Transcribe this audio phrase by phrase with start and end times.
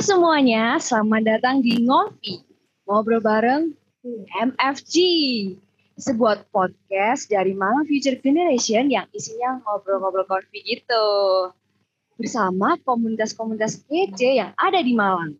[0.00, 2.40] semuanya, selamat datang di Ngopi.
[2.88, 3.76] Ngobrol bareng
[4.32, 4.96] MFG.
[6.00, 11.04] Sebuah podcast dari Malang Future Generation yang isinya ngobrol-ngobrol konfi gitu.
[12.16, 15.36] Bersama komunitas-komunitas kece yang ada di Malang.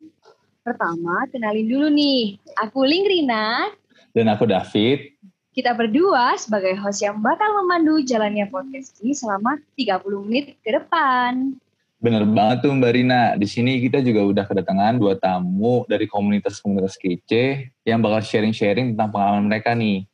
[0.60, 2.36] Pertama, kenalin dulu nih.
[2.60, 3.72] Aku Lingrina.
[4.12, 5.16] Dan aku David.
[5.56, 11.56] Kita berdua sebagai host yang bakal memandu jalannya podcast ini selama 30 menit ke depan.
[12.00, 13.22] Bener banget tuh Mbak Rina.
[13.36, 19.12] Di sini kita juga udah kedatangan dua tamu dari komunitas-komunitas kece yang bakal sharing-sharing tentang
[19.12, 20.08] pengalaman mereka nih.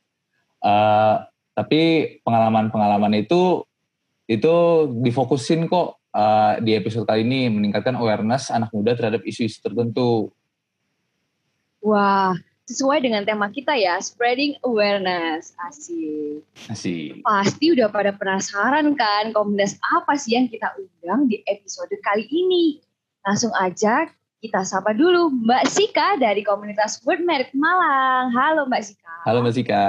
[0.59, 1.23] Uh,
[1.55, 1.81] tapi
[2.27, 3.63] pengalaman-pengalaman itu
[4.27, 4.55] itu
[4.99, 10.35] difokusin kok uh, di episode kali ini meningkatkan awareness anak muda terhadap isu-isu tertentu.
[11.79, 12.35] Wah,
[12.67, 15.55] sesuai dengan tema kita ya, spreading awareness.
[15.63, 16.43] Asik.
[16.67, 17.23] Asik.
[17.23, 22.83] Pasti udah pada penasaran kan komunitas apa sih yang kita undang di episode kali ini.
[23.23, 24.11] Langsung aja
[24.43, 28.35] kita sapa dulu Mbak Sika dari komunitas Word Merit Malang.
[28.35, 29.15] Halo Mbak Sika.
[29.23, 29.83] Halo Mbak Sika.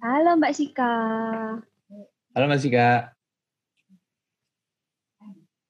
[0.00, 0.92] Halo Mbak Sika.
[2.32, 3.13] Halo Mbak Sika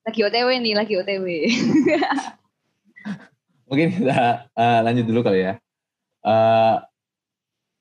[0.05, 1.27] lagi OTW nih, lagi OTW.
[3.69, 5.56] Mungkin kita uh, lanjut dulu kali ya.
[6.20, 6.77] Uh,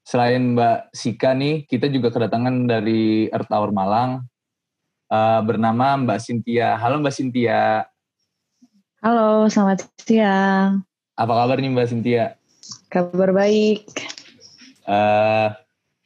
[0.08, 4.24] selain Mbak Sika nih, kita juga kedatangan dari Earth Tower Malang
[5.12, 6.80] uh, bernama Mbak Sintia.
[6.80, 7.84] Halo Mbak Sintia.
[9.04, 10.88] Halo, selamat siang.
[11.20, 12.40] Apa kabar nih Mbak Sintia?
[12.88, 13.84] Kabar baik.
[14.88, 15.52] Uh,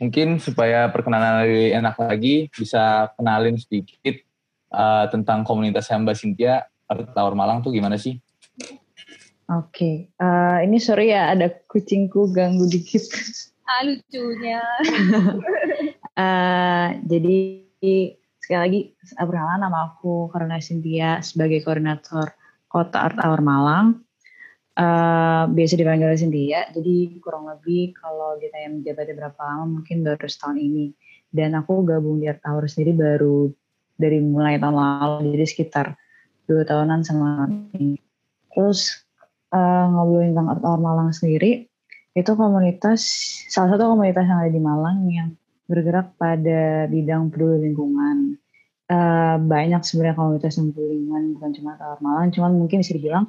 [0.02, 4.27] mungkin supaya perkenalan lebih enak lagi, bisa kenalin sedikit
[4.72, 8.20] uh, tentang komunitas Mbak Cynthia Tower Malang tuh gimana sih?
[9.48, 9.96] Oke, okay.
[10.20, 13.08] uh, eh, ini sorry ya ada kucingku ganggu dikit.
[13.64, 14.64] Ah, lucunya.
[16.20, 17.40] uh, jadi
[18.40, 18.80] sekali lagi
[19.16, 22.32] perkenalan nama aku Karena Cynthia sebagai koordinator
[22.68, 24.04] Kota Art Tower Malang.
[24.78, 26.68] Uh, biasa dipanggil Cynthia.
[26.76, 30.92] Jadi kurang lebih kalau ditanya menjabatnya berapa lama mungkin baru setahun ini.
[31.28, 33.52] Dan aku gabung di Art Tower sendiri baru
[33.98, 35.86] dari mulai tahun lalu jadi sekitar
[36.48, 38.00] dua tahunan sama ini.
[38.54, 39.04] Terus
[39.52, 41.68] uh, ngobrolin tentang Art Hour Malang sendiri
[42.18, 43.02] itu komunitas
[43.54, 45.30] salah satu komunitas yang ada di Malang yang
[45.68, 48.40] bergerak pada bidang peduli lingkungan.
[48.88, 52.96] Uh, banyak sebenarnya komunitas yang peduli lingkungan bukan cuma Art Hour Malang, cuman mungkin bisa
[52.96, 53.28] dibilang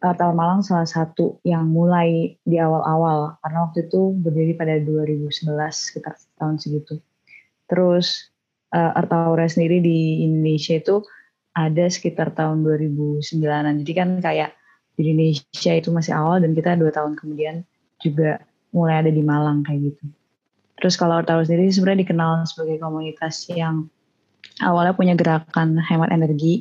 [0.00, 5.52] Art Hour Malang salah satu yang mulai di awal-awal karena waktu itu berdiri pada 2011
[5.74, 7.02] sekitar tahun segitu.
[7.66, 8.30] Terus
[8.76, 11.00] uh, Art Aura sendiri di Indonesia itu
[11.56, 13.80] ada sekitar tahun 2009-an.
[13.80, 14.52] Jadi kan kayak
[15.00, 17.64] di Indonesia itu masih awal dan kita dua tahun kemudian
[18.04, 18.44] juga
[18.76, 20.04] mulai ada di Malang kayak gitu.
[20.76, 23.88] Terus kalau Art Aura sendiri sebenarnya dikenal sebagai komunitas yang
[24.60, 26.60] awalnya punya gerakan hemat energi.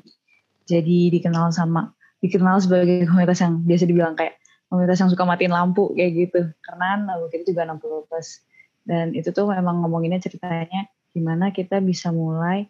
[0.65, 1.91] Jadi dikenal sama
[2.23, 4.39] dikenal sebagai komunitas yang biasa dibilang kayak
[4.71, 6.41] komunitas yang suka matiin lampu kayak gitu.
[6.63, 8.47] Karena lalu kita juga 60 plus.
[8.85, 12.67] Dan itu tuh memang ngomonginnya ceritanya gimana kita bisa mulai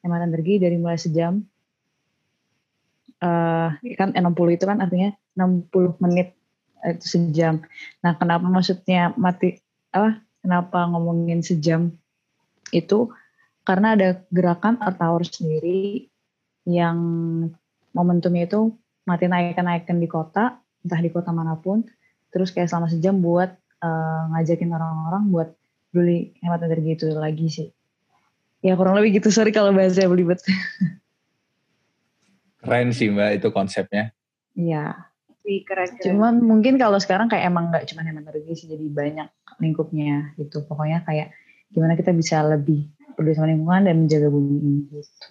[0.00, 1.44] hemat energi dari mulai sejam
[3.22, 6.34] uh, kan 60 itu kan artinya 60 menit
[6.82, 7.62] eh, itu sejam.
[8.02, 9.62] Nah, kenapa maksudnya mati
[9.94, 10.20] apa?
[10.42, 11.94] Kenapa ngomongin sejam
[12.74, 13.14] itu?
[13.62, 16.10] Karena ada gerakan Hour sendiri
[16.66, 16.98] yang
[17.94, 18.74] momentumnya itu
[19.06, 21.86] mati naikkan-naikkan di kota, entah di kota mana pun,
[22.34, 25.48] terus kayak selama sejam buat uh, ngajakin orang-orang buat
[25.94, 27.68] beli hemat energi itu lagi sih
[28.62, 29.28] ya kurang lebih gitu.
[29.28, 30.40] Sorry kalau bahasanya belibet.
[32.62, 34.14] Keren sih mbak itu konsepnya.
[34.54, 35.10] Iya.
[35.42, 35.98] Keren, keren.
[35.98, 39.28] cuman mungkin kalau sekarang kayak emang nggak cuma hemat energi sih jadi banyak
[39.58, 40.62] lingkupnya gitu.
[40.62, 41.34] Pokoknya kayak
[41.74, 42.86] gimana kita bisa lebih
[43.18, 45.26] peduli sama lingkungan dan menjaga bumi ini gitu.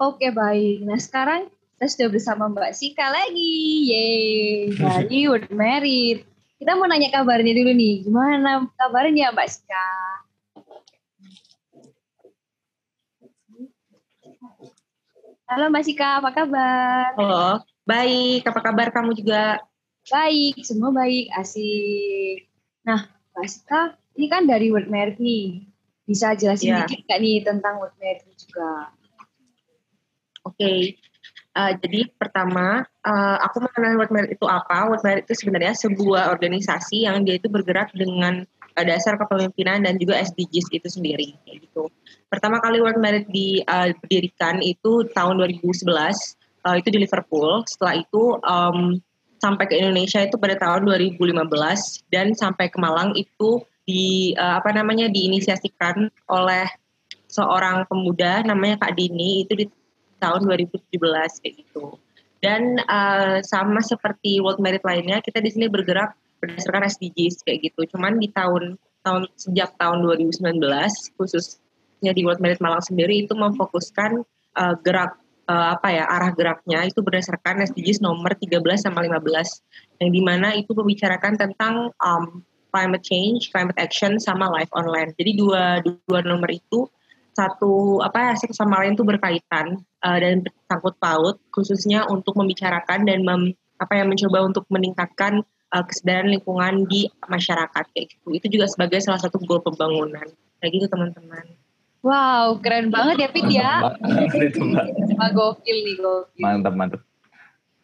[0.00, 3.52] Oke baik, nah sekarang kita sudah bersama Mbak Sika lagi,
[3.92, 4.72] yeay.
[4.72, 6.29] Dari World Merit.
[6.60, 8.04] Kita mau nanya kabarnya dulu nih.
[8.04, 9.88] Gimana kabarnya Mbak Sika?
[15.48, 17.16] Halo Mbak Sika, apa kabar?
[17.16, 18.44] Halo, baik.
[18.44, 19.64] Apa kabar kamu juga?
[20.12, 22.52] Baik, semua baik, asik.
[22.84, 25.64] Nah, Mbak Sika, ini kan dari World Merit nih.
[26.04, 26.84] Bisa jelasin yeah.
[26.84, 28.92] dikit nggak nih tentang World Merit juga?
[30.44, 30.78] Oke, okay.
[31.50, 34.86] Uh, jadi pertama, uh, aku mengenal World Merit itu apa.
[34.86, 38.46] World Merit itu sebenarnya sebuah organisasi yang dia itu bergerak dengan
[38.78, 41.34] uh, dasar kepemimpinan dan juga SDGs itu sendiri.
[41.42, 41.90] Gitu.
[42.30, 45.90] Pertama kali World Merit didirikan uh, itu tahun 2011,
[46.66, 47.66] uh, itu di Liverpool.
[47.66, 49.02] Setelah itu um,
[49.40, 51.34] sampai ke Indonesia itu pada tahun 2015
[52.12, 56.68] dan sampai ke Malang itu di uh, apa namanya diinisiasikan oleh
[57.26, 59.66] seorang pemuda namanya Kak Dini itu di
[60.20, 60.86] tahun 2017
[61.40, 61.96] kayak gitu.
[62.40, 67.96] Dan uh, sama seperti World Merit lainnya, kita di sini bergerak berdasarkan SDGs kayak gitu.
[67.96, 70.60] Cuman di tahun tahun sejak tahun 2019
[71.16, 74.24] khususnya di World Merit Malang sendiri itu memfokuskan
[74.56, 75.16] uh, gerak
[75.48, 80.52] uh, apa ya arah geraknya itu berdasarkan SDGs nomor 13 sama 15 yang di mana
[80.56, 85.10] itu membicarakan tentang um, climate change, climate action sama life online.
[85.18, 86.86] Jadi dua dua nomor itu
[87.40, 93.08] satu apa ya satu sama lain itu berkaitan uh, dan bersangkut paut khususnya untuk membicarakan
[93.08, 95.40] dan mem, apa yang mencoba untuk meningkatkan
[95.72, 98.26] uh, kesadaran lingkungan di masyarakat kayak gitu.
[98.36, 100.28] Itu juga sebagai salah satu goal pembangunan.
[100.60, 101.56] Kayak gitu teman-teman.
[102.04, 103.72] Wow, keren banget ya Pit ya.
[105.16, 106.40] Mbak gokil nih gokil.
[106.44, 107.00] Mantap mantap.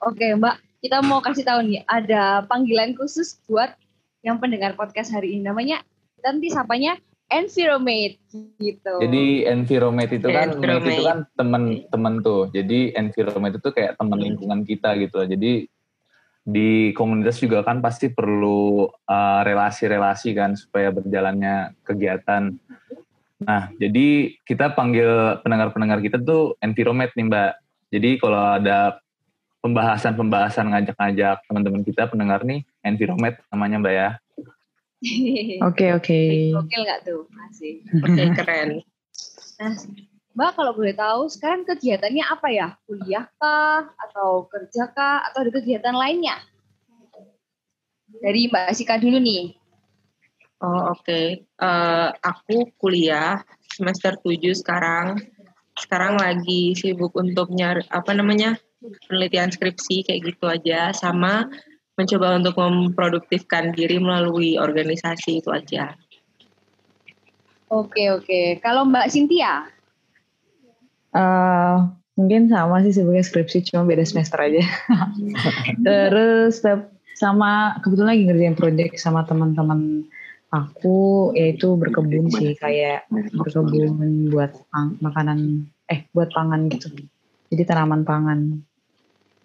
[0.05, 3.73] Oke Mbak, kita mau kasih tahu nih ada panggilan khusus buat
[4.21, 5.81] yang pendengar podcast hari ini namanya
[6.25, 8.23] nanti sapanya Enviromate
[8.63, 8.95] gitu.
[9.03, 10.95] Jadi environment itu kan Enviromate.
[10.95, 12.43] itu kan teman-teman tuh.
[12.55, 15.27] Jadi environment itu kayak teman lingkungan kita gitu.
[15.27, 15.67] Jadi
[16.47, 22.55] di komunitas juga kan pasti perlu uh, relasi-relasi kan supaya berjalannya kegiatan.
[23.43, 27.53] Nah, jadi kita panggil pendengar-pendengar kita tuh environment nih Mbak.
[27.91, 29.03] Jadi kalau ada
[29.67, 34.11] pembahasan-pembahasan ngajak-ngajak teman-teman kita pendengar nih environment namanya Mbak ya.
[35.69, 36.21] Oke oke.
[36.57, 37.29] Gokil nggak tuh?
[37.33, 37.85] Masih.
[38.01, 38.81] Oke keren.
[39.61, 39.73] Nah,
[40.37, 42.69] Mbak kalau boleh tahu sekarang kegiatannya apa ya?
[42.85, 43.89] Kuliah kah?
[43.97, 45.25] Atau kerja kah?
[45.29, 46.37] Atau ada kegiatan lainnya?
[48.21, 49.57] Dari Mbak Sika dulu nih.
[50.61, 51.45] Oh oke.
[51.45, 53.41] Eh, aku kuliah
[53.77, 55.21] semester 7 sekarang.
[55.77, 58.57] Sekarang lagi sibuk untuk nyari apa namanya
[59.09, 60.93] penelitian skripsi kayak gitu aja.
[60.97, 61.49] Sama
[61.97, 65.97] mencoba untuk memproduktifkan diri melalui organisasi itu aja.
[67.73, 68.63] Oke oke.
[68.63, 69.67] Kalau Mbak Cynthia?
[71.17, 71.77] Eh,
[72.15, 74.63] mungkin sama sih sebagai skripsi cuma beda semester aja.
[75.87, 76.61] Terus
[77.17, 80.05] sama kebetulan lagi ngerjain project sama teman-teman
[80.53, 86.93] aku yaitu berkebun sih kayak berkebun buat pang- makanan eh buat pangan gitu.
[87.51, 88.61] Jadi tanaman pangan.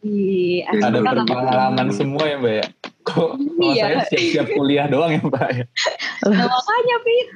[0.01, 2.65] Di Ada Asmara berpengalaman semua ya Mbak ya.
[3.01, 3.83] Kok kalau Iya.
[3.85, 5.65] saya siap-siap kuliah doang ya Mbak ya.
[6.25, 7.27] Nah, makanya Pit.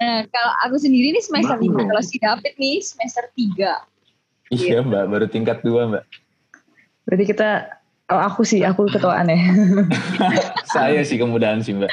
[0.00, 1.88] nah, kalau aku sendiri nih semester 5.
[1.88, 3.84] Kalau si David nih semester 3.
[4.52, 6.04] Iya Mbak, baru tingkat dua Mbak.
[7.04, 7.48] Berarti kita
[8.12, 9.40] oh aku sih aku ketuaan ya.
[10.74, 11.90] Saya sih kemudahan sih Mbak.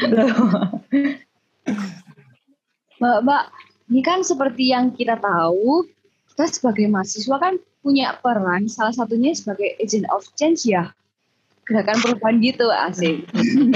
[3.01, 3.43] Mbak, Mbak,
[3.91, 5.87] ini kan seperti yang kita tahu,
[6.31, 10.95] kita sebagai mahasiswa kan punya peran, salah satunya sebagai agent of change ya.
[11.67, 13.27] Gerakan perubahan gitu, asik.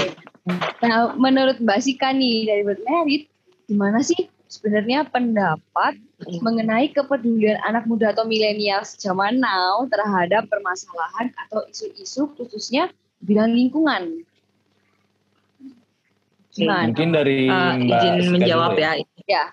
[0.84, 3.28] nah, menurut Mbak Sika nih dari World Merit,
[3.68, 5.98] gimana sih sebenarnya pendapat
[6.40, 12.88] mengenai kepedulian anak muda atau milenial zaman now terhadap permasalahan atau isu-isu khususnya
[13.20, 14.24] bidang lingkungan?
[16.56, 16.88] Gimana?
[16.88, 18.92] Mungkin dari Eh, Mbak izin Sika menjawab dulu ya.
[19.28, 19.44] Ya,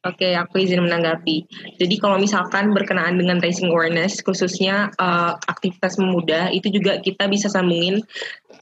[0.00, 1.44] Oke, aku izin menanggapi.
[1.76, 7.52] Jadi kalau misalkan berkenaan dengan raising awareness, khususnya uh, aktivitas pemuda, itu juga kita bisa
[7.52, 8.00] sambungin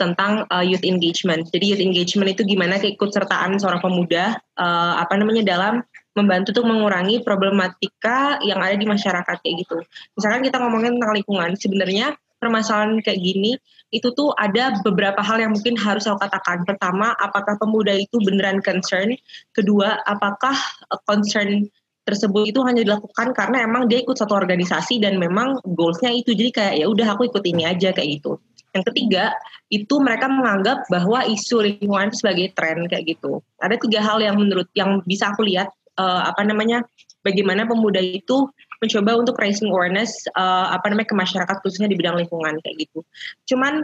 [0.02, 1.46] tentang uh, youth engagement.
[1.54, 5.78] Jadi youth engagement itu gimana keikutsertaan seorang pemuda, uh, apa namanya dalam
[6.18, 9.78] membantu untuk mengurangi problematika yang ada di masyarakat kayak gitu.
[10.18, 13.54] Misalkan kita ngomongin tentang lingkungan, sebenarnya permasalahan kayak gini
[13.88, 16.64] itu tuh ada beberapa hal yang mungkin harus aku katakan.
[16.68, 19.16] Pertama, apakah pemuda itu beneran concern?
[19.56, 20.56] Kedua, apakah
[20.92, 21.68] uh, concern
[22.08, 26.50] tersebut itu hanya dilakukan karena emang dia ikut satu organisasi dan memang goalsnya itu jadi
[26.56, 28.40] kayak ya udah aku ikut ini aja kayak gitu.
[28.72, 29.36] Yang ketiga
[29.68, 33.44] itu mereka menganggap bahwa isu lingkungan sebagai tren kayak gitu.
[33.60, 35.68] Ada tiga hal yang menurut yang bisa aku lihat
[36.00, 36.80] uh, apa namanya
[37.20, 42.18] bagaimana pemuda itu mencoba untuk raising awareness uh, apa namanya ke masyarakat khususnya di bidang
[42.18, 43.02] lingkungan kayak gitu.
[43.50, 43.82] Cuman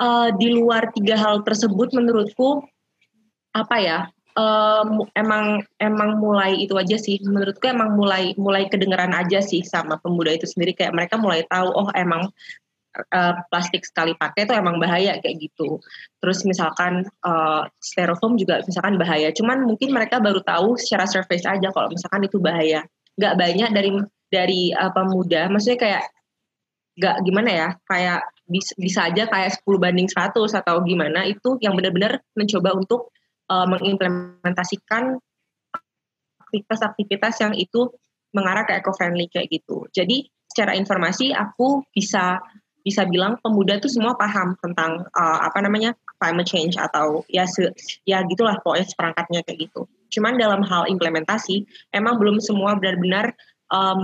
[0.00, 2.64] uh, di luar tiga hal tersebut menurutku
[3.56, 3.98] apa ya
[4.36, 7.18] um, emang emang mulai itu aja sih.
[7.24, 10.76] Menurutku emang mulai mulai kedengeran aja sih sama pemuda itu sendiri.
[10.76, 12.28] Kayak mereka mulai tahu oh emang
[13.12, 15.80] uh, plastik sekali pakai itu emang bahaya kayak gitu.
[16.20, 19.32] Terus misalkan uh, styrofoam juga misalkan bahaya.
[19.32, 22.84] Cuman mungkin mereka baru tahu secara surface aja kalau misalkan itu bahaya
[23.16, 23.90] nggak banyak dari
[24.28, 26.04] dari uh, pemuda maksudnya kayak
[26.96, 31.76] nggak gimana ya kayak bisa, bisa aja kayak 10 banding 100 atau gimana itu yang
[31.76, 33.12] benar-benar mencoba untuk
[33.52, 35.18] uh, mengimplementasikan
[36.46, 37.90] aktivitas-aktivitas yang itu
[38.30, 39.90] mengarah ke eco-friendly kayak gitu.
[39.90, 42.38] Jadi secara informasi aku bisa
[42.86, 47.70] bisa bilang pemuda tuh semua paham tentang uh, apa namanya climate change atau ya se,
[48.08, 49.88] ya gitulah pokoknya seperangkatnya kayak gitu.
[50.12, 53.34] Cuman dalam hal implementasi emang belum semua benar-benar
[53.72, 53.96] uh,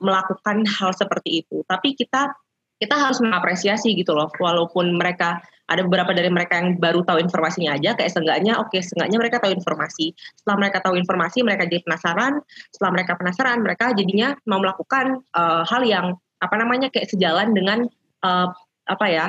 [0.00, 1.62] melakukan hal seperti itu.
[1.66, 2.34] Tapi kita
[2.82, 7.72] kita harus mengapresiasi gitu loh walaupun mereka ada beberapa dari mereka yang baru tahu informasinya
[7.78, 11.80] aja kayak seenggaknya oke okay, seenggaknya mereka tahu informasi setelah mereka tahu informasi mereka jadi
[11.86, 16.06] penasaran setelah mereka penasaran mereka jadinya mau melakukan uh, hal yang
[16.42, 17.88] apa namanya kayak sejalan dengan
[18.20, 18.52] uh,
[18.84, 19.26] apa ya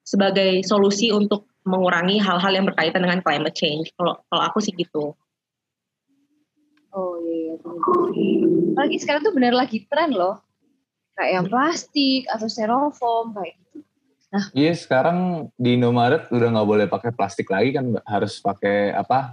[0.00, 5.12] sebagai solusi untuk mengurangi hal-hal yang berkaitan dengan climate change kalau kalau aku sih gitu
[6.96, 7.54] oh iya,
[8.16, 8.48] iya.
[8.72, 10.40] lagi sekarang tuh benar lagi tren loh
[11.14, 13.84] kayak yang plastik atau styrofoam kayak gitu
[14.28, 19.32] Nah, iya sekarang di Indomaret udah nggak boleh pakai plastik lagi kan harus pakai apa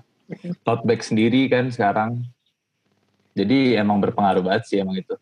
[0.63, 2.23] tote bag sendiri kan sekarang.
[3.35, 5.15] Jadi emang berpengaruh banget sih emang itu.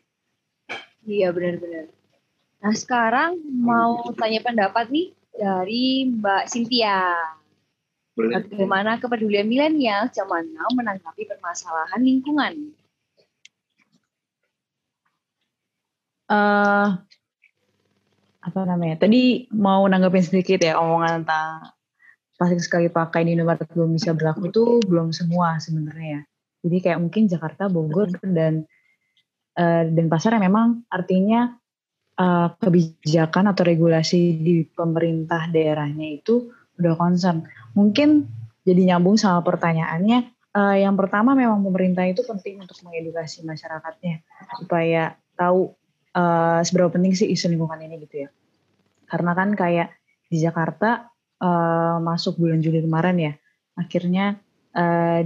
[1.10, 1.89] Iya benar-benar.
[2.62, 7.17] Nah sekarang mau tanya pendapat nih dari Mbak Cynthia.
[8.13, 12.53] Bagaimana kepedulian milenial zaman now menanggapi permasalahan lingkungan?
[16.29, 17.03] Uh,
[18.43, 21.73] apa namanya tadi mau nanggapin sedikit ya omongan tentang
[22.35, 26.21] plastik sekali pakai di Indomaret belum bisa berlaku itu belum semua sebenarnya ya
[26.63, 28.67] jadi kayak mungkin Jakarta Bogor dan
[29.55, 31.55] uh, dan pasar yang memang artinya
[32.20, 37.46] uh, kebijakan atau regulasi di pemerintah daerahnya itu udah concern
[37.77, 38.27] mungkin
[38.63, 44.24] jadi nyambung sama pertanyaannya uh, yang pertama memang pemerintah itu penting untuk mengedukasi masyarakatnya
[44.62, 45.74] supaya tahu
[46.13, 48.29] uh, seberapa penting sih isu lingkungan ini gitu ya.
[49.10, 49.93] Karena kan kayak
[50.29, 51.10] di Jakarta
[51.41, 53.34] uh, masuk bulan Juli kemarin ya,
[53.77, 54.41] akhirnya
[54.74, 55.22] uh,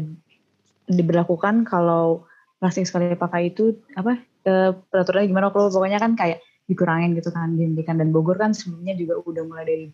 [0.88, 2.28] diberlakukan kalau
[2.58, 4.18] plastik sekali pakai itu apa
[4.48, 8.94] uh, peraturannya gimana kalau pokoknya kan kayak dikurangin gitu kan dihentikan dan Bogor kan sebelumnya
[8.94, 9.86] juga udah mulai dari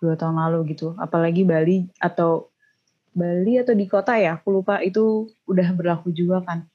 [0.00, 2.52] dua tahun lalu gitu apalagi Bali atau
[3.10, 6.68] Bali atau di kota ya aku lupa itu udah berlaku juga kan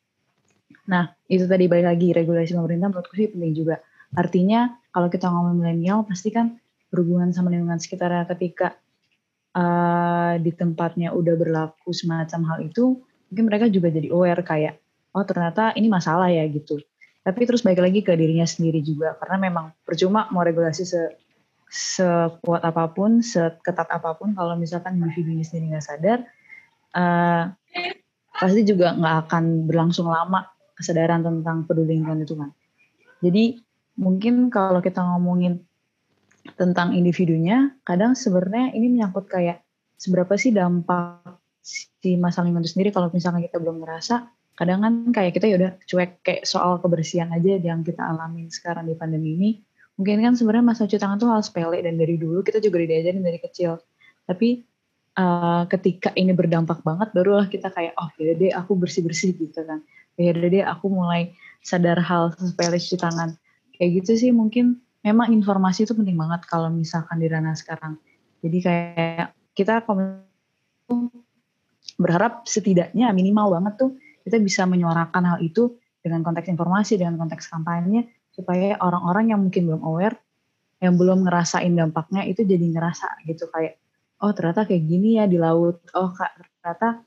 [0.85, 3.81] Nah, itu tadi balik lagi regulasi pemerintah menurutku sih penting juga.
[4.13, 6.61] Artinya kalau kita ngomong milenial pasti kan
[6.93, 8.77] berhubungan sama lingkungan sekitar ketika
[9.57, 13.01] uh, di tempatnya udah berlaku semacam hal itu,
[13.33, 14.77] mungkin mereka juga jadi aware kayak
[15.17, 16.77] oh ternyata ini masalah ya gitu.
[17.25, 21.01] Tapi terus balik lagi ke dirinya sendiri juga karena memang percuma mau regulasi se
[21.65, 26.21] sekuat apa pun, seketat apa pun kalau misalkan individunya sendiri nggak sadar,
[26.93, 27.49] uh,
[28.37, 30.45] pasti juga nggak akan berlangsung lama
[30.77, 32.53] kesadaran tentang peduli lingkungan itu kan.
[33.25, 33.57] Jadi
[33.97, 35.65] mungkin kalau kita ngomongin
[36.53, 39.65] tentang individunya, kadang sebenarnya ini menyangkut kayak
[39.97, 41.25] seberapa sih dampak
[41.65, 45.55] si masalah lingkungan itu sendiri kalau misalkan kita belum ngerasa, kadang kan kayak kita ya
[45.59, 49.51] udah cuek kayak soal kebersihan aja yang kita alamin sekarang di pandemi ini.
[49.95, 53.23] Mungkin kan sebenarnya masalah cuci tangan tuh hal sepele dan dari dulu kita juga diajarin
[53.23, 53.79] dari kecil.
[54.27, 54.63] Tapi
[55.19, 59.81] uh, ketika ini berdampak banget barulah kita kayak oh ya deh aku bersih-bersih gitu kan
[60.15, 63.35] ya deh aku mulai sadar hal sepele cuci tangan
[63.75, 67.99] kayak gitu sih mungkin memang informasi itu penting banget kalau misalkan di ranah sekarang
[68.43, 69.83] jadi kayak kita
[71.95, 73.91] berharap setidaknya minimal banget tuh
[74.25, 79.69] kita bisa menyuarakan hal itu dengan konteks informasi dengan konteks kampanye supaya orang-orang yang mungkin
[79.69, 80.17] belum aware
[80.83, 83.79] yang belum ngerasain dampaknya itu jadi ngerasa gitu kayak
[84.19, 87.05] oh ternyata kayak gini ya di laut oh kak ternyata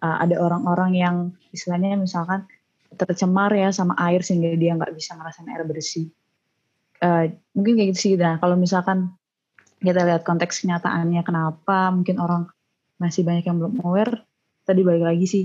[0.00, 1.16] uh, ada orang-orang yang
[1.52, 2.48] istilahnya misalkan
[2.96, 6.10] tercemar ya sama air sehingga dia nggak bisa ngerasain air bersih.
[7.00, 8.14] Uh, mungkin kayak gitu sih.
[8.18, 9.14] Nah kalau misalkan
[9.80, 12.50] kita lihat konteks kenyataannya kenapa mungkin orang
[13.00, 14.26] masih banyak yang belum aware.
[14.66, 15.44] Tadi balik lagi sih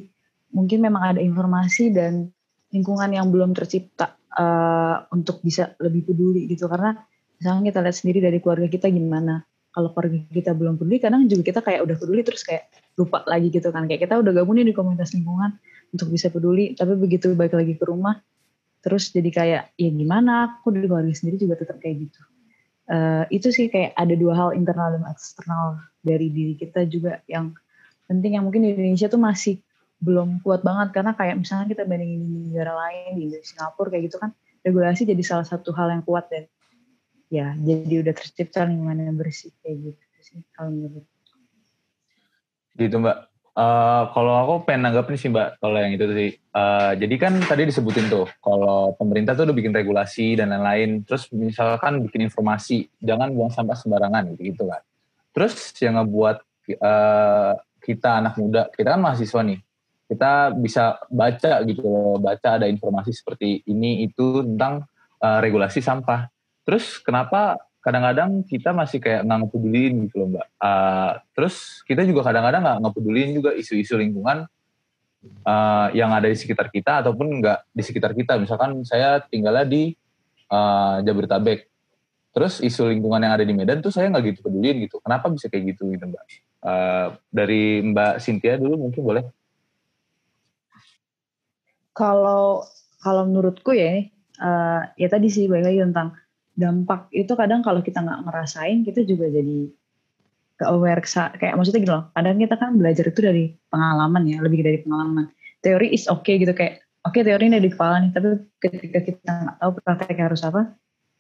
[0.52, 2.30] mungkin memang ada informasi dan
[2.76, 6.68] lingkungan yang belum tercipta uh, untuk bisa lebih peduli gitu.
[6.68, 6.92] Karena
[7.40, 9.48] misalnya kita lihat sendiri dari keluarga kita gimana.
[9.72, 13.52] Kalau keluarga kita belum peduli kadang juga kita kayak udah peduli terus kayak lupa lagi
[13.52, 13.88] gitu kan.
[13.88, 15.56] Kayak kita udah gabung di komunitas lingkungan
[15.92, 18.20] untuk bisa peduli tapi begitu balik lagi ke rumah
[18.84, 20.62] terus jadi kayak ya gimana?
[20.62, 22.22] Aku di keluarga sendiri juga tetap kayak gitu?
[22.86, 27.58] Uh, itu sih kayak ada dua hal internal dan eksternal dari diri kita juga yang
[28.06, 29.58] penting yang mungkin di Indonesia tuh masih
[30.06, 30.94] belum kuat banget.
[30.94, 34.32] Karena kayak misalnya kita bandingin di negara lain di Singapura kayak gitu kan
[34.62, 36.46] regulasi jadi salah satu hal yang kuat dan
[37.34, 41.06] ya jadi udah tercipta lingkungan yang bersih kayak gitu sih kalau menurut
[42.78, 43.30] gitu mbak.
[43.56, 46.32] Uh, kalau aku pengen nanggapin sih mbak kalau yang itu sih.
[46.52, 51.02] Uh, jadi kan tadi disebutin tuh kalau pemerintah tuh udah bikin regulasi dan lain-lain.
[51.08, 54.84] Terus misalkan bikin informasi jangan buang sampah sembarangan gitu, gitu kan
[55.36, 56.38] terus yang ngebuat
[56.80, 59.60] uh, kita anak muda kita kan mahasiswa nih
[60.06, 64.86] kita bisa baca gitu loh baca ada informasi seperti ini itu tentang
[65.22, 66.30] uh, regulasi sampah
[66.66, 70.48] terus kenapa kadang-kadang kita masih kayak nggak ngepeduliin gitu loh mbak.
[70.58, 74.50] Uh, terus kita juga kadang-kadang nggak ngepeduliin juga isu-isu lingkungan
[75.46, 78.42] uh, yang ada di sekitar kita ataupun nggak di sekitar kita.
[78.42, 79.94] Misalkan saya tinggalnya di
[80.50, 81.70] uh, Jabodetabek.
[82.34, 84.98] Terus isu lingkungan yang ada di Medan tuh saya nggak gitu peduliin gitu.
[85.06, 86.26] Kenapa bisa kayak gitu gitu mbak?
[86.66, 89.24] Uh, dari Mbak Cynthia dulu mungkin boleh.
[91.96, 92.68] Kalau
[93.00, 94.04] kalau menurutku ya,
[94.44, 96.08] uh, ya tadi sih balik lagi tentang
[96.60, 97.08] dampak.
[97.16, 99.72] Itu kadang kalau kita nggak ngerasain kita juga jadi
[100.56, 101.04] ke aware
[101.36, 105.32] kayak maksudnya gitu loh kadang kita kan belajar itu dari pengalaman ya lebih dari pengalaman.
[105.60, 108.28] Teori is okay gitu kayak oke okay, teori ini di kepala nih tapi
[108.64, 110.72] ketika kita nggak tahu praktek harus apa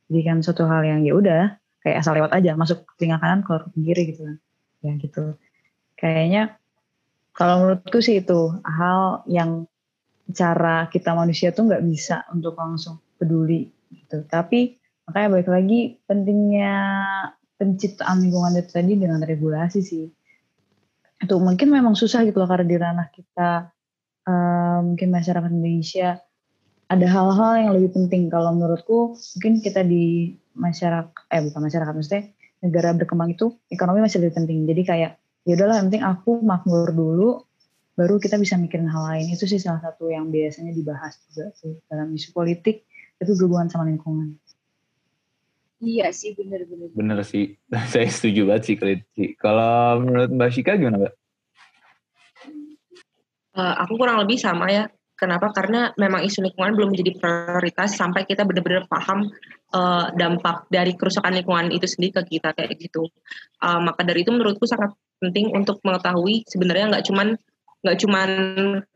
[0.08, 1.44] jadi kan suatu hal yang ya udah
[1.82, 4.38] kayak asal lewat aja masuk ke telinga kanan keluar ke kiri gitu kan.
[4.82, 5.24] Ya gitu.
[5.98, 6.44] Kayaknya
[7.34, 9.70] kalau menurutku sih itu hal yang
[10.34, 14.26] cara kita manusia tuh nggak bisa untuk langsung peduli gitu.
[14.26, 15.80] Tapi Makanya balik lagi
[16.10, 16.74] pentingnya
[17.56, 20.06] penciptaan lingkungan itu tadi dengan regulasi sih.
[21.22, 23.50] Itu mungkin memang susah gitu loh karena di ranah kita
[24.28, 26.20] uh, mungkin masyarakat Indonesia
[26.86, 28.28] ada hal-hal yang lebih penting.
[28.34, 32.24] Kalau menurutku mungkin kita di masyarakat eh bukan masyarakat maksudnya
[32.66, 34.66] negara berkembang itu ekonomi masih lebih penting.
[34.66, 35.12] Jadi kayak
[35.46, 37.45] ya udahlah penting aku makmur dulu
[37.96, 41.80] baru kita bisa mikirin hal lain itu sih salah satu yang biasanya dibahas juga sih
[41.88, 42.84] dalam isu politik
[43.20, 44.36] itu berhubungan sama lingkungan
[45.84, 46.88] Iya sih bener-bener.
[46.96, 47.60] Bener sih,
[47.92, 48.76] saya setuju banget sih
[49.36, 51.14] Kalau menurut Mbak Shika gimana Mbak?
[53.56, 54.88] Uh, aku kurang lebih sama ya.
[55.16, 55.48] Kenapa?
[55.56, 59.32] Karena memang isu lingkungan belum menjadi prioritas sampai kita benar-benar paham
[59.72, 63.08] uh, dampak dari kerusakan lingkungan itu sendiri ke kita kayak gitu.
[63.64, 64.92] Uh, maka dari itu menurutku sangat
[65.24, 67.40] penting untuk mengetahui sebenarnya nggak cuman
[67.86, 68.30] nggak cuman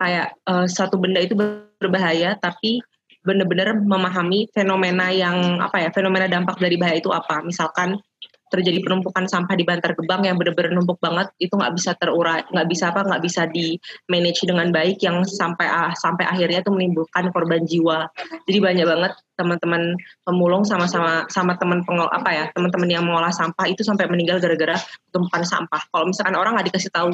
[0.01, 1.37] kayak uh, satu benda itu
[1.77, 2.81] berbahaya, tapi
[3.21, 7.45] benar-benar memahami fenomena yang apa ya fenomena dampak dari bahaya itu apa.
[7.45, 8.01] Misalkan
[8.49, 12.67] terjadi penumpukan sampah di Bantar Gebang yang benar-benar numpuk banget itu nggak bisa terurai nggak
[12.67, 13.77] bisa apa nggak bisa di
[14.09, 18.09] manage dengan baik yang sampai sampai akhirnya itu menimbulkan korban jiwa.
[18.49, 23.69] Jadi banyak banget teman-teman pemulung sama-sama sama teman pengol apa ya teman-teman yang mengolah sampah
[23.69, 24.75] itu sampai meninggal gara-gara
[25.13, 25.85] tumpukan sampah.
[25.93, 27.13] Kalau misalkan orang nggak dikasih tahu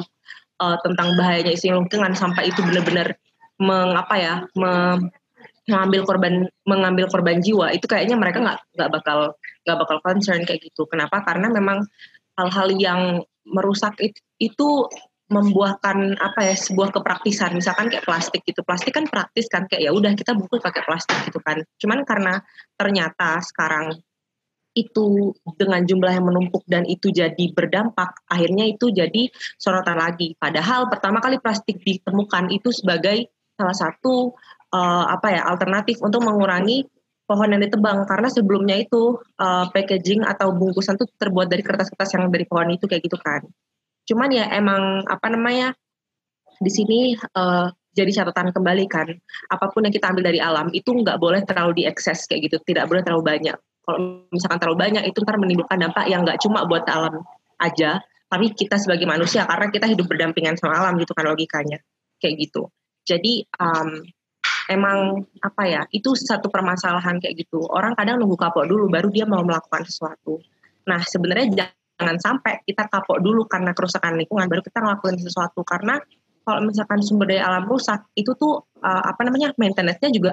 [0.60, 3.16] uh, tentang bahayanya isi lingkungan sampah itu benar-benar
[3.56, 5.00] mengapa ya me,
[5.66, 9.18] mengambil korban mengambil korban jiwa itu kayaknya mereka nggak nggak bakal
[9.66, 10.86] nggak bakal concern kayak gitu.
[10.86, 11.26] Kenapa?
[11.26, 11.82] Karena memang
[12.38, 13.00] hal-hal yang
[13.42, 14.68] merusak itu, itu
[15.26, 17.58] membuahkan apa ya sebuah kepraktisan.
[17.58, 18.62] Misalkan kayak plastik gitu.
[18.62, 21.58] Plastik kan praktis kan kayak ya udah kita bungkus pakai plastik gitu kan.
[21.82, 22.38] Cuman karena
[22.78, 23.98] ternyata sekarang
[24.76, 30.36] itu dengan jumlah yang menumpuk dan itu jadi berdampak akhirnya itu jadi sorotan lagi.
[30.36, 34.36] Padahal pertama kali plastik ditemukan itu sebagai salah satu
[34.76, 36.84] uh, apa ya alternatif untuk mengurangi
[37.24, 38.04] pohon yang ditebang.
[38.04, 42.84] Karena sebelumnya itu uh, packaging atau bungkusan itu terbuat dari kertas-kertas yang dari pohon itu
[42.84, 43.40] kayak gitu kan.
[44.04, 45.72] Cuman ya emang apa namanya
[46.60, 49.08] di sini uh, jadi catatan kembali kan.
[49.48, 52.60] Apa pun yang kita ambil dari alam itu nggak boleh terlalu diekses kayak gitu.
[52.60, 53.56] Tidak boleh terlalu banyak
[53.86, 57.22] kalau misalkan terlalu banyak itu ntar menimbulkan dampak yang nggak cuma buat alam
[57.62, 61.78] aja tapi kita sebagai manusia karena kita hidup berdampingan sama alam gitu kan logikanya.
[62.18, 62.66] Kayak gitu.
[63.06, 64.02] Jadi um,
[64.66, 67.62] emang apa ya itu satu permasalahan kayak gitu.
[67.70, 70.42] Orang kadang nunggu kapok dulu baru dia mau melakukan sesuatu.
[70.90, 75.62] Nah sebenarnya jangan sampai kita kapok dulu karena kerusakan lingkungan baru kita ngelakuin sesuatu.
[75.62, 76.02] Karena
[76.42, 80.32] kalau misalkan sumber daya alam rusak itu tuh uh, apa namanya maintenance-nya juga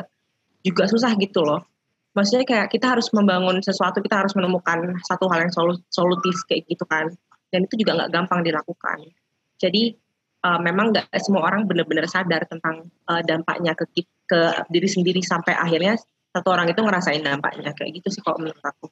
[0.65, 1.72] juga susah gitu loh
[2.13, 5.53] maksudnya kayak kita harus membangun sesuatu kita harus menemukan satu hal yang
[5.89, 7.09] solutif kayak gitu kan
[7.49, 9.09] dan itu juga nggak gampang dilakukan
[9.57, 9.97] jadi
[10.43, 13.87] uh, memang nggak semua orang benar-benar sadar tentang uh, dampaknya ke
[14.27, 15.95] ke diri sendiri sampai akhirnya
[16.33, 18.89] satu orang itu ngerasain dampaknya kayak gitu sih kalau menurut aku.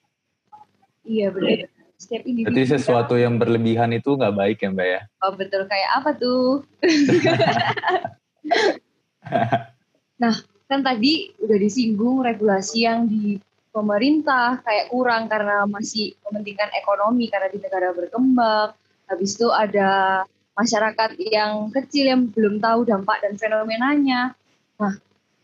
[1.04, 1.68] Iya benar.
[1.98, 2.54] Setiap individu.
[2.54, 5.02] Berarti sesuatu yang berlebihan itu nggak baik ya mbak ya?
[5.26, 6.64] Oh betul kayak apa tuh?
[10.22, 10.36] nah
[10.72, 13.36] kan tadi udah disinggung regulasi yang di
[13.76, 18.72] pemerintah kayak kurang karena masih mementingkan ekonomi karena di negara berkembang.
[19.12, 20.24] Habis itu ada
[20.56, 24.32] masyarakat yang kecil yang belum tahu dampak dan fenomenanya.
[24.80, 24.96] Nah,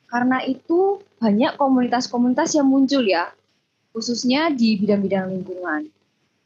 [0.07, 3.27] karena itu banyak komunitas-komunitas yang muncul ya,
[3.91, 5.91] khususnya di bidang-bidang lingkungan.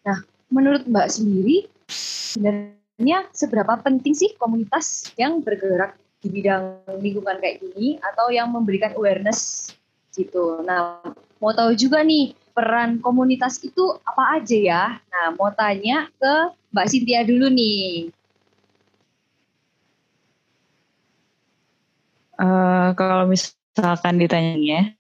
[0.02, 7.66] Nah, menurut Mbak sendiri, sebenarnya seberapa penting sih komunitas yang bergerak di bidang lingkungan kayak
[7.66, 9.74] gini atau yang memberikan awareness
[10.14, 10.62] gitu.
[10.62, 11.02] Nah,
[11.42, 14.84] mau tahu juga nih peran komunitas itu apa aja ya?
[15.02, 16.34] Nah, mau tanya ke
[16.72, 18.14] Mbak Cynthia dulu nih.
[22.42, 24.98] Uh, kalau misalkan ditanya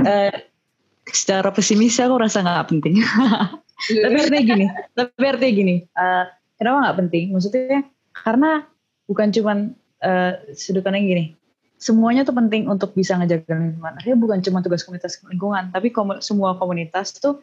[0.00, 0.32] uh,
[1.12, 3.04] secara pesimis aku rasa nggak penting.
[4.04, 6.24] tapi artinya gini, tapi artinya gini, uh,
[6.56, 7.24] kenapa nggak penting?
[7.36, 7.84] Maksudnya
[8.16, 8.64] karena
[9.08, 9.58] bukan cuman
[10.04, 11.36] uh, sudut pandang gini,
[11.80, 13.94] semuanya tuh penting untuk bisa ngejaga lingkungan.
[14.00, 17.40] Artinya bukan cuma tugas komunitas lingkungan, tapi kom semua komunitas tuh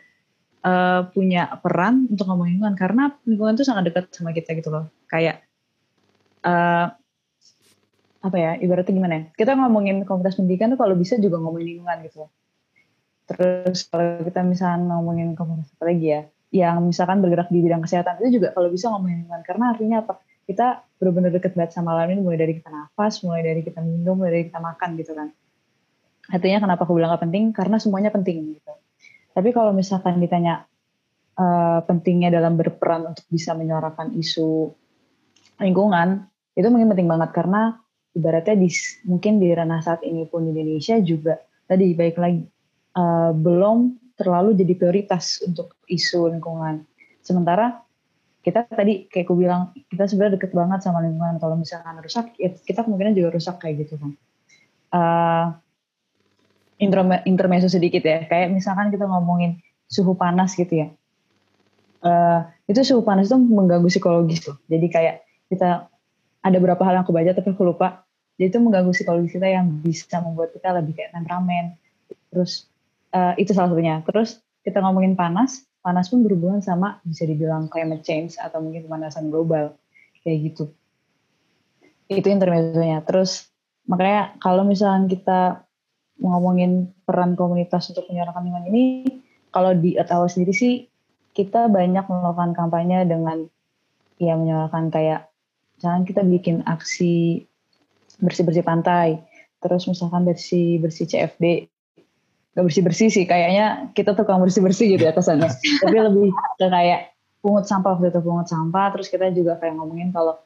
[0.66, 2.78] uh, punya peran untuk ngomongin lingkungan.
[2.78, 4.90] Karena lingkungan tuh sangat dekat sama kita gitu loh.
[5.06, 5.46] Kayak
[6.46, 6.90] uh,
[8.22, 9.24] apa ya ibaratnya gimana ya?
[9.34, 12.30] Kita ngomongin komunitas pendidikan tuh kalau bisa juga ngomongin lingkungan gitu
[13.32, 16.22] terus kalau kita misalnya ngomongin komunitas apa lagi ya?
[16.52, 19.44] Yang misalkan bergerak di bidang kesehatan itu juga kalau bisa ngomongin lingkungan.
[19.48, 20.14] Karena artinya apa
[20.52, 24.20] kita benar-benar deket banget sama alam ini mulai dari kita nafas mulai dari kita minum
[24.20, 25.32] mulai dari kita makan gitu kan.
[26.32, 27.50] Artinya kenapa aku bilang gak penting?
[27.52, 28.74] Karena semuanya penting gitu.
[29.32, 30.68] Tapi kalau misalkan ditanya
[31.40, 34.72] uh, pentingnya dalam berperan untuk bisa menyuarakan isu
[35.62, 37.80] lingkungan itu mungkin penting banget karena
[38.12, 38.70] ibaratnya di
[39.08, 42.44] mungkin di ranah saat ini pun di Indonesia juga tadi baik lagi
[43.00, 46.84] uh, belum terlalu jadi prioritas untuk isu lingkungan.
[47.24, 47.82] Sementara
[48.42, 52.50] kita tadi kayak aku bilang kita sebenarnya deket banget sama lingkungan kalau misalkan rusak ya
[52.54, 54.12] kita kemungkinan juga rusak kayak gitu kan.
[54.92, 55.46] Uh,
[57.30, 60.88] intermezzo sedikit ya kayak misalkan kita ngomongin suhu panas gitu ya.
[62.02, 64.58] Uh, itu suhu panas itu mengganggu psikologis tuh.
[64.66, 65.16] Jadi kayak
[65.54, 65.92] kita
[66.42, 68.04] ada beberapa hal yang aku baca tapi aku lupa
[68.42, 71.78] jadi itu mengganggu psikologi kita yang bisa membuat kita lebih kayak temperamen
[72.34, 72.66] terus
[73.14, 78.06] uh, itu salah satunya terus kita ngomongin panas panas pun berhubungan sama bisa dibilang climate
[78.06, 79.74] change atau mungkin pemanasan global
[80.22, 80.70] kayak gitu.
[82.08, 83.02] Itu intermezzonya.
[83.06, 83.50] Terus
[83.90, 85.42] makanya kalau misalnya kita
[86.22, 88.84] ngomongin peran komunitas untuk menyuarakan lingkungan ini
[89.50, 90.74] kalau di Atawa sendiri sih
[91.34, 93.50] kita banyak melakukan kampanye dengan
[94.22, 95.34] ya menyuarakan kayak
[95.82, 97.42] misalkan kita bikin aksi
[98.22, 99.18] bersih-bersih pantai,
[99.58, 101.74] terus misalkan bersih-bersih CFD,
[102.52, 105.48] gak bersih-bersih sih, kayaknya kita tukang bersih-bersih gitu ya kesannya.
[105.82, 110.12] Tapi lebih ke kayak pungut sampah waktu itu pungut sampah, terus kita juga kayak ngomongin
[110.12, 110.38] kalau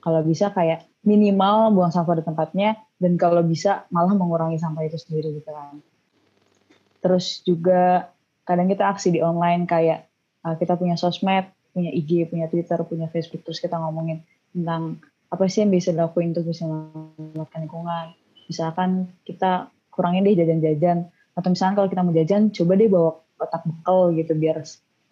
[0.00, 4.96] kalau bisa kayak minimal buang sampah di tempatnya, dan kalau bisa malah mengurangi sampah itu
[4.96, 5.84] sendiri gitu kan.
[7.00, 8.12] Terus juga
[8.48, 10.08] kadang kita aksi di online kayak
[10.44, 15.46] uh, kita punya sosmed, punya IG, punya Twitter, punya Facebook, terus kita ngomongin tentang apa
[15.46, 18.06] sih yang bisa dilakuin untuk bisa menyelamatkan lingkungan.
[18.50, 18.90] Misalkan
[19.22, 21.06] kita kurangin deh jajan-jajan,
[21.40, 24.60] atau misalkan kalau kita mau jajan, coba deh bawa kotak bekal gitu biar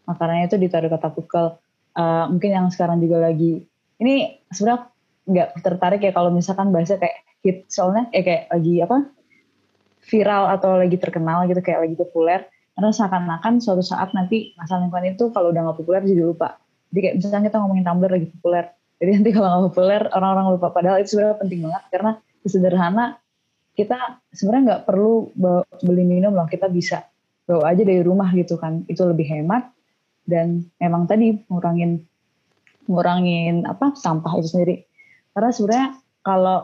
[0.05, 1.47] makanannya itu ditaruh kotak bekal.
[1.97, 3.65] Uh, mungkin yang sekarang juga lagi,
[3.99, 4.93] ini sebenarnya
[5.29, 8.97] nggak tertarik ya kalau misalkan bahasa kayak hit soalnya, eh kayak lagi apa
[10.09, 12.41] viral atau lagi terkenal gitu kayak lagi populer
[12.73, 16.57] karena seakan-akan suatu saat nanti masalah lingkungan itu kalau udah nggak populer jadi lupa
[16.89, 18.65] jadi kayak misalnya kita ngomongin Tumblr lagi populer
[18.99, 20.69] jadi nanti kalau nggak populer orang-orang lupa.
[20.75, 22.13] Padahal itu sebenarnya penting banget karena
[22.49, 23.05] sederhana
[23.79, 25.31] kita sebenarnya nggak perlu
[25.87, 26.51] beli minum loh.
[26.51, 27.07] Kita bisa
[27.47, 28.83] bawa aja dari rumah gitu kan.
[28.91, 29.71] Itu lebih hemat
[30.27, 32.03] dan memang tadi ngurangin
[32.91, 34.77] ngurangin apa sampah itu sendiri.
[35.31, 35.89] Karena sebenarnya
[36.27, 36.59] kalau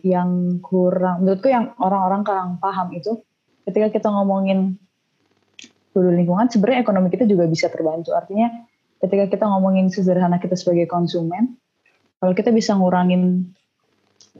[0.00, 3.20] yang kurang menurutku yang orang-orang kurang paham itu
[3.68, 4.80] ketika kita ngomongin
[5.94, 8.50] peduli lingkungan sebenarnya ekonomi kita juga bisa terbantu artinya
[8.98, 11.54] ketika kita ngomongin sederhana kita sebagai konsumen
[12.18, 13.54] kalau kita bisa ngurangin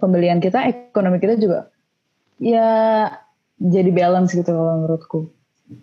[0.00, 1.68] pembelian kita, ekonomi kita juga
[2.44, 2.68] ya
[3.57, 5.20] jadi balance gitu kalau menurutku.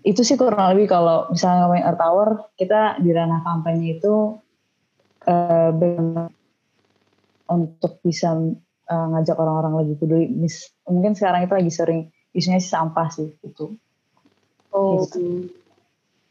[0.06, 4.38] Itu sih kurang lebih kalau misalnya ngomongin Earth Tower, kita di ranah kampanye itu
[5.26, 5.72] uh,
[7.50, 8.38] untuk bisa
[8.88, 10.30] uh, ngajak orang-orang lagi peduli.
[10.30, 12.02] Mis, mungkin sekarang itu lagi sering
[12.38, 13.74] isunya sih sampah sih itu.
[14.72, 15.50] Oh, gitu.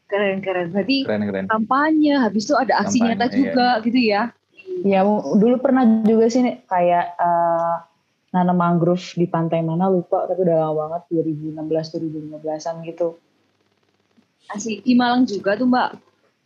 [0.07, 0.71] keren keren.
[0.71, 1.45] Berarti keren, keren.
[1.51, 3.83] kampanye, habis itu ada aksi kampanye, nyata juga iya.
[3.85, 4.21] gitu ya?
[4.81, 4.99] Ya
[5.37, 7.90] dulu pernah juga sih nih, kayak uh,
[8.31, 11.61] nanam mangrove di pantai mana lupa tapi udah lama banget 2016
[12.39, 13.07] 2015an gitu.
[14.51, 15.89] Asik di Malang juga tuh Mbak.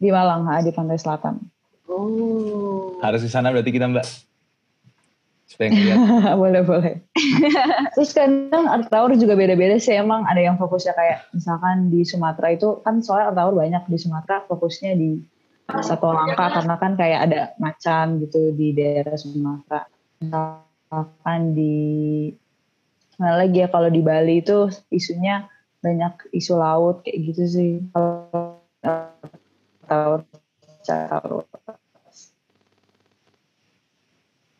[0.01, 1.39] Di Malang, ha, di pantai selatan.
[1.87, 2.97] Oh.
[2.99, 4.05] Harus di sana berarti kita Mbak.
[5.45, 5.69] Supaya
[6.41, 6.93] boleh boleh.
[7.93, 12.49] Terus kadang art tower juga beda-beda sih emang ada yang fokusnya kayak misalkan di Sumatera
[12.57, 15.21] itu kan soalnya art tower banyak di Sumatera fokusnya di
[15.69, 19.85] satu langkah karena kan kayak ada macan gitu di daerah Sumatera.
[20.85, 21.75] Misalkan di
[23.17, 25.49] mana lagi ya kalau di Bali itu isunya
[25.81, 27.71] banyak isu laut kayak gitu sih.
[29.85, 30.21] Kalau
[30.85, 31.45] tahu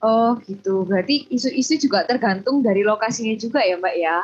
[0.06, 4.18] Oh gitu, berarti isu-isu juga tergantung dari lokasinya juga ya Mbak ya?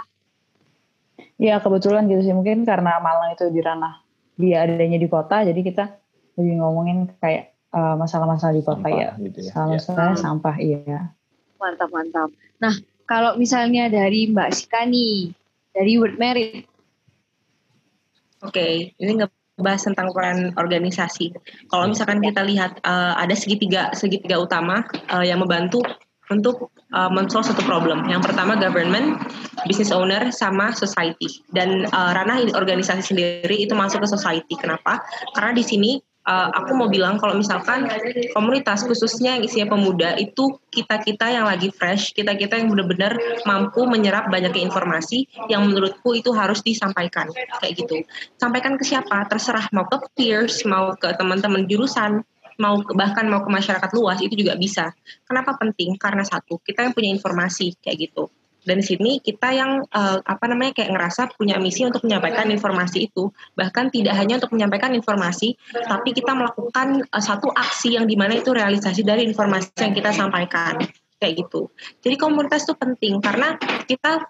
[1.42, 4.06] Ya kebetulan gitu sih, mungkin karena Malang itu di ranah
[4.38, 5.98] dia adanya di kota, jadi kita
[6.38, 9.18] lebih ngomongin kayak uh, masalah-masalah di kota ya.
[9.18, 9.82] Gitu ya.
[9.82, 10.22] Salah ya.
[10.22, 11.18] sampah iya.
[11.62, 12.30] Mantap mantap.
[12.58, 12.74] Nah
[13.06, 15.30] kalau misalnya dari Mbak Sika nih
[15.72, 16.66] dari Word Merit,
[18.42, 21.30] Oke, ini ngebahas tentang peran organisasi.
[21.70, 24.82] Kalau misalkan kita lihat uh, ada segitiga segitiga utama
[25.14, 25.86] uh, yang membantu
[26.34, 28.10] untuk uh, men-solve satu problem.
[28.10, 29.22] Yang pertama government,
[29.70, 31.44] business owner, sama society.
[31.54, 34.56] Dan uh, ranah organisasi sendiri itu masuk ke society.
[34.58, 35.06] Kenapa?
[35.38, 37.88] Karena di sini uh, aku mau bilang kalau misalkan
[38.34, 44.30] komunitas khususnya yang isinya pemuda itu kita-kita yang lagi fresh, kita-kita yang benar-benar mampu menyerap
[44.30, 47.30] banyak informasi yang menurutku itu harus disampaikan
[47.62, 48.06] kayak gitu.
[48.38, 49.26] Sampaikan ke siapa?
[49.28, 52.24] Terserah mau ke peers, mau ke teman-teman jurusan,
[52.62, 54.94] mau bahkan mau ke masyarakat luas itu juga bisa.
[55.26, 55.98] Kenapa penting?
[55.98, 58.30] Karena satu, kita yang punya informasi kayak gitu
[58.62, 63.10] dan di sini kita yang uh, apa namanya kayak ngerasa punya misi untuk menyampaikan informasi
[63.10, 63.34] itu.
[63.58, 68.38] Bahkan tidak hanya untuk menyampaikan informasi tapi kita melakukan uh, satu aksi yang di mana
[68.38, 70.78] itu realisasi dari informasi yang kita sampaikan.
[71.18, 71.70] Kayak gitu.
[72.02, 74.26] Jadi komunitas itu penting karena kita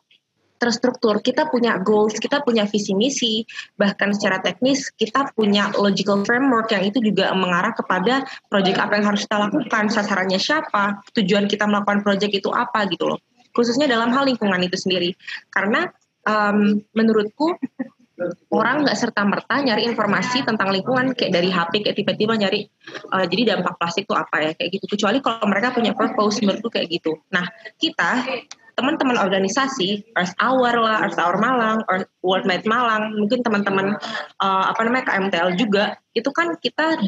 [0.61, 3.41] terstruktur, kita punya goals, kita punya visi misi,
[3.73, 9.09] bahkan secara teknis kita punya logical framework yang itu juga mengarah kepada proyek apa yang
[9.09, 13.19] harus kita lakukan, sasarannya siapa, tujuan kita melakukan proyek itu apa gitu loh
[13.51, 15.15] khususnya dalam hal lingkungan itu sendiri.
[15.51, 15.87] Karena
[16.27, 17.57] um, menurutku
[18.53, 22.69] orang nggak serta merta nyari informasi tentang lingkungan kayak dari HP kayak tiba-tiba nyari
[23.09, 26.69] uh, jadi dampak plastik itu apa ya kayak gitu kecuali kalau mereka punya purpose menurutku
[26.69, 27.45] kayak gitu nah
[27.81, 28.21] kita
[28.77, 33.97] teman-teman organisasi Earth Hour lah Earth Hour Malang or World Med Malang mungkin teman-teman
[34.41, 37.01] uh, apa namanya KMTL juga itu kan kita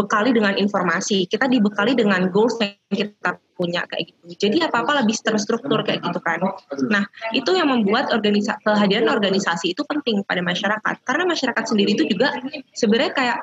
[0.00, 4.48] dibekali dengan informasi kita dibekali dengan goals yang kita punya kayak gitu.
[4.48, 6.40] Jadi apa-apa lebih terstruktur kayak gitu kan.
[6.88, 7.04] Nah,
[7.36, 11.04] itu yang membuat organisa kehadiran organisasi itu penting pada masyarakat.
[11.04, 12.32] Karena masyarakat sendiri itu juga
[12.72, 13.38] sebenarnya kayak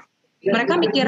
[0.50, 1.06] mereka mikir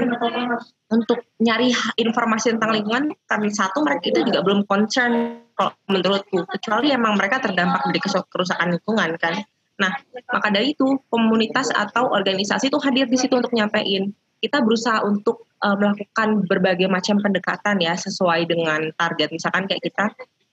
[0.93, 6.93] untuk nyari informasi tentang lingkungan karena satu mereka itu juga belum concern kalau menurutku kecuali
[6.93, 9.41] emang mereka terdampak dari kerusakan lingkungan kan.
[9.79, 9.95] Nah,
[10.29, 14.13] maka dari itu komunitas atau organisasi itu hadir di situ untuk nyampein.
[14.39, 19.35] Kita berusaha untuk uh, melakukan berbagai macam pendekatan ya sesuai dengan target.
[19.35, 20.05] Misalkan kayak kita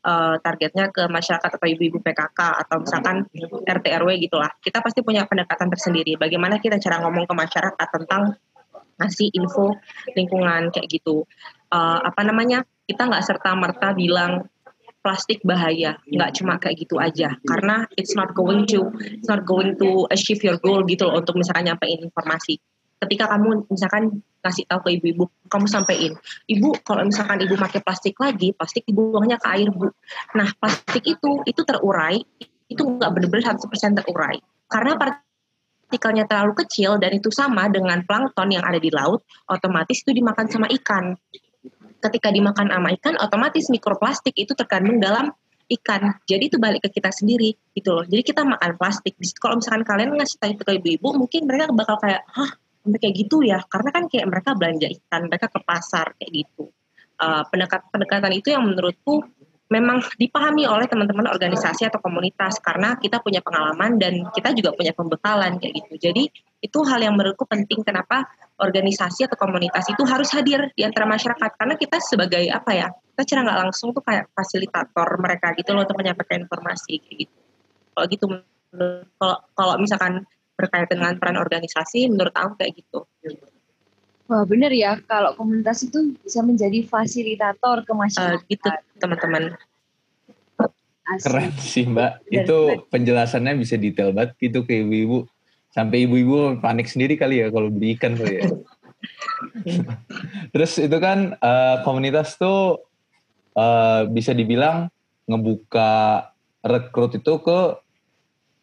[0.07, 3.27] uh, targetnya ke masyarakat atau ibu-ibu PKK atau misalkan
[3.67, 4.51] RT RW gitulah.
[4.59, 6.19] Kita pasti punya pendekatan tersendiri.
[6.19, 8.35] Bagaimana kita cara ngomong ke masyarakat tentang
[8.97, 9.77] ngasih info
[10.17, 11.27] lingkungan kayak gitu.
[11.71, 12.67] Uh, apa namanya?
[12.87, 14.47] Kita nggak serta merta bilang
[15.03, 17.35] plastik bahaya, nggak cuma kayak gitu aja.
[17.47, 21.39] Karena it's not going to it's not going to achieve your goal gitu loh untuk
[21.39, 22.59] misalkan nyampein informasi
[23.03, 26.15] ketika kamu misalkan kasih tahu ke ibu-ibu, kamu sampaikan,
[26.47, 29.91] ibu kalau misalkan ibu pakai plastik lagi, plastik dibuangnya ke air bu.
[30.39, 32.23] Nah plastik itu itu terurai,
[32.71, 34.39] itu nggak benar-benar 100% terurai,
[34.71, 40.15] karena partikelnya terlalu kecil dan itu sama dengan plankton yang ada di laut, otomatis itu
[40.15, 41.19] dimakan sama ikan.
[41.99, 45.35] Ketika dimakan sama ikan, otomatis mikroplastik itu terkandung dalam
[45.67, 46.15] ikan.
[46.31, 48.05] Jadi itu balik ke kita sendiri gitu loh.
[48.07, 49.19] Jadi kita makan plastik.
[49.43, 52.55] Kalau misalkan kalian ngasih tahu ke ibu-ibu, mungkin mereka bakal kayak, hah
[52.87, 53.59] sampai kayak gitu ya.
[53.67, 56.71] Karena kan kayak mereka belanja ikan mereka ke pasar kayak gitu.
[57.19, 59.27] Uh, pendekat pendekatan itu yang menurutku
[59.67, 62.63] memang dipahami oleh teman-teman organisasi atau komunitas.
[62.63, 65.95] Karena kita punya pengalaman dan kita juga punya pembekalan kayak gitu.
[65.99, 66.31] Jadi
[66.63, 68.31] itu hal yang menurutku penting kenapa
[68.63, 71.51] organisasi atau komunitas itu harus hadir di antara masyarakat.
[71.59, 75.83] Karena kita sebagai apa ya kita cara nggak langsung tuh kayak fasilitator mereka gitu loh
[75.83, 77.39] untuk menyampaikan informasi kayak gitu.
[77.97, 78.25] Kalau gitu
[79.17, 80.23] kalau kalau misalkan
[80.57, 83.05] berkaitan dengan peran organisasi menurut aku kayak gitu.
[84.27, 88.43] Wah bener ya kalau komunitas itu bisa menjadi fasilitator ke masyarakat.
[88.43, 89.55] Uh, gitu teman-teman.
[91.23, 92.27] Keren sih mbak.
[92.27, 92.91] Bener, itu bener.
[92.91, 95.31] penjelasannya bisa detail banget gitu ke ibu-ibu.
[95.71, 98.51] Sampai ibu-ibu panik sendiri kali ya kalau beli ikan kali ya.
[100.53, 102.83] Terus itu kan uh, komunitas tuh
[103.55, 104.91] uh, bisa dibilang
[105.31, 106.27] ngebuka
[106.67, 107.86] rekrut itu ke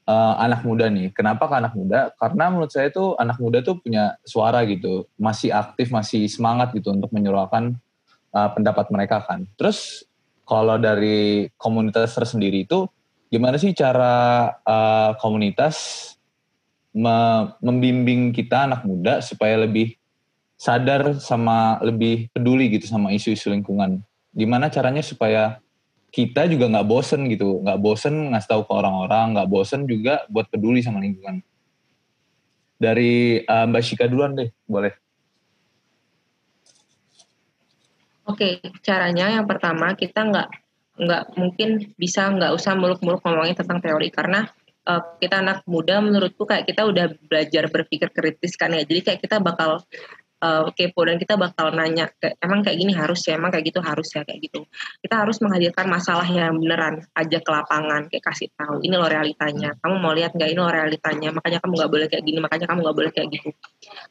[0.07, 1.11] uh, anak muda nih.
[1.15, 2.11] Kenapa ke anak muda?
[2.19, 6.91] Karena menurut saya tuh anak muda tuh punya suara gitu, masih aktif, masih semangat gitu
[6.91, 7.79] untuk menyuarakan
[8.35, 9.47] uh, pendapat mereka kan.
[9.55, 10.03] Terus
[10.43, 12.87] kalau dari komunitas tersendiri itu
[13.31, 16.09] gimana sih cara uh, komunitas
[16.93, 19.97] me membimbing kita anak muda supaya lebih
[20.53, 24.03] sadar sama lebih peduli gitu sama isu-isu lingkungan.
[24.29, 25.62] Gimana caranya supaya
[26.13, 30.45] kita juga nggak bosen gitu, nggak bosen ngasih tahu ke orang-orang, nggak bosen juga buat
[30.45, 31.41] peduli sama lingkungan.
[32.77, 34.93] Dari uh, Mbak Shika duluan deh, boleh.
[38.29, 40.49] Oke, caranya yang pertama kita nggak
[40.93, 44.45] nggak mungkin bisa nggak usah muluk-muluk ngomongin tentang teori karena
[44.85, 49.19] uh, kita anak muda menurutku kayak kita udah belajar berpikir kritis kan ya, jadi kayak
[49.25, 49.81] kita bakal
[50.43, 52.11] uh, kepo dan kita bakal nanya
[52.43, 53.39] emang kayak gini harus ya?
[53.39, 54.27] Emang kayak gitu harus ya?
[54.27, 54.67] Kayak gitu.
[54.99, 59.71] Kita harus menghadirkan masalah yang beneran aja ke lapangan kayak kasih tahu ini lo realitanya.
[59.79, 61.29] Kamu mau lihat nggak ini lo realitanya?
[61.31, 63.49] Makanya kamu nggak boleh kayak gini makanya kamu nggak boleh kayak gitu.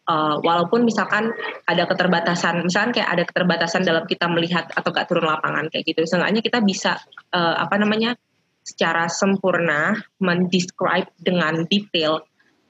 [0.09, 1.31] Uh, walaupun misalkan
[1.68, 6.07] ada keterbatasan misalkan kayak ada keterbatasan dalam kita melihat atau gak turun lapangan kayak gitu
[6.07, 6.99] seenggaknya kita bisa
[7.35, 8.14] uh, apa namanya
[8.62, 12.23] secara sempurna mendescribe dengan detail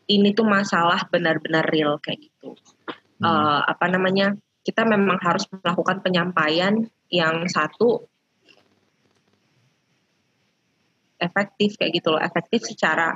[0.08, 2.56] ini tuh masalah benar-benar real kayak gitu.
[3.22, 4.34] Uh, apa namanya?
[4.62, 8.06] Kita memang harus melakukan penyampaian yang satu
[11.22, 13.14] efektif kayak gitu loh, efektif secara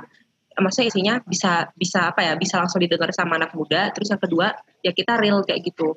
[0.57, 4.57] maksudnya isinya bisa bisa apa ya bisa langsung didengar sama anak muda terus yang kedua
[4.81, 5.93] ya kita real kayak gitu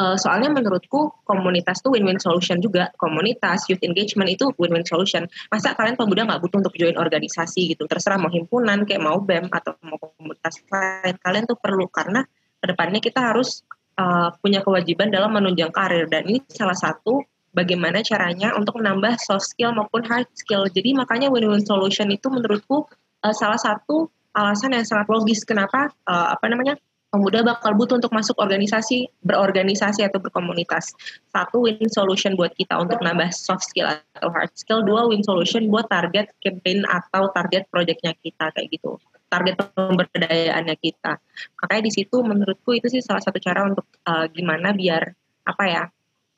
[0.00, 2.88] Uh, soalnya menurutku komunitas tuh win-win solution juga.
[2.96, 5.28] Komunitas youth engagement itu win-win solution.
[5.52, 7.84] Masa kalian pemuda nggak butuh untuk join organisasi gitu?
[7.84, 11.20] Terserah mau himpunan, kayak mau BEM atau mau komunitas lain.
[11.20, 12.24] Kalian tuh perlu karena
[12.60, 13.64] ke depannya kita harus
[13.96, 17.24] uh, punya kewajiban dalam menunjang karir dan ini salah satu
[17.56, 20.68] bagaimana caranya untuk menambah soft skill maupun hard skill.
[20.70, 22.86] Jadi makanya win-win solution itu menurutku
[23.24, 26.78] uh, salah satu alasan yang sangat logis kenapa uh, apa namanya
[27.10, 30.94] pemuda bakal butuh untuk masuk organisasi, berorganisasi atau berkomunitas.
[31.34, 34.86] Satu, win solution buat kita untuk nambah soft skill atau hard skill.
[34.86, 38.96] Dua, win solution buat target campaign atau target projectnya kita kayak gitu.
[39.26, 41.18] Target pemberdayaannya kita.
[41.58, 45.10] Makanya di situ menurutku itu sih salah satu cara untuk uh, gimana biar
[45.46, 45.82] apa ya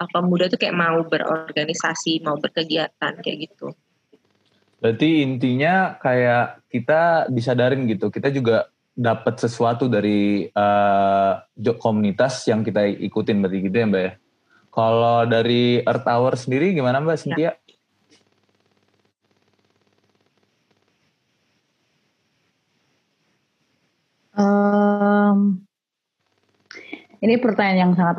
[0.01, 3.77] uh, pemuda tuh kayak mau berorganisasi, mau berkegiatan kayak gitu.
[4.83, 11.41] Berarti intinya kayak kita disadarin gitu, kita juga dapat sesuatu dari uh,
[11.81, 14.13] komunitas yang kita ikutin berarti gitu ya Mbak ya.
[14.73, 17.53] Kalau dari Earth Hour sendiri gimana Mbak Cynthia?
[17.53, 17.55] Ya.
[24.33, 25.69] Um,
[27.21, 28.17] ini pertanyaan yang sangat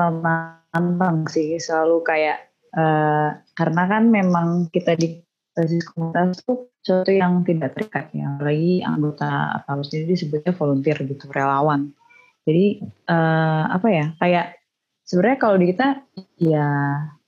[0.69, 5.22] tantang sih, selalu kayak uh, karena kan memang kita di
[5.53, 11.25] basis komunitas itu sesuatu yang tidak terikat ya, apalagi anggota atau sendiri disebutnya volunteer gitu,
[11.29, 11.93] relawan.
[12.43, 14.59] Jadi uh, apa ya, kayak
[15.07, 15.87] sebenarnya kalau di kita
[16.41, 16.67] ya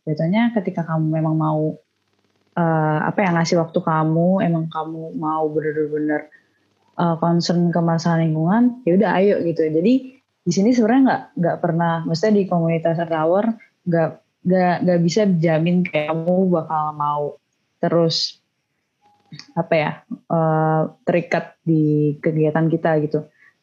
[0.04, 1.78] biasanya ketika kamu memang mau
[2.58, 6.28] uh, apa ya ngasih waktu kamu, emang kamu mau benar-benar
[7.00, 9.64] uh, concern ke masalah lingkungan, ya udah ayo gitu.
[9.70, 14.10] Jadi di sini sebenarnya nggak nggak pernah, maksudnya di komunitas tower nggak
[14.46, 17.24] nggak nggak bisa jamin kayak kamu bakal mau
[17.86, 18.42] terus
[19.54, 19.92] apa ya
[20.32, 23.20] uh, terikat di kegiatan kita gitu.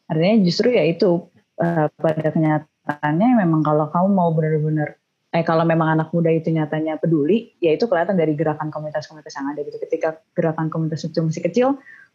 [0.07, 1.27] Artinya justru ya itu
[1.59, 4.95] uh, pada kenyataannya memang kalau kamu mau benar-benar
[5.33, 9.49] eh kalau memang anak muda itu nyatanya peduli, ya itu kelihatan dari gerakan komunitas-komunitas yang
[9.49, 9.81] ada gitu.
[9.81, 11.67] Ketika gerakan komunitas itu masih kecil,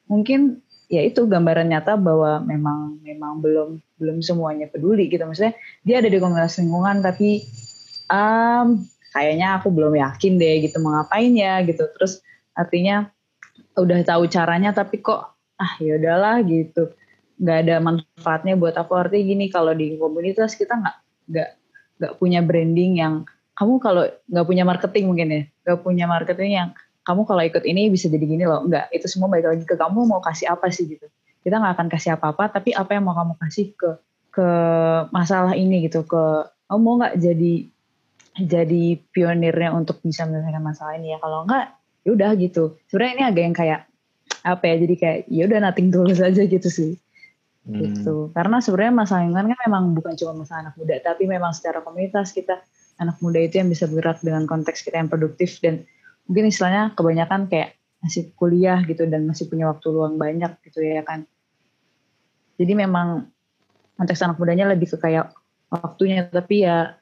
[0.06, 5.26] mungkin ya itu gambaran nyata bahwa memang memang belum belum semuanya peduli gitu.
[5.26, 7.42] Maksudnya dia ada di komunitas lingkungan tapi
[8.06, 11.84] um, kayaknya aku belum yakin deh gitu mau ngapain ya gitu.
[11.96, 12.20] Terus
[12.52, 13.08] artinya
[13.78, 16.92] udah tahu caranya tapi kok ah ya udahlah gitu.
[17.38, 18.92] Nggak ada manfaatnya buat aku.
[18.94, 20.96] Artinya gini kalau di komunitas kita nggak
[21.28, 21.50] nggak
[21.98, 23.14] nggak punya branding yang
[23.58, 26.68] kamu kalau nggak punya marketing mungkin ya nggak punya marketing yang
[27.02, 28.66] kamu kalau ikut ini bisa jadi gini loh.
[28.68, 31.06] Nggak itu semua balik lagi ke kamu mau kasih apa sih gitu.
[31.42, 33.90] Kita nggak akan kasih apa-apa tapi apa yang mau kamu kasih ke
[34.28, 34.48] ke
[35.10, 36.22] masalah ini gitu ke
[36.68, 37.54] kamu mau nggak jadi
[38.38, 41.18] jadi pionirnya untuk bisa menyelesaikan masalah ini ya.
[41.18, 41.74] Kalau enggak
[42.06, 42.78] ya udah gitu.
[42.88, 43.80] Sebenarnya ini agak yang kayak
[44.46, 46.94] apa ya jadi kayak ya udah nating tulus aja gitu sih.
[47.68, 47.84] Hmm.
[47.84, 48.32] gitu.
[48.32, 52.32] Karena sebenarnya masalah lingkungan kan memang bukan cuma masalah anak muda tapi memang secara komunitas
[52.32, 52.64] kita
[52.98, 55.84] anak muda itu yang bisa bergerak dengan konteks kita yang produktif dan
[56.26, 61.02] mungkin istilahnya kebanyakan kayak masih kuliah gitu dan masih punya waktu luang banyak gitu ya
[61.02, 61.26] kan.
[62.58, 63.28] Jadi memang
[63.98, 65.34] konteks anak mudanya lebih ke kayak
[65.68, 66.96] waktunya tapi ya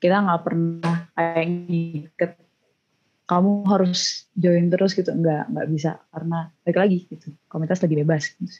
[0.00, 2.32] kita nggak pernah kayak ngikat
[3.28, 5.12] kamu harus join terus gitu.
[5.12, 6.00] Nggak nggak bisa.
[6.10, 7.28] Karena balik lagi gitu.
[7.46, 8.58] Komunitas lagi bebas gitu.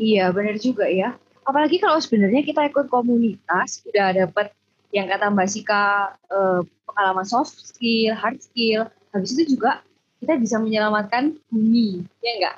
[0.00, 1.16] iya benar juga ya.
[1.42, 4.54] Apalagi kalau sebenarnya kita ikut komunitas udah dapet
[4.94, 9.82] yang kata Mbak Sika eh, pengalaman soft skill hard skill habis itu juga
[10.20, 12.56] kita bisa menyelamatkan bumi ya enggak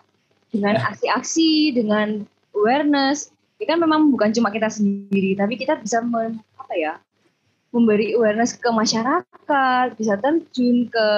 [0.53, 0.83] dengan ya.
[0.93, 2.09] aksi-aksi dengan
[2.53, 3.33] awareness.
[3.57, 6.93] Ini kan memang bukan cuma kita sendiri tapi kita bisa men, apa ya
[7.73, 11.09] memberi awareness ke masyarakat, bisa terjun ke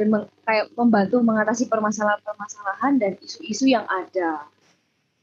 [0.00, 4.48] dan meng, kayak membantu mengatasi permasalahan-permasalahan dan isu-isu yang ada.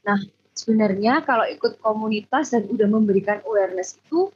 [0.06, 0.22] Nah,
[0.54, 4.30] sebenarnya kalau ikut komunitas dan udah memberikan awareness itu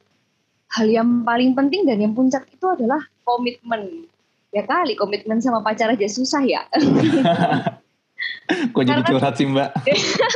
[0.75, 4.11] hal yang paling penting dan yang puncak itu adalah komitmen.
[4.51, 6.67] Ya kali komitmen sama pacar aja susah ya.
[8.75, 9.71] Kok jadi curhat sih mbak?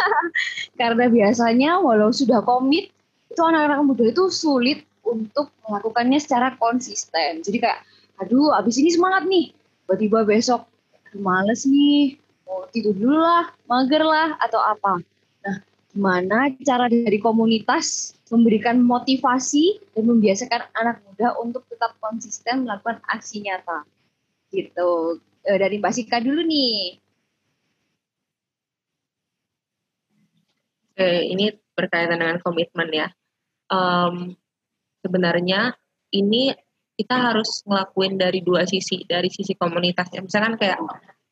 [0.80, 2.94] Karena biasanya walau sudah komit
[3.26, 7.40] itu anak-anak muda itu sulit untuk melakukannya secara konsisten.
[7.46, 7.80] Jadi kayak,
[8.18, 9.54] aduh abis ini semangat nih,
[9.86, 10.66] tiba-tiba besok,
[11.06, 15.02] aduh males nih, mau tidur dulu lah, mager lah, atau apa.
[15.46, 15.56] Nah,
[15.94, 23.46] gimana cara dari komunitas memberikan motivasi dan membiasakan anak muda untuk tetap konsisten melakukan aksi
[23.46, 23.86] nyata.
[24.50, 25.22] Gitu.
[25.46, 26.98] E, dari Mbak Sika dulu nih.
[30.96, 33.12] Oke, ini berkaitan dengan komitmen ya.
[33.68, 34.32] Um,
[35.06, 35.70] sebenarnya
[36.10, 36.50] ini
[36.98, 40.24] kita harus ngelakuin dari dua sisi, dari sisi komunitasnya.
[40.24, 40.82] Misalkan kayak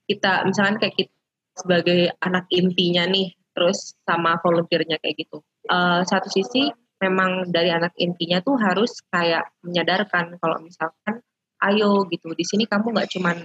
[0.07, 1.15] kita, misalkan kayak kita
[1.59, 5.43] sebagai anak intinya nih, terus sama volunteernya kayak gitu.
[5.67, 6.69] Uh, satu sisi
[7.01, 11.25] memang dari anak intinya tuh harus kayak menyadarkan kalau misalkan
[11.65, 13.37] ayo gitu di sini kamu nggak cuman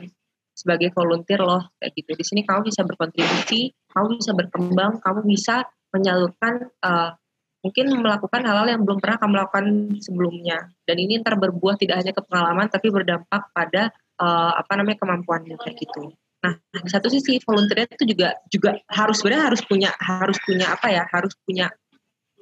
[0.54, 5.64] sebagai volunteer loh kayak gitu di sini kamu bisa berkontribusi kamu bisa berkembang kamu bisa
[5.96, 7.16] menyalurkan uh,
[7.60, 9.66] mungkin melakukan hal-hal yang belum pernah kamu lakukan
[9.99, 14.97] sebelumnya dan ini ntar berbuah tidak hanya ke pengalaman tapi berdampak pada uh, apa namanya
[15.03, 16.16] kemampuannya kayak gitu.
[16.39, 20.88] Nah di satu sisi volunteer itu juga juga harus sebenarnya harus punya harus punya apa
[20.88, 21.68] ya harus punya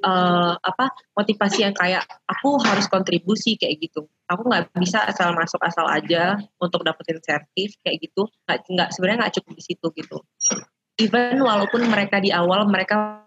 [0.05, 4.05] uh, apa motivasi yang kayak aku harus kontribusi kayak gitu.
[4.29, 8.29] Aku nggak bisa asal masuk asal aja untuk dapetin sertif kayak gitu.
[8.45, 10.17] Nggak nggak sebenarnya nggak cukup di situ gitu.
[10.97, 13.26] Even walaupun mereka di awal mereka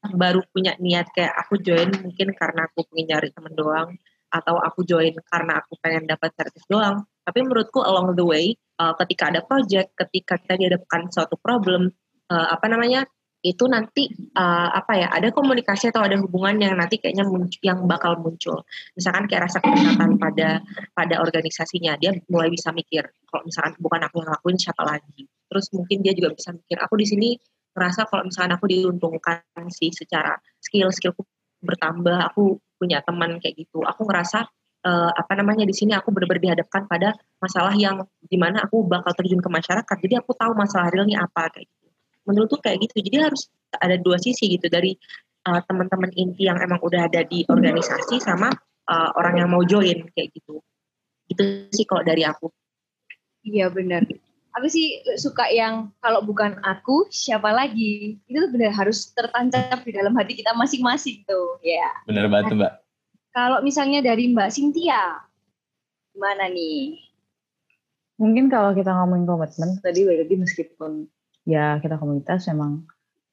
[0.00, 3.88] baru punya niat kayak aku join mungkin karena aku pengen nyari temen doang
[4.30, 7.04] atau aku join karena aku pengen dapat sertif doang.
[7.26, 11.90] Tapi menurutku along the way, uh, ketika ada project, ketika kita dihadapkan suatu problem,
[12.30, 13.04] uh, apa namanya,
[13.40, 14.04] itu nanti
[14.36, 18.68] uh, apa ya ada komunikasi atau ada hubungan yang nanti kayaknya muncul, yang bakal muncul
[18.92, 20.60] misalkan kayak rasa kedekatan pada
[20.92, 23.00] pada organisasinya dia mulai bisa mikir
[23.32, 26.94] kalau misalkan bukan aku yang ngelakuin siapa lagi terus mungkin dia juga bisa mikir aku
[27.00, 27.28] di sini
[27.74, 31.22] ngerasa kalau misalkan aku diuntungkan sih secara skill skillku
[31.60, 34.48] bertambah aku punya teman kayak gitu aku ngerasa
[34.84, 39.12] uh, apa namanya di sini aku benar-benar dihadapkan pada masalah yang di mana aku bakal
[39.16, 39.96] terjun ke masyarakat.
[40.00, 41.86] Jadi aku tahu masalah realnya apa kayak gitu.
[42.28, 43.00] Menurutku kayak gitu.
[43.04, 44.96] Jadi harus ada dua sisi gitu dari
[45.48, 48.48] uh, teman-teman inti yang emang udah ada di organisasi sama
[48.88, 50.60] uh, orang yang mau join kayak gitu.
[51.28, 51.42] Itu
[51.72, 52.48] sih kalau dari aku.
[53.40, 54.04] Iya benar
[54.56, 58.18] aku sih suka yang kalau bukan aku siapa lagi?
[58.26, 61.78] Itu benar harus tertancap di dalam hati kita masing-masing tuh ya.
[61.80, 61.92] Yeah.
[62.06, 62.72] benar banget mbak.
[63.30, 65.22] Kalau misalnya dari mbak Cynthia
[66.10, 66.98] gimana nih?
[68.20, 71.08] Mungkin kalau kita ngomongin komitmen tadi berarti meskipun
[71.48, 72.84] ya kita komunitas memang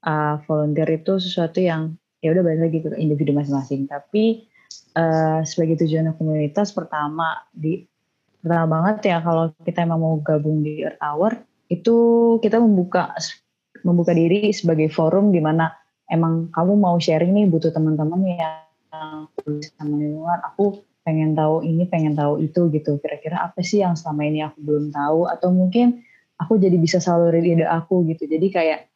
[0.08, 3.90] uh, volunteer itu sesuatu yang ya udah balik lagi ke individu masing-masing.
[3.90, 4.48] Tapi
[4.96, 7.84] uh, sebagai tujuan komunitas pertama di
[8.42, 11.96] pertama banget ya kalau kita emang mau gabung di Earth Hour itu
[12.40, 13.12] kita membuka
[13.84, 15.74] membuka diri sebagai forum di mana
[16.08, 18.64] emang kamu mau sharing nih butuh teman-teman yang
[19.78, 23.00] sama lingkungan aku pengen tahu ini pengen tahu itu gitu.
[23.00, 25.32] Kira-kira apa sih yang selama ini aku belum tahu?
[25.32, 26.04] Atau mungkin
[26.36, 28.28] aku jadi bisa salurin ide aku gitu.
[28.28, 28.92] Jadi kayak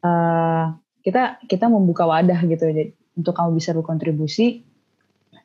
[0.00, 0.72] uh,
[1.04, 2.64] kita kita membuka wadah gitu.
[2.64, 4.64] Jadi untuk kamu bisa berkontribusi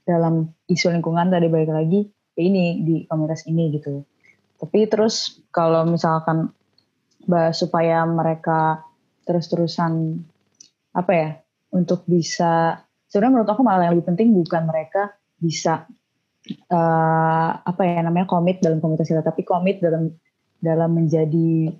[0.07, 2.07] dalam isu lingkungan tadi balik lagi
[2.39, 4.03] ini di komunitas ini gitu.
[4.59, 6.51] Tapi terus kalau misalkan
[7.25, 8.85] bahas supaya mereka
[9.25, 10.21] terus-terusan
[10.95, 11.29] apa ya
[11.73, 12.79] untuk bisa
[13.09, 15.89] sebenarnya menurut aku malah yang lebih penting bukan mereka bisa
[16.71, 20.13] uh, apa ya namanya komit dalam komunitas kita tapi komit dalam
[20.61, 21.73] dalam menjadi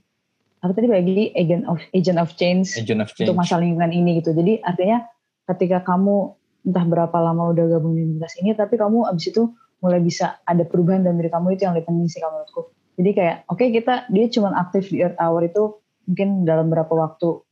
[0.66, 3.30] apa tadi bagi agent of agent of change, agent of change.
[3.30, 5.06] untuk masalah lingkungan ini gitu jadi artinya
[5.54, 6.34] ketika kamu
[6.66, 9.54] entah berapa lama udah gabung di komunitas ini tapi kamu abis itu
[9.86, 12.62] mulai bisa ada perubahan dalam diri kamu itu yang lebih penting sih kalau menurutku.
[12.98, 15.64] Jadi kayak oke okay, kita dia cuma aktif di Earth Hour itu
[16.10, 17.46] mungkin dalam berapa waktu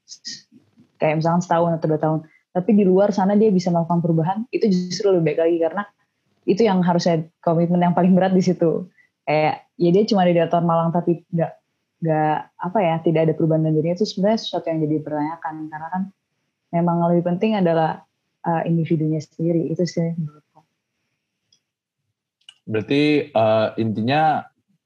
[0.97, 2.19] kayak misalnya setahun atau dua tahun.
[2.53, 5.83] Tapi di luar sana dia bisa melakukan perubahan itu justru lebih baik lagi karena
[6.49, 8.89] itu yang harusnya komitmen yang paling berat di situ.
[9.23, 11.51] Kayak ya dia cuma di Dator Malang tapi nggak
[12.03, 15.87] nggak apa ya tidak ada perubahan dalam dirinya itu sebenarnya sesuatu yang jadi pertanyakan karena
[15.87, 16.01] kan
[16.75, 18.03] memang lebih penting adalah
[18.43, 20.42] uh, individunya sendiri itu sih menurut
[22.63, 24.43] Berarti uh, intinya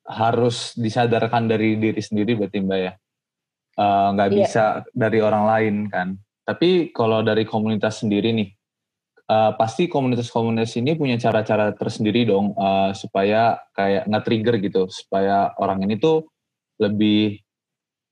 [0.07, 2.93] harus disadarkan dari diri sendiri berarti Mbak ya.
[3.77, 4.39] Eh, nggak uh, yeah.
[4.41, 6.17] bisa dari orang lain kan.
[6.47, 8.49] Tapi kalau dari komunitas sendiri nih,
[9.29, 15.85] uh, pasti komunitas-komunitas ini punya cara-cara tersendiri dong uh, supaya kayak nge-trigger gitu, supaya orang
[15.85, 16.25] ini tuh
[16.81, 17.37] lebih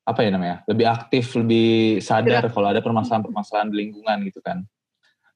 [0.06, 4.62] apa ya namanya, lebih aktif, lebih sadar kalau ada permasalahan-permasalahan di lingkungan gitu kan.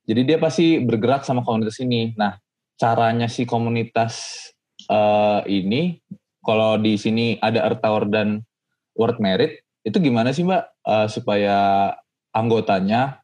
[0.05, 2.13] Jadi dia pasti bergerak sama komunitas ini.
[2.13, 2.37] Nah,
[2.79, 4.47] caranya si komunitas
[4.87, 5.99] uh, ini
[6.39, 8.41] kalau di sini ada Earth Tower dan
[8.95, 11.91] World Merit itu gimana sih Mbak uh, supaya
[12.31, 13.19] anggotanya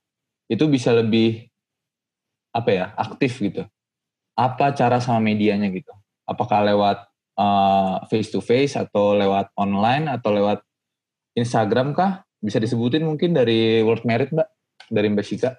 [0.52, 1.48] itu bisa lebih
[2.56, 3.64] apa ya aktif gitu.
[4.36, 5.92] Apa cara sama medianya gitu?
[6.28, 7.08] Apakah lewat
[7.40, 10.60] uh, face to face atau lewat online atau lewat
[11.36, 12.24] Instagram kah?
[12.40, 14.48] Bisa disebutin mungkin dari World Merit Mbak,
[14.92, 15.52] dari Mbak Shika?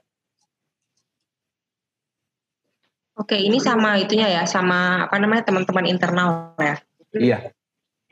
[3.16, 6.76] Oke, ini sama itunya ya, sama apa namanya teman-teman internal ya.
[7.16, 7.38] Iya.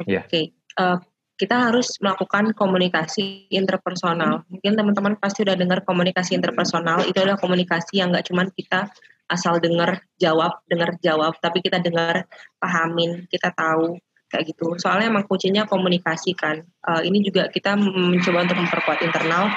[0.08, 0.20] Iya.
[0.24, 0.96] Oke, uh,
[1.36, 4.48] kita harus melakukan komunikasi interpersonal.
[4.48, 7.04] Mungkin teman-teman pasti udah dengar komunikasi interpersonal.
[7.04, 8.88] Itu adalah komunikasi yang nggak cuma kita
[9.28, 12.24] asal dengar jawab, dengar jawab, tapi kita dengar,
[12.56, 14.00] pahamin, kita tahu
[14.32, 14.72] kayak gitu.
[14.80, 16.64] Soalnya emang kuncinya komunikasi kan.
[16.80, 19.52] Uh, ini juga kita mencoba untuk memperkuat internal.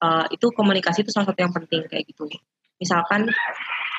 [0.00, 2.28] Uh, itu komunikasi itu salah satu yang penting kayak gitu.
[2.80, 3.28] Misalkan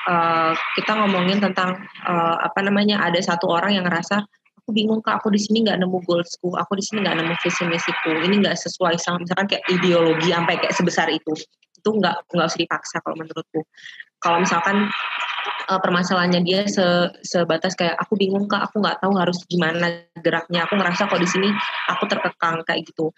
[0.08, 4.22] uh, kita ngomongin tentang uh, apa namanya ada satu orang yang ngerasa
[4.62, 7.62] aku bingung kak aku di sini nggak nemu goalsku aku di sini nggak nemu visi
[7.66, 11.34] misiku ini nggak sesuai sama misalkan kayak ideologi sampai kayak sebesar itu.
[11.82, 13.66] Itu nggak nggak usah dipaksa kalau menurutku.
[14.22, 14.86] Kalau misalkan
[15.66, 20.62] uh, permasalahannya dia se, sebatas kayak aku bingung kak aku nggak tahu harus gimana geraknya
[20.66, 21.48] aku ngerasa kok di sini
[21.90, 23.10] aku terkekang kayak gitu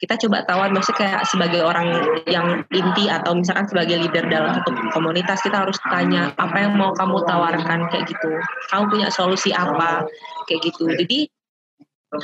[0.00, 1.92] kita coba tawan maksudnya kayak sebagai orang
[2.24, 6.96] yang inti atau misalkan sebagai leader dalam satu komunitas kita harus tanya apa yang mau
[6.96, 7.84] kamu tawarkan?
[7.92, 8.32] Kayak gitu.
[8.72, 10.08] Kamu punya solusi apa?
[10.48, 10.88] Kayak gitu.
[10.88, 11.28] Jadi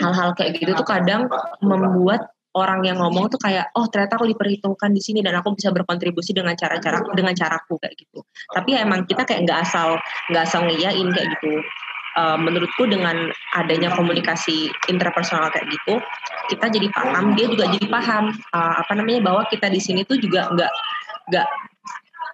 [0.00, 1.28] hal-hal kayak gitu tuh kadang
[1.60, 5.68] membuat orang yang ngomong tuh kayak oh ternyata aku diperhitungkan di sini dan aku bisa
[5.68, 8.24] berkontribusi dengan cara-cara dengan caraku kayak gitu.
[8.56, 10.00] Tapi ya emang kita kayak nggak asal
[10.32, 11.60] nggak asal ngiyain kayak gitu
[12.16, 16.00] uh, menurutku dengan adanya komunikasi interpersonal kayak gitu
[16.50, 20.18] kita jadi paham dia juga jadi paham uh, apa namanya bahwa kita di sini tuh
[20.18, 20.72] juga nggak
[21.30, 21.46] nggak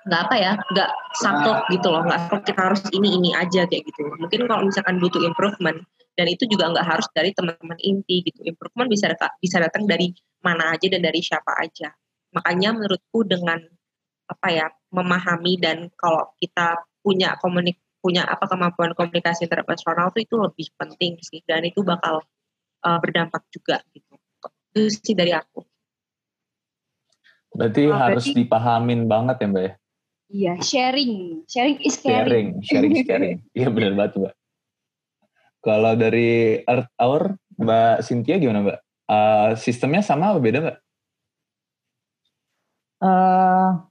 [0.03, 4.03] nggak apa ya nggak saklek gitu loh nggak kita harus ini ini aja kayak gitu.
[4.19, 5.79] Mungkin kalau misalkan butuh improvement
[6.19, 8.43] dan itu juga nggak harus dari teman-teman inti gitu.
[8.43, 10.11] Improvement bisa bisa datang dari
[10.43, 11.95] mana aja dan dari siapa aja.
[12.35, 13.63] Makanya menurutku dengan
[14.27, 20.35] apa ya memahami dan kalau kita punya komunik punya apa kemampuan komunikasi interpersonal itu itu
[20.35, 22.27] lebih penting sih dan itu bakal
[22.83, 24.19] uh, berdampak juga gitu.
[24.75, 25.63] Itu sih dari aku.
[27.55, 29.73] Berarti oh, harus berarti, dipahamin banget ya mbak ya?
[30.33, 31.45] Iya sharing.
[31.47, 32.59] Sharing is caring.
[32.65, 33.39] Sharing sharing is caring.
[33.59, 34.35] Iya benar banget mbak.
[35.63, 38.79] Kalau dari Earth Hour mbak Cynthia gimana mbak?
[39.07, 40.77] Uh, sistemnya sama apa beda mbak?
[43.03, 43.83] Uh,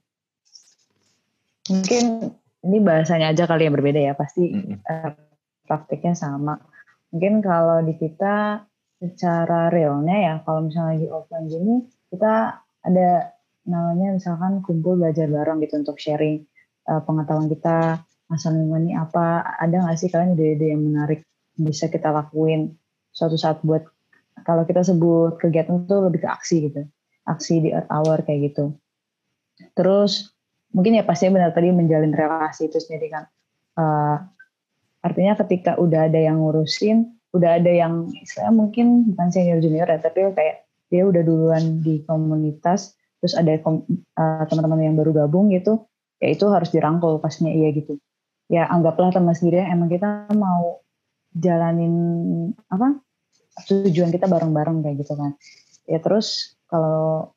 [1.70, 4.76] mungkin ini bahasanya aja kali yang berbeda ya pasti mm -hmm.
[4.86, 5.10] uh,
[5.66, 6.58] praktiknya sama.
[7.12, 8.64] Mungkin kalau di kita
[9.02, 11.74] secara realnya ya kalau misalnya lagi offline gini
[12.14, 13.34] kita ada
[13.66, 16.46] namanya misalkan kumpul belajar bareng gitu untuk sharing
[16.86, 19.42] uh, pengetahuan kita masa lingkungan ini apa.
[19.58, 21.26] Ada nggak sih kalian ide-ide yang menarik
[21.58, 22.78] bisa kita lakuin
[23.12, 23.84] suatu saat buat
[24.46, 26.82] kalau kita sebut kegiatan itu lebih ke aksi gitu
[27.26, 28.74] aksi di Earth Hour kayak gitu.
[29.78, 30.32] Terus
[30.72, 33.24] mungkin ya pasti benar tadi menjalin relasi itu sendiri kan
[33.78, 34.16] uh,
[35.04, 40.00] artinya ketika udah ada yang ngurusin udah ada yang istilahnya mungkin bukan senior junior ya
[40.00, 42.92] tapi kayak dia udah duluan di komunitas
[43.24, 45.88] terus ada uh, teman-teman yang baru gabung gitu
[46.22, 47.98] ya itu harus dirangkul pastinya iya gitu.
[48.46, 50.78] Ya anggaplah teman sendiri emang kita mau
[51.34, 51.94] jalanin
[52.70, 53.02] apa
[53.66, 55.34] tujuan kita bareng-bareng kayak gitu kan.
[55.90, 57.34] Ya terus kalau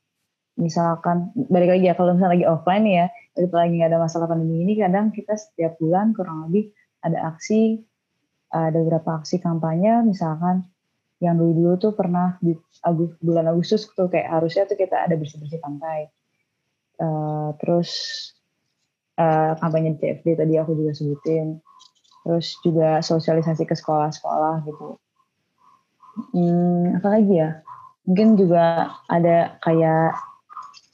[0.56, 3.06] misalkan balik lagi ya kalau misalnya lagi offline ya
[3.36, 6.72] lagi nggak ada masalah pandemi ini kadang kita setiap bulan kurang lebih
[7.04, 7.84] ada aksi
[8.56, 10.08] ada beberapa aksi kampanye.
[10.08, 10.64] Misalkan
[11.20, 15.16] yang dulu dulu tuh pernah di Agus, bulan Agustus tuh kayak harusnya tuh kita ada
[15.20, 16.08] bersih bersih pantai.
[16.96, 17.92] Uh, terus
[19.20, 21.60] uh, kampanye CFD tadi aku juga sebutin.
[22.26, 24.98] Terus juga sosialisasi ke sekolah-sekolah gitu.
[26.34, 27.62] Hmm, apa lagi ya?
[28.08, 30.16] Mungkin juga ada kayak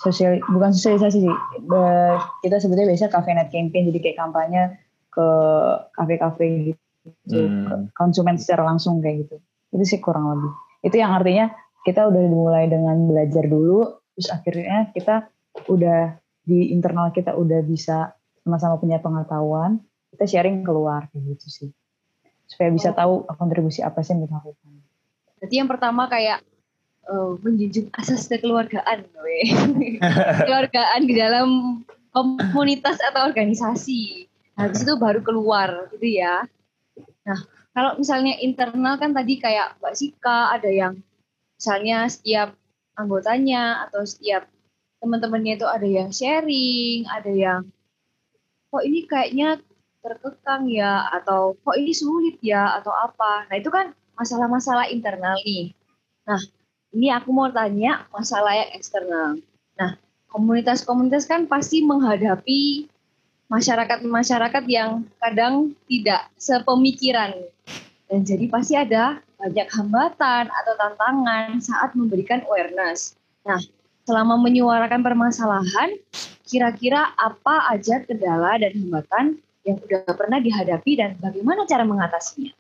[0.02, 1.36] sosial bukan sosialisasi sih.
[2.42, 4.62] Kita sebetulnya biasa cafe net campaign jadi kayak kampanye
[5.12, 5.28] ke
[5.94, 7.94] kafe-kafe gitu hmm.
[7.94, 9.38] konsumen secara langsung kayak gitu.
[9.74, 10.52] Itu sih kurang lebih.
[10.82, 11.54] Itu yang artinya
[11.86, 15.30] kita udah dimulai dengan belajar dulu terus akhirnya kita
[15.70, 19.82] udah di internal kita udah bisa sama-sama punya pengetahuan
[20.12, 21.70] kita sharing keluar kayak gitu sih.
[22.50, 24.72] Supaya bisa tahu kontribusi apa sih yang kita lakukan.
[25.42, 26.46] Jadi yang pertama kayak
[27.10, 29.08] uh, menjunjung asas kekeluargaan,
[30.38, 31.50] kekeluargaan di dalam
[32.14, 34.28] komunitas atau organisasi.
[34.60, 36.46] Habis itu baru keluar gitu ya.
[37.26, 37.40] Nah,
[37.72, 41.00] kalau misalnya internal kan tadi kayak Mbak Sika ada yang
[41.56, 42.54] misalnya setiap
[43.00, 44.46] anggotanya atau setiap
[45.02, 47.62] teman-temannya itu ada yang sharing, ada yang
[48.70, 49.58] kok ini kayaknya
[50.02, 53.48] terkekang ya atau kok ini sulit ya atau apa.
[53.48, 55.74] Nah, itu kan masalah-masalah internal nih.
[56.28, 56.42] Nah,
[56.92, 59.40] ini aku mau tanya masalah yang eksternal.
[59.80, 59.96] Nah,
[60.32, 62.88] komunitas-komunitas kan pasti menghadapi
[63.52, 67.36] masyarakat-masyarakat yang kadang tidak sepemikiran.
[68.12, 73.16] Dan jadi pasti ada banyak hambatan atau tantangan saat memberikan awareness.
[73.48, 73.60] Nah,
[74.04, 75.96] selama menyuarakan permasalahan,
[76.44, 79.26] kira-kira apa aja kendala dan hambatan
[79.64, 82.52] yang sudah pernah dihadapi dan bagaimana cara mengatasinya?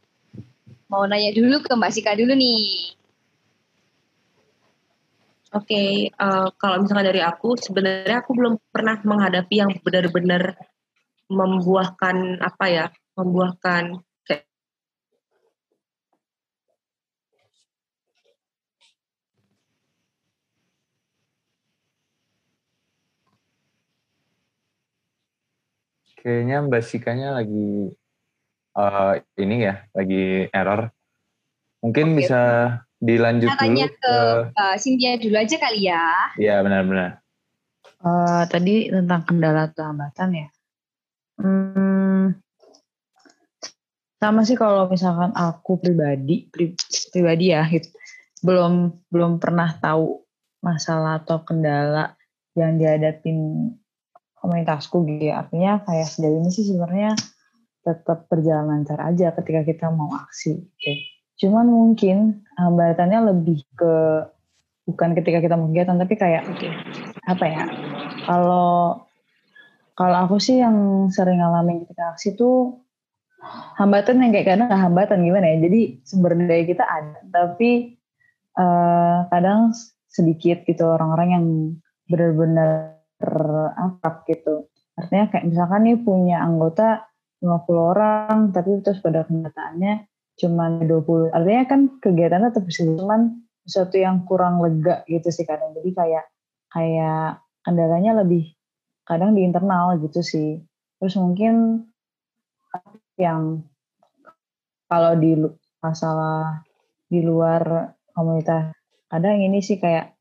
[0.92, 2.96] Mau nanya dulu ke Mbak Sika dulu nih.
[5.52, 10.56] Oke, okay, uh, eh, kalau misalnya dari aku, sebenarnya aku belum pernah menghadapi yang benar-benar
[11.28, 12.86] membuahkan apa ya,
[13.20, 14.00] membuahkan
[26.22, 27.90] Kayaknya Mbak Sikanya lagi
[28.78, 30.94] uh, ini ya, lagi error.
[31.82, 32.18] Mungkin okay.
[32.22, 32.42] bisa
[33.02, 34.16] dilanjut Kita tanya dulu ke
[34.54, 36.06] uh, Cynthia dulu aja kali ya.
[36.38, 37.10] Iya benar-benar.
[38.02, 40.48] Uh, tadi tentang kendala atau hambatan ya.
[41.42, 42.38] Hmm,
[44.22, 46.78] sama sih kalau misalkan aku pribadi, pri,
[47.10, 47.90] pribadi ya, gitu,
[48.46, 50.22] belum belum pernah tahu
[50.62, 52.14] masalah atau kendala
[52.54, 53.70] yang dihadapin
[54.38, 55.42] komunitasku gitu ya.
[55.42, 57.18] Artinya kayak sejauh ini sih sebenarnya
[57.82, 60.70] tetap berjalan lancar aja ketika kita mau aksi.
[60.78, 61.11] Gitu.
[61.42, 63.94] Cuman mungkin hambatannya lebih ke
[64.86, 66.70] bukan ketika kita mau kegiatan tapi kayak okay.
[67.26, 67.64] apa ya?
[68.30, 69.02] Kalau
[69.98, 72.86] kalau aku sih yang sering ngalamin ketika aksi tuh
[73.82, 75.58] hambatan yang kayak kadang nggak hambatan gimana ya.
[75.66, 77.98] Jadi sumber daya kita ada tapi
[78.62, 79.74] uh, kadang
[80.06, 81.46] sedikit gitu orang-orang yang
[82.06, 83.02] benar-benar
[83.74, 84.70] akrab gitu.
[84.94, 87.10] Artinya kayak misalkan nih punya anggota
[87.42, 91.34] 50 orang, tapi terus pada kenyataannya cuma 20.
[91.36, 95.76] Artinya kan kegiatannya tetap bisa cuman sesuatu yang kurang lega gitu sih kadang.
[95.78, 96.26] Jadi kayak
[96.72, 98.56] kayak kendalanya lebih
[99.04, 100.62] kadang di internal gitu sih.
[101.02, 101.86] Terus mungkin
[103.20, 103.66] yang
[104.88, 105.36] kalau di
[105.82, 106.64] masalah
[107.12, 108.76] di luar komunitas
[109.12, 110.16] kadang ini sih kayak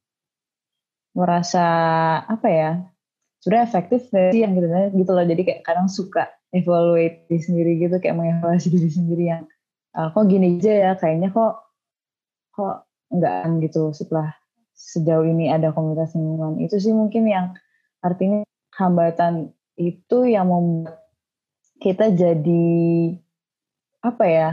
[1.15, 1.67] merasa
[2.27, 2.71] apa ya
[3.43, 7.97] sudah efektif sih yang gitu gitu loh jadi kayak kadang suka evaluate diri sendiri gitu
[7.99, 9.43] kayak mengevaluasi diri sendiri yang
[9.97, 11.67] uh, kok gini aja ya kayaknya kok
[12.55, 14.35] kok enggak gitu setelah
[14.81, 16.63] sejauh ini ada komunitas lingkungan.
[16.63, 17.53] Itu sih mungkin yang
[18.01, 21.05] artinya hambatan itu yang membuat
[21.81, 22.77] kita jadi
[24.01, 24.49] apa ya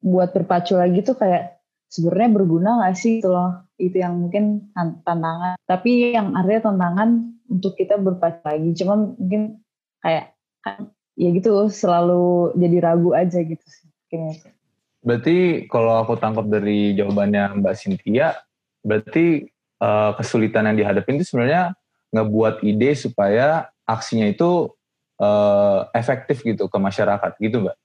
[0.00, 3.68] buat berpacu lagi tuh kayak sebenarnya berguna gak sih itu loh?
[3.76, 4.72] Itu yang mungkin
[5.04, 5.60] tantangan.
[5.68, 7.08] Tapi yang artinya tantangan
[7.52, 8.72] untuk kita berpacu lagi.
[8.72, 9.42] Cuman mungkin
[10.00, 10.32] kayak
[11.18, 13.88] ya gitu selalu jadi ragu aja gitu sih
[15.02, 18.34] berarti kalau aku tangkap dari jawabannya Mbak Cynthia
[18.82, 19.46] berarti
[19.82, 21.74] uh, kesulitan yang dihadapi itu sebenarnya
[22.10, 24.72] ngebuat ide supaya aksinya itu
[25.22, 27.76] uh, efektif gitu ke masyarakat gitu Mbak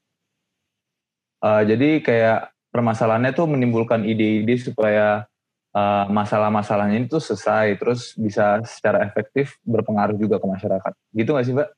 [1.43, 2.39] uh, jadi kayak
[2.73, 5.29] permasalahannya tuh menimbulkan ide-ide supaya
[5.77, 11.53] uh, masalah-masalahnya itu selesai terus bisa secara efektif berpengaruh juga ke masyarakat gitu nggak sih
[11.53, 11.69] mbak?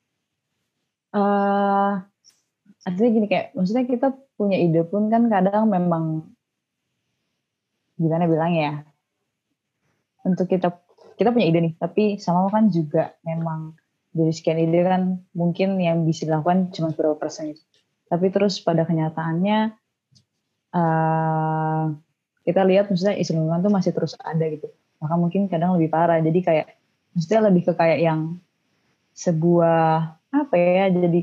[1.12, 2.00] Uh,
[2.86, 6.30] artinya gini kayak maksudnya kita punya ide pun kan kadang memang
[7.98, 8.72] gimana bilang ya
[10.22, 10.70] untuk kita
[11.18, 13.74] kita punya ide nih tapi sama kan juga memang
[14.16, 17.62] dari sekian ide kan mungkin yang bisa dilakukan cuma beberapa persen itu.
[18.08, 19.76] Tapi terus pada kenyataannya
[20.72, 21.84] uh,
[22.48, 24.72] kita lihat maksudnya isu lingkungan tuh masih terus ada gitu.
[25.04, 26.16] Maka mungkin kadang lebih parah.
[26.24, 26.66] Jadi kayak
[27.12, 28.40] maksudnya lebih ke kayak yang
[29.12, 31.20] sebuah apa ya jadi di,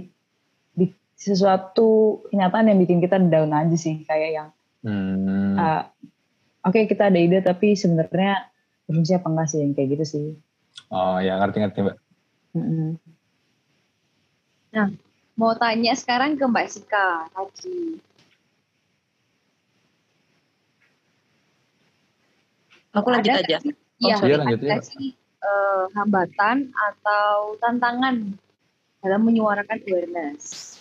[1.24, 4.50] sesuatu kenyataan yang bikin kita down aja sih kayak yang
[4.84, 5.56] hmm.
[5.56, 5.88] uh,
[6.68, 8.52] oke okay, kita ada ide tapi sebenarnya
[8.86, 10.26] berfungsi apa enggak sih yang kayak gitu sih
[10.92, 11.98] oh ya ngerti ngerti mbak
[12.54, 12.90] mm-hmm.
[14.76, 14.88] nah
[15.40, 18.04] mau tanya sekarang ke mbak Sika tadi
[22.94, 23.58] Aku lanjut aja.
[23.98, 24.78] Iya, oh, lanjut ya.
[24.86, 28.38] sih uh, hambatan atau tantangan
[29.02, 30.73] dalam menyuarakan awareness?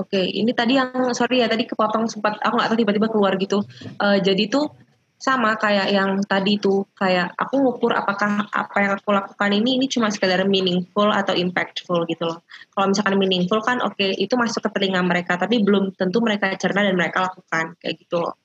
[0.00, 3.36] Oke, okay, ini tadi yang sorry ya tadi kepotong sempat aku nggak tahu tiba-tiba keluar
[3.36, 3.60] gitu.
[4.00, 4.72] Uh, jadi tuh
[5.20, 9.84] sama kayak yang tadi tuh kayak aku ngukur apakah apa yang aku lakukan ini ini
[9.92, 12.40] cuma sekedar meaningful atau impactful gitu loh.
[12.72, 16.56] Kalau misalkan meaningful kan oke okay, itu masuk ke telinga mereka tapi belum tentu mereka
[16.56, 18.40] cerna dan mereka lakukan kayak gitu loh.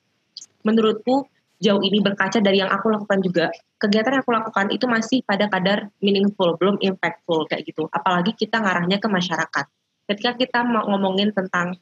[0.68, 1.24] Menurutku
[1.56, 3.48] jauh ini berkaca dari yang aku lakukan juga
[3.80, 8.60] kegiatan yang aku lakukan itu masih pada kadar meaningful belum impactful kayak gitu apalagi kita
[8.60, 9.64] ngarahnya ke masyarakat
[10.06, 11.74] ketika kita mau ngomongin tentang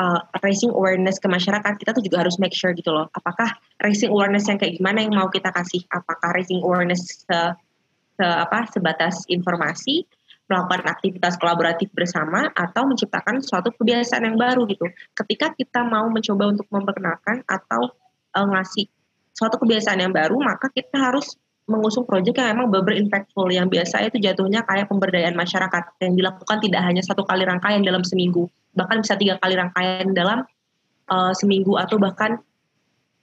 [0.00, 3.52] uh, raising awareness ke masyarakat kita tuh juga harus make sure gitu loh apakah
[3.84, 7.38] raising awareness yang kayak gimana yang mau kita kasih apakah raising awareness se,
[8.18, 10.08] se apa sebatas informasi
[10.48, 14.88] melakukan aktivitas kolaboratif bersama atau menciptakan suatu kebiasaan yang baru gitu.
[15.12, 17.92] Ketika kita mau mencoba untuk memperkenalkan atau
[18.32, 18.88] uh, ngasih
[19.36, 21.36] suatu kebiasaan yang baru, maka kita harus
[21.68, 26.58] mengusung proyek yang memang beber impactful yang biasa itu jatuhnya kayak pemberdayaan masyarakat yang dilakukan
[26.64, 30.48] tidak hanya satu kali rangkaian dalam seminggu, bahkan bisa tiga kali rangkaian dalam
[31.12, 32.40] uh, seminggu atau bahkan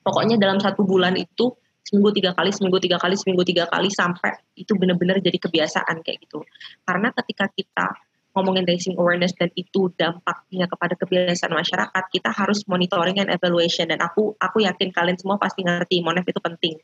[0.06, 4.38] pokoknya dalam satu bulan itu seminggu tiga kali, seminggu tiga kali, seminggu tiga kali sampai
[4.54, 6.46] itu benar-benar jadi kebiasaan kayak gitu.
[6.86, 7.98] Karena ketika kita
[8.38, 13.98] ngomongin raising awareness dan itu dampaknya kepada kebiasaan masyarakat, kita harus monitoring and evaluation dan
[14.06, 16.78] aku aku yakin kalian semua pasti ngerti monef itu penting.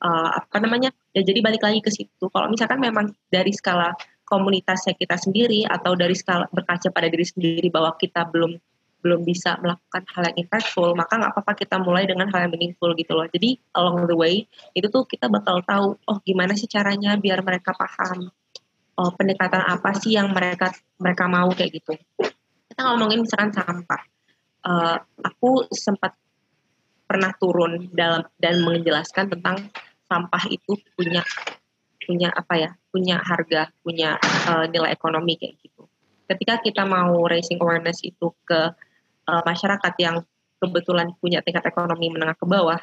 [0.00, 0.90] Uh, apa namanya?
[1.12, 2.24] Ya jadi balik lagi ke situ.
[2.32, 3.92] Kalau misalkan memang dari skala
[4.24, 8.56] komunitasnya kita sendiri atau dari skala berkaca pada diri sendiri bahwa kita belum
[9.00, 12.92] belum bisa melakukan hal yang impactful, maka nggak apa-apa kita mulai dengan hal yang meaningful
[12.92, 13.24] gitu loh.
[13.32, 14.44] Jadi along the way
[14.76, 18.28] itu tuh kita bakal tahu, oh gimana sih caranya biar mereka paham
[19.00, 20.68] oh, pendekatan apa sih yang mereka
[21.00, 21.96] mereka mau kayak gitu.
[22.68, 24.02] Kita ngomongin misalkan sampah.
[24.60, 26.12] Uh, aku sempat
[27.08, 29.56] pernah turun dalam dan menjelaskan tentang
[30.10, 31.22] sampah itu punya
[32.02, 34.18] punya apa ya punya harga punya
[34.50, 35.86] uh, nilai ekonomi kayak gitu.
[36.26, 38.74] Ketika kita mau raising awareness itu ke
[39.30, 40.26] uh, masyarakat yang
[40.58, 42.82] kebetulan punya tingkat ekonomi menengah ke bawah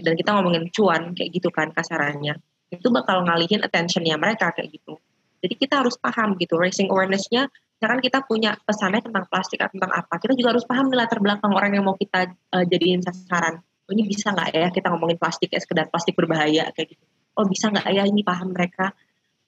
[0.00, 2.40] dan kita ngomongin cuan kayak gitu kan kasarannya
[2.72, 4.96] itu bakal ngalihin attentionnya mereka kayak gitu.
[5.44, 9.92] Jadi kita harus paham gitu raising awarenessnya misalkan kita punya pesannya tentang plastik atau tentang
[9.92, 13.60] apa kita juga harus paham nih latar belakang orang yang mau kita uh, jadiin sasaran
[13.84, 17.04] oh, ini bisa nggak ya kita ngomongin plastik ya sekedar plastik berbahaya kayak gitu
[17.36, 18.94] oh bisa nggak ya ini paham mereka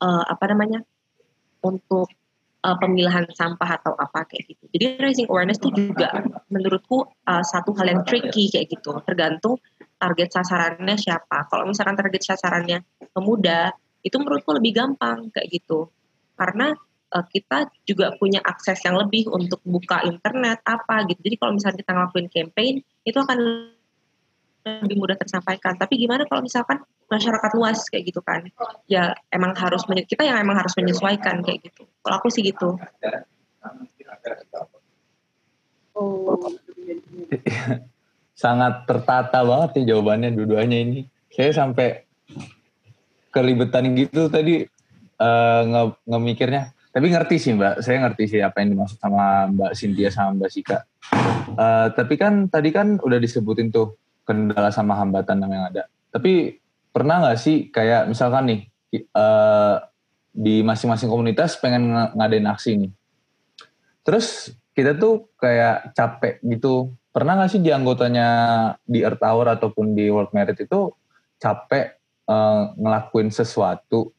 [0.02, 0.80] uh, apa namanya
[1.64, 2.10] untuk
[2.66, 4.64] uh, pemilahan sampah atau apa kayak gitu.
[4.74, 6.10] Jadi raising awareness itu juga
[6.50, 8.98] menurutku uh, satu hal yang tricky kayak gitu.
[9.06, 9.58] Tergantung
[9.96, 11.46] target sasarannya siapa.
[11.50, 12.82] Kalau misalkan target sasarannya
[13.14, 13.72] pemuda,
[14.02, 15.90] itu menurutku lebih gampang kayak gitu.
[16.36, 16.74] Karena
[17.06, 21.16] kita juga punya akses yang lebih untuk buka internet apa gitu.
[21.24, 22.74] Jadi kalau misalnya kita ngelakuin campaign,
[23.08, 23.38] itu akan
[24.66, 25.78] lebih mudah tersampaikan.
[25.78, 28.42] Tapi gimana kalau misalkan masyarakat luas kayak gitu kan?
[28.90, 31.86] Ya emang harus kita yang emang harus menyesuaikan kayak gitu.
[32.02, 32.74] Kalau aku sih gitu.
[35.94, 36.34] Oh.
[38.36, 41.00] Sangat tertata banget nih jawabannya dua-duanya ini.
[41.30, 42.04] Saya sampai
[43.30, 44.66] kelibetan gitu tadi
[45.22, 46.74] uh, nge ngemikirnya.
[46.96, 50.48] Tapi ngerti sih Mbak, saya ngerti sih apa yang dimaksud sama Mbak Cynthia sama Mbak
[50.48, 50.78] Sika.
[51.52, 55.86] Uh, tapi kan tadi kan udah disebutin tuh kendala sama hambatan yang ada.
[56.10, 56.58] Tapi
[56.90, 58.60] pernah nggak sih kayak misalkan nih
[59.14, 59.80] uh,
[60.36, 62.92] di masing-masing komunitas pengen ng ngadain aksi nih.
[64.04, 66.92] Terus kita tuh kayak capek gitu.
[67.14, 68.28] Pernah nggak sih di anggotanya
[68.84, 70.92] di Earth Hour ataupun di World Merit itu
[71.40, 71.96] capek
[72.28, 74.12] uh, ngelakuin sesuatu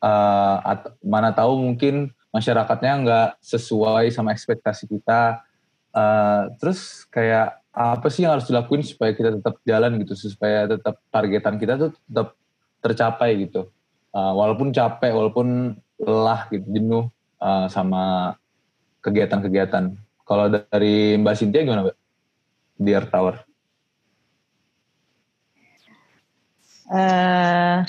[0.00, 5.44] uh, at mana tahu mungkin masyarakatnya nggak sesuai sama ekspektasi kita.
[5.92, 10.98] Uh, terus kayak apa sih yang harus dilakuin supaya kita tetap jalan gitu supaya tetap
[11.12, 12.34] targetan kita tuh tetap
[12.82, 13.70] tercapai gitu.
[14.10, 17.04] Uh, walaupun capek walaupun lelah gitu jenuh
[17.42, 18.34] uh, sama
[19.04, 19.94] kegiatan-kegiatan.
[20.24, 21.96] Kalau dari Mbak Cynthia gimana Mbak?
[22.78, 23.34] Di Earth Tower.
[26.88, 27.84] Uh,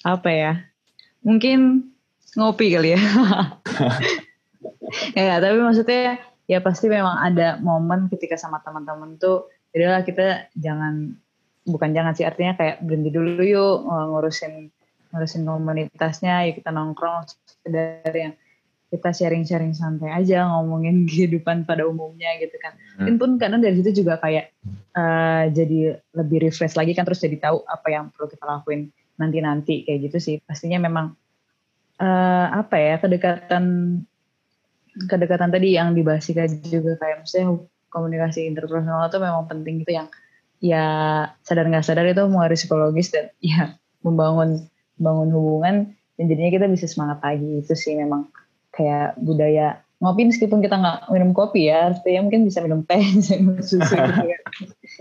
[0.00, 0.52] apa ya?
[1.24, 1.92] Mungkin
[2.36, 3.00] ngopi kali ya.
[5.18, 11.16] Ya tapi maksudnya ya pasti memang ada momen ketika sama teman-teman tuh jadilah kita jangan
[11.64, 14.68] bukan jangan sih artinya kayak berhenti dulu yuk ngurusin
[15.14, 17.24] ngurusin komunitasnya ya kita nongkrong
[17.64, 18.34] dari yang
[18.94, 22.78] kita sharing-sharing santai aja ngomongin kehidupan pada umumnya gitu kan.
[22.94, 23.18] Hmm.
[23.18, 24.54] pun kadang dari situ juga kayak
[24.94, 29.82] uh, jadi lebih refresh lagi kan terus jadi tahu apa yang perlu kita lakuin nanti-nanti
[29.82, 30.36] kayak gitu sih.
[30.46, 31.18] Pastinya memang
[31.98, 33.64] uh, apa ya kedekatan
[35.10, 37.58] kedekatan tadi yang dibahas juga kayak maksudnya
[37.90, 40.08] komunikasi interpersonal itu memang penting itu yang
[40.58, 40.84] ya
[41.46, 44.66] sadar nggak sadar itu mengaruhi psikologis dan ya membangun
[44.98, 45.76] bangun hubungan
[46.14, 48.30] dan jadinya kita bisa semangat lagi itu sih memang
[48.74, 53.40] kayak budaya ngopi meskipun kita nggak minum kopi ya artinya mungkin bisa minum teh bisa
[53.40, 54.38] minum susu gitu, ya.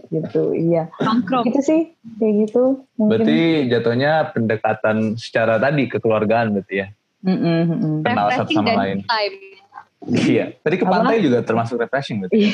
[0.09, 1.43] gitu iya Nongkrong.
[1.49, 1.81] gitu sih
[2.21, 3.11] kayak gitu mungkin.
[3.25, 3.39] berarti
[3.69, 6.87] jatuhnya pendekatan secara tadi kekeluargaan berarti ya
[7.25, 9.62] mm -mm, kenal satu sama lain time
[10.07, 11.25] Iya, tadi ke pantai Apa?
[11.25, 12.35] juga termasuk refreshing berarti.
[12.35, 12.51] Iya.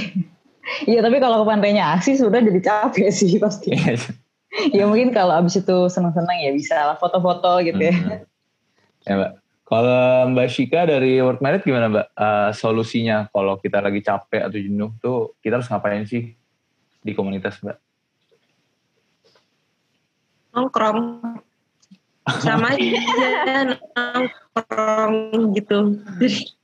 [0.92, 3.74] iya, tapi kalau ke pantainya asli sudah jadi capek sih pasti.
[3.74, 3.98] Iya.
[4.74, 7.94] ya mungkin kalau abis itu senang-senang ya bisa lah foto-foto gitu ya.
[7.94, 8.26] Hmm.
[9.06, 9.32] Ya Mbak.
[9.70, 12.08] Kalau Mbak Shika dari World Merit gimana Mbak?
[12.18, 16.34] Uh, solusinya kalau kita lagi capek atau jenuh tuh kita harus ngapain sih
[17.06, 17.78] di komunitas Mbak?
[20.58, 21.02] Nongkrong.
[22.30, 23.02] sama aja
[23.98, 26.59] nongkrong gitu jadi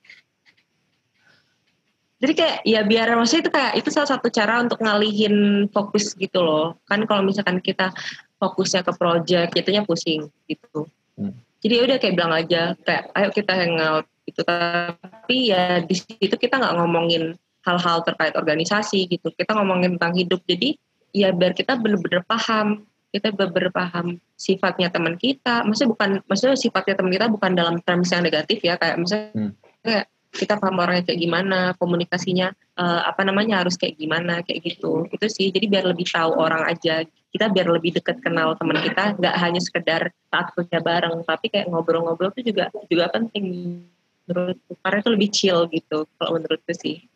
[2.25, 6.41] jadi kayak ya biar maksudnya itu kayak itu salah satu cara untuk ngalihin fokus gitu
[6.41, 6.81] loh.
[6.89, 7.93] Kan kalau misalkan kita
[8.41, 10.89] fokusnya ke project itunya pusing gitu.
[11.15, 11.31] Hmm.
[11.63, 14.41] jadi ya udah kayak bilang aja kayak ayo kita hangout gitu.
[14.41, 19.29] Tapi ya di situ kita nggak ngomongin hal-hal terkait organisasi gitu.
[19.29, 20.41] Kita ngomongin tentang hidup.
[20.49, 20.81] Jadi
[21.13, 22.89] ya biar kita bener-bener paham.
[23.13, 25.61] Kita bener-bener paham sifatnya teman kita.
[25.61, 28.81] Maksudnya bukan maksudnya sifatnya teman kita bukan dalam terms yang negatif ya.
[28.81, 29.51] Kayak misalnya hmm.
[29.85, 30.05] kayak
[30.35, 35.07] kita paham orangnya kayak gimana komunikasinya uh, apa namanya harus kayak gimana kayak gitu.
[35.09, 37.07] Itu sih jadi biar lebih tahu orang aja.
[37.31, 41.71] Kita biar lebih dekat kenal teman kita nggak hanya sekedar saat kerja bareng tapi kayak
[41.71, 43.79] ngobrol-ngobrol itu juga juga penting.
[44.27, 47.07] Menurutku karena itu lebih chill gitu kalau menurutku sih.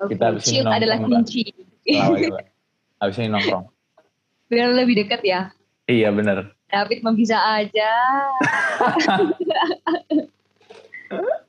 [0.00, 1.48] Kita chill adalah kunci.
[3.00, 3.64] Habis ini nongkrong.
[4.52, 5.40] Biar lebih dekat ya.
[5.88, 6.52] Iya benar.
[6.70, 7.90] David bisa aja.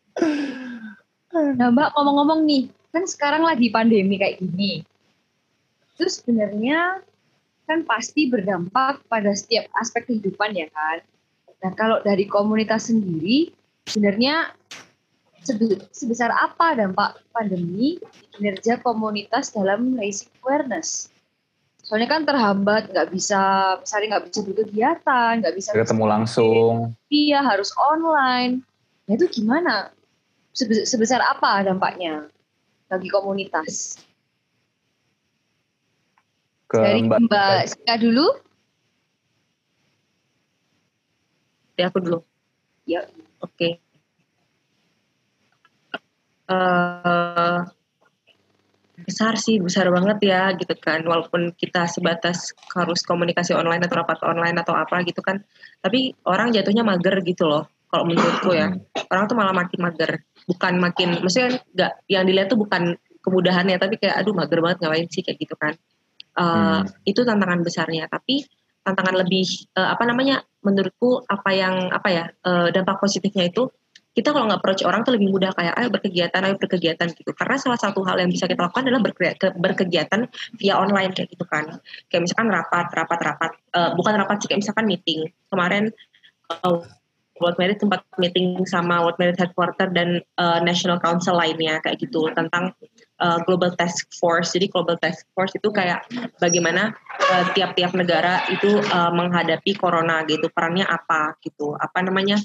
[1.59, 4.83] nah Mbak ngomong-ngomong nih, kan sekarang lagi pandemi kayak gini.
[5.95, 6.99] Terus sebenarnya
[7.69, 10.99] kan pasti berdampak pada setiap aspek kehidupan ya kan.
[11.61, 13.53] Nah kalau dari komunitas sendiri,
[13.87, 14.51] sebenarnya
[15.93, 17.97] sebesar apa dampak pandemi
[18.35, 21.11] kinerja komunitas dalam raising awareness?
[21.91, 23.41] soalnya kan terhambat nggak bisa
[23.83, 28.63] misalnya nggak bisa berkegiatan nggak bisa ketemu langsung iya harus online
[29.09, 29.91] nah itu gimana
[30.53, 32.27] sebesar apa dampaknya
[32.91, 33.99] bagi komunitas?
[36.67, 38.27] Ke dari mbak, mbak Sika dulu.
[41.79, 42.19] Ya aku dulu.
[42.85, 43.07] Ya.
[43.41, 43.55] Oke.
[43.57, 43.71] Okay.
[46.51, 47.59] uh, eh,
[49.01, 51.01] besar sih besar banget ya gitu kan.
[51.07, 55.41] Walaupun kita sebatas harus komunikasi online atau rapat online atau apa gitu kan.
[55.79, 58.71] Tapi orang jatuhnya mager gitu loh kalau menurutku ya.
[59.11, 60.23] Orang tuh malah makin mager.
[60.47, 65.07] Bukan makin maksudnya nggak yang dilihat tuh bukan kemudahannya tapi kayak aduh mager banget ngapain
[65.11, 65.21] sih?
[65.21, 65.75] kayak gitu kan.
[66.31, 67.03] Uh, hmm.
[67.03, 68.07] itu tantangan besarnya.
[68.07, 68.47] Tapi
[68.81, 73.69] tantangan lebih uh, apa namanya menurutku apa yang apa ya uh, dampak positifnya itu
[74.11, 77.31] kita kalau nggak approach orang tuh lebih mudah kayak ayo berkegiatan ayo berkegiatan gitu.
[77.31, 78.99] Karena salah satu hal yang bisa kita lakukan adalah
[79.55, 80.27] berkegiatan
[80.59, 81.79] via online kayak gitu kan.
[82.11, 85.31] Kayak misalkan rapat rapat rapat uh, bukan rapat sih kayak misalkan meeting.
[85.47, 85.95] Kemarin
[86.51, 86.83] uh,
[87.41, 92.29] World Merit tempat meeting sama World Merit Headquarter dan uh, National Council lainnya kayak gitu
[92.37, 92.71] tentang
[93.17, 94.53] uh, Global Task Force.
[94.53, 96.05] Jadi Global Task Force itu kayak
[96.37, 96.93] bagaimana
[97.57, 102.37] tiap-tiap uh, negara itu uh, menghadapi corona gitu, perannya apa gitu, apa namanya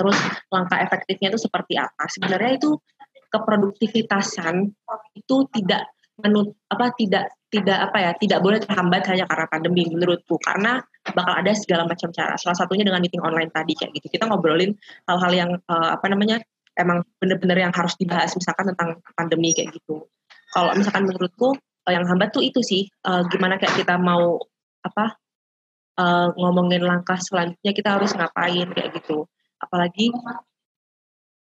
[0.00, 0.16] terus
[0.48, 2.80] langkah efektifnya itu seperti apa sebenarnya itu
[3.28, 4.72] keproduktivitasan
[5.12, 10.40] itu tidak menut apa tidak tidak apa ya tidak boleh terhambat hanya karena pandemi menurutku
[10.40, 10.80] karena
[11.12, 12.34] bakal ada segala macam cara.
[12.40, 14.06] Salah satunya dengan meeting online tadi kayak gitu.
[14.12, 14.74] Kita ngobrolin
[15.06, 16.40] hal-hal yang uh, apa namanya
[16.78, 18.32] emang bener-bener yang harus dibahas.
[18.34, 20.06] Misalkan tentang pandemi kayak gitu.
[20.50, 24.38] Kalau misalkan menurutku uh, yang hambat tuh itu sih uh, gimana kayak kita mau
[24.80, 25.18] apa
[26.00, 29.28] uh, ngomongin langkah selanjutnya kita harus ngapain kayak gitu.
[29.60, 30.10] Apalagi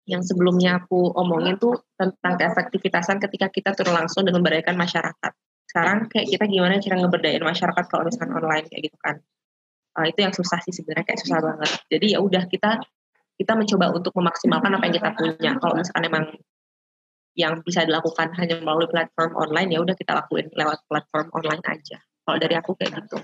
[0.05, 5.33] yang sebelumnya aku omongin tuh tentang keefektivitasan ketika kita turun langsung dan memberdayakan masyarakat.
[5.65, 9.17] Sekarang kayak kita gimana cara ngeberdayain masyarakat kalau misalkan online kayak gitu kan.
[9.95, 11.71] Uh, itu yang susah sih sebenarnya kayak susah banget.
[11.87, 12.83] Jadi ya udah kita
[13.39, 15.51] kita mencoba untuk memaksimalkan apa yang kita punya.
[15.59, 16.25] Kalau misalkan emang
[17.35, 21.99] yang bisa dilakukan hanya melalui platform online ya udah kita lakuin lewat platform online aja.
[22.25, 23.19] Kalau dari aku kayak gitu.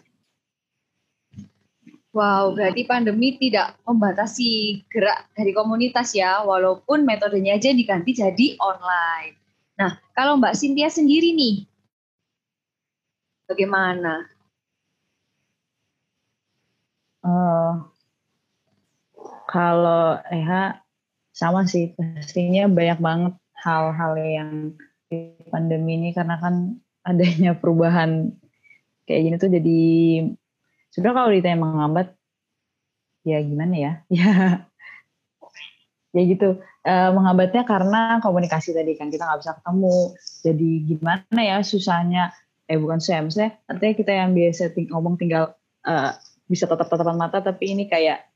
[2.10, 9.38] Wow, berarti pandemi tidak membatasi gerak dari komunitas ya, walaupun metodenya aja diganti jadi online.
[9.78, 11.70] Nah, kalau Mbak Cynthia sendiri nih,
[13.46, 14.26] bagaimana?
[17.20, 17.84] Uh,
[19.50, 20.80] kalau Eha
[21.34, 24.50] sama sih, pastinya banyak banget hal-hal yang
[25.10, 28.30] di pandemi ini karena kan adanya perubahan
[29.04, 29.80] kayak gini tuh jadi
[30.94, 32.08] sebenarnya kalau ditanya menghambat
[33.26, 33.92] ya gimana ya?
[34.10, 34.66] Ya
[36.10, 36.58] ya gitu.
[36.82, 39.98] E, menghambatnya karena komunikasi tadi kan kita nggak bisa ketemu.
[40.42, 42.34] Jadi gimana ya susahnya?
[42.66, 45.54] Eh bukan susah maksudnya artinya kita yang biasa ting ngomong tinggal
[45.86, 46.14] uh,
[46.50, 48.26] bisa tetap tatapan mata tapi ini kayak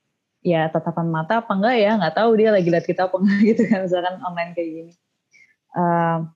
[0.44, 1.90] ya tatapan mata apa enggak ya?
[1.98, 4.92] Nggak tahu dia lagi lihat kita apa enggak gitu kan misalkan online kayak gini.
[5.74, 6.30] Uh,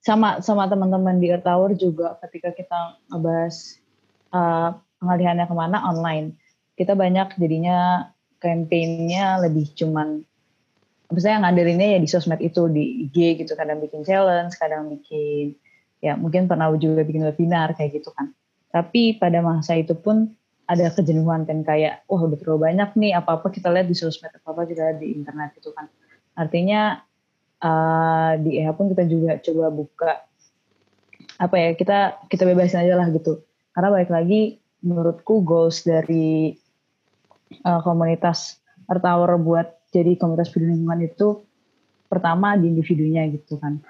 [0.00, 2.78] sama sama teman-teman di Earth Tower juga ketika kita
[3.10, 3.56] ngebahas
[4.30, 5.82] uh, pengalihannya ke mana?
[5.90, 6.38] Online.
[6.78, 8.08] Kita banyak jadinya
[8.40, 10.24] campaignnya lebih cuman
[11.12, 15.58] misalnya ngadarinnya ya di sosmed itu di IG gitu kadang bikin challenge kadang bikin
[16.00, 18.32] ya mungkin pernah juga bikin webinar kayak gitu kan.
[18.70, 20.32] Tapi pada masa itu pun
[20.70, 24.30] ada kejenuhan kan kayak wah udah terlalu banyak nih apa apa kita lihat di sosmed
[24.30, 25.90] apa apa kita lihat di internet itu kan.
[26.38, 27.02] Artinya
[27.58, 30.12] uh, di EHA pun kita juga coba buka
[31.42, 31.98] apa ya kita
[32.30, 33.42] kita bebasin aja lah gitu.
[33.74, 36.54] Karena balik lagi menurutku goals dari
[37.66, 41.42] uh, komunitas Earth Hour buat jadi komunitas peduli lingkungan itu
[42.06, 43.82] pertama di individunya gitu kan.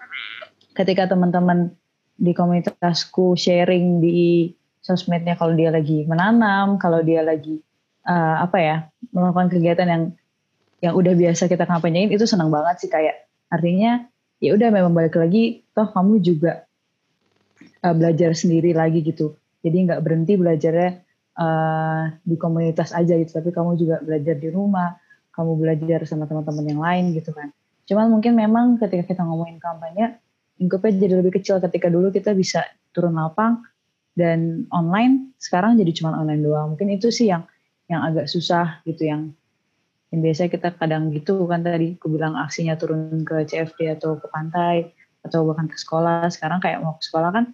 [0.72, 1.76] Ketika teman-teman
[2.16, 7.60] di komunitasku sharing di sosmednya kalau dia lagi menanam, kalau dia lagi
[8.08, 8.76] uh, apa ya
[9.12, 10.02] melakukan kegiatan yang
[10.80, 14.08] yang udah biasa kita kampanyein itu senang banget sih kayak artinya
[14.40, 16.64] ya udah memang balik lagi toh kamu juga
[17.84, 19.36] uh, belajar sendiri lagi gitu.
[19.60, 20.90] Jadi nggak berhenti belajarnya
[21.36, 24.96] uh, di komunitas aja gitu tapi kamu juga belajar di rumah
[25.36, 27.52] kamu belajar sama teman-teman yang lain gitu kan.
[27.84, 30.16] Cuman mungkin memang ketika kita ngomongin kampanye
[30.56, 31.60] lingkupnya jadi lebih kecil.
[31.60, 32.64] Ketika dulu kita bisa
[32.96, 33.60] turun lapang
[34.20, 36.76] dan online sekarang jadi cuma online doang.
[36.76, 37.48] Mungkin itu sih yang
[37.88, 39.32] yang agak susah gitu yang
[40.12, 41.96] yang biasa kita kadang gitu kan tadi.
[41.96, 44.92] Aku bilang aksinya turun ke CFD atau ke pantai
[45.24, 46.28] atau bahkan ke sekolah.
[46.28, 47.44] Sekarang kayak mau ke sekolah kan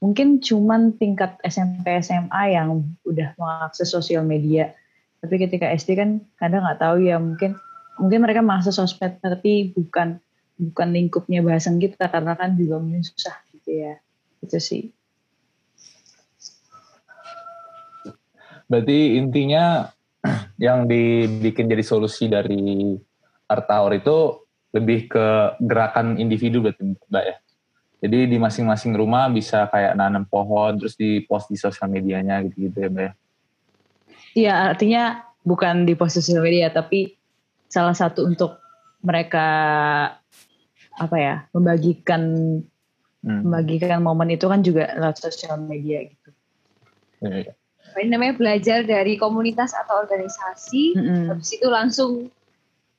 [0.00, 4.74] mungkin cuman tingkat SMP SMA yang udah mengakses sosial media.
[5.22, 6.10] Tapi ketika SD kan
[6.40, 7.54] kadang nggak tahu ya mungkin
[8.00, 10.18] mungkin mereka mengakses sosmed tapi bukan
[10.58, 12.10] bukan lingkupnya bahasan kita.
[12.10, 13.94] Karena kan juga mungkin susah gitu ya.
[14.42, 14.90] Itu sih
[18.70, 19.90] Berarti intinya
[20.66, 22.94] yang dibikin jadi solusi dari
[23.50, 27.36] Art Tower itu lebih ke gerakan individu berarti Mbak ya?
[28.00, 32.78] Jadi di masing-masing rumah bisa kayak nanam pohon terus di post di sosial medianya gitu-gitu
[32.78, 33.12] ya Mbak ya?
[34.30, 35.02] Iya artinya
[35.42, 37.18] bukan di post sosial media tapi
[37.66, 38.62] salah satu untuk
[39.02, 39.48] mereka
[40.94, 42.22] apa ya membagikan
[43.26, 43.40] hmm.
[43.42, 46.30] membagikan momen itu kan juga lewat sosial media gitu.
[47.20, 47.54] Ya, ya
[47.98, 51.24] ini namanya belajar dari komunitas atau organisasi, mm -hmm.
[51.34, 52.30] habis itu langsung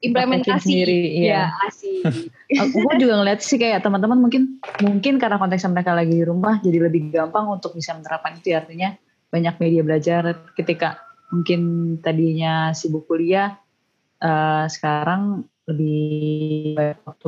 [0.02, 1.54] implementasi sendiri, iya.
[1.54, 2.02] ya asik.
[2.66, 6.90] Aku juga ngeliat sih kayak teman-teman mungkin mungkin karena konteksnya mereka lagi di rumah jadi
[6.90, 8.66] lebih gampang untuk bisa menerapkan itu ya.
[8.66, 8.98] artinya
[9.32, 10.22] banyak media belajar
[10.58, 11.00] ketika
[11.32, 11.62] mungkin
[12.04, 13.56] tadinya sibuk kuliah
[14.20, 17.28] uh, sekarang lebih banyak waktu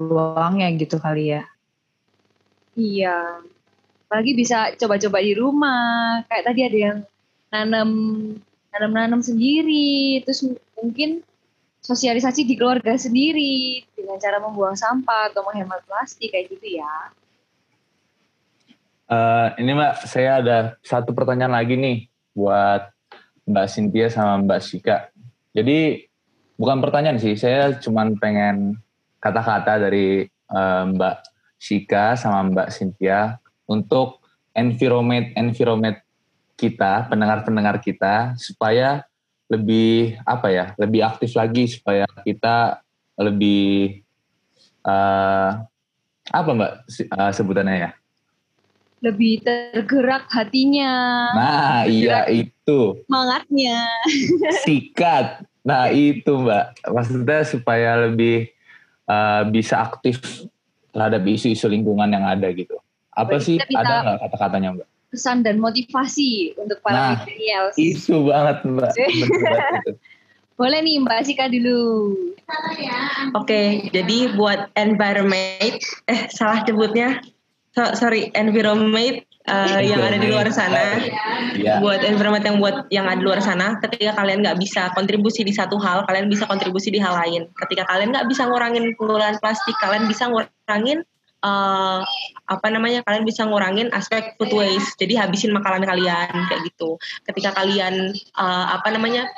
[0.00, 1.42] luangnya gitu kali ya.
[2.72, 3.44] Iya,
[4.12, 6.20] apalagi bisa coba-coba di rumah.
[6.28, 6.98] Kayak tadi ada yang
[7.48, 7.88] nanam
[8.68, 10.20] nanam-nanam sendiri.
[10.20, 11.24] Terus mungkin
[11.80, 16.92] sosialisasi di keluarga sendiri dengan cara membuang sampah atau menghemat plastik kayak gitu ya.
[19.08, 22.04] Uh, ini mbak saya ada satu pertanyaan lagi nih
[22.36, 22.92] buat
[23.48, 25.08] mbak Cynthia sama mbak Sika.
[25.56, 26.04] Jadi
[26.60, 28.76] bukan pertanyaan sih saya cuma pengen
[29.24, 31.24] kata-kata dari uh, mbak
[31.56, 35.98] Sika sama mbak Cynthia untuk environment environment
[36.56, 39.02] kita, pendengar-pendengar kita supaya
[39.50, 42.80] lebih apa ya, lebih aktif lagi supaya kita
[43.20, 44.00] lebih
[44.86, 45.60] uh,
[46.32, 46.72] apa mbak
[47.12, 47.90] uh, sebutannya ya?
[49.02, 50.92] Lebih tergerak hatinya.
[51.34, 53.02] Nah iya itu.
[53.04, 53.90] Semangatnya.
[54.64, 55.42] Sikat.
[55.66, 58.54] Nah itu mbak, maksudnya supaya lebih
[59.10, 60.46] uh, bisa aktif
[60.94, 62.78] terhadap isu-isu lingkungan yang ada gitu.
[63.12, 64.88] Apa sih ada nggak kata-katanya Mbak?
[65.12, 67.76] Pesan dan motivasi untuk para nah, millennials.
[67.76, 68.92] Itu banget Mbak.
[70.60, 72.12] Boleh nih Mbak Sika dulu.
[73.32, 77.24] Oke, okay, jadi buat environment, eh salah sebutnya,
[77.72, 81.00] so, sorry, environment uh, yang ada di luar sana,
[81.56, 81.80] yeah.
[81.80, 85.50] buat environment yang buat yang ada di luar sana, ketika kalian nggak bisa kontribusi di
[85.56, 87.48] satu hal, kalian bisa kontribusi di hal lain.
[87.56, 91.02] Ketika kalian nggak bisa ngurangin penggunaan plastik, kalian bisa ngurangin
[91.42, 92.00] uh,
[92.48, 94.96] apa namanya kalian bisa ngurangin aspek food waste.
[94.98, 96.96] Jadi habisin makanan kalian kayak gitu.
[97.26, 99.28] Ketika kalian uh, apa namanya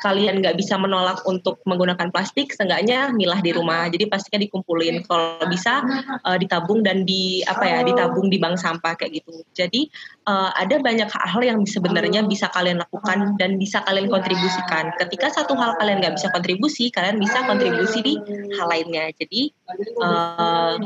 [0.00, 3.86] kalian nggak bisa menolak untuk menggunakan plastik, seenggaknya milah di rumah.
[3.92, 5.04] Jadi plastiknya dikumpulin.
[5.04, 5.84] Kalau bisa
[6.24, 9.44] uh, ditabung dan di apa ya, ditabung di bank sampah kayak gitu.
[9.52, 9.86] Jadi
[10.26, 14.92] uh, ada banyak hal yang sebenarnya bisa kalian lakukan dan bisa kalian kontribusikan.
[14.96, 18.14] Ketika satu hal kalian nggak bisa kontribusi, kalian bisa kontribusi di
[18.56, 19.12] hal lainnya.
[19.14, 19.52] Jadi
[20.00, 20.80] uh,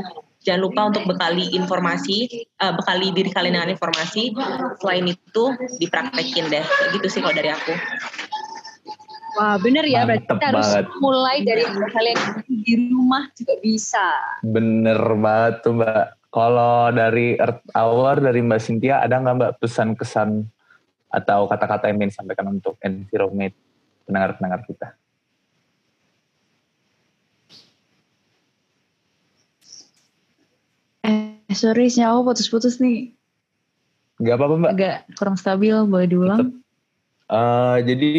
[0.44, 4.36] jangan lupa untuk bekali informasi, uh, bekali diri kalian dengan informasi.
[4.82, 5.44] Selain itu
[5.80, 7.72] dipraktekin deh, gitu sih kalau dari aku.
[9.34, 10.70] Wah bener ya, Mantep berarti kita harus
[11.02, 14.06] mulai dari kalian di rumah juga bisa.
[14.46, 16.06] Bener banget tuh Mbak.
[16.34, 20.46] Kalau dari Earth Hour, dari Mbak Cynthia, ada nggak Mbak pesan-kesan
[21.14, 23.54] atau kata-kata yang ingin disampaikan untuk environment
[24.06, 24.88] pendengar-pendengar kita?
[31.04, 33.14] Eh, sorry, sinyal aku putus-putus nih.
[34.22, 34.72] Gak apa-apa mbak.
[34.78, 36.63] Agak kurang stabil, boleh diulang.
[37.24, 38.12] Uh, jadi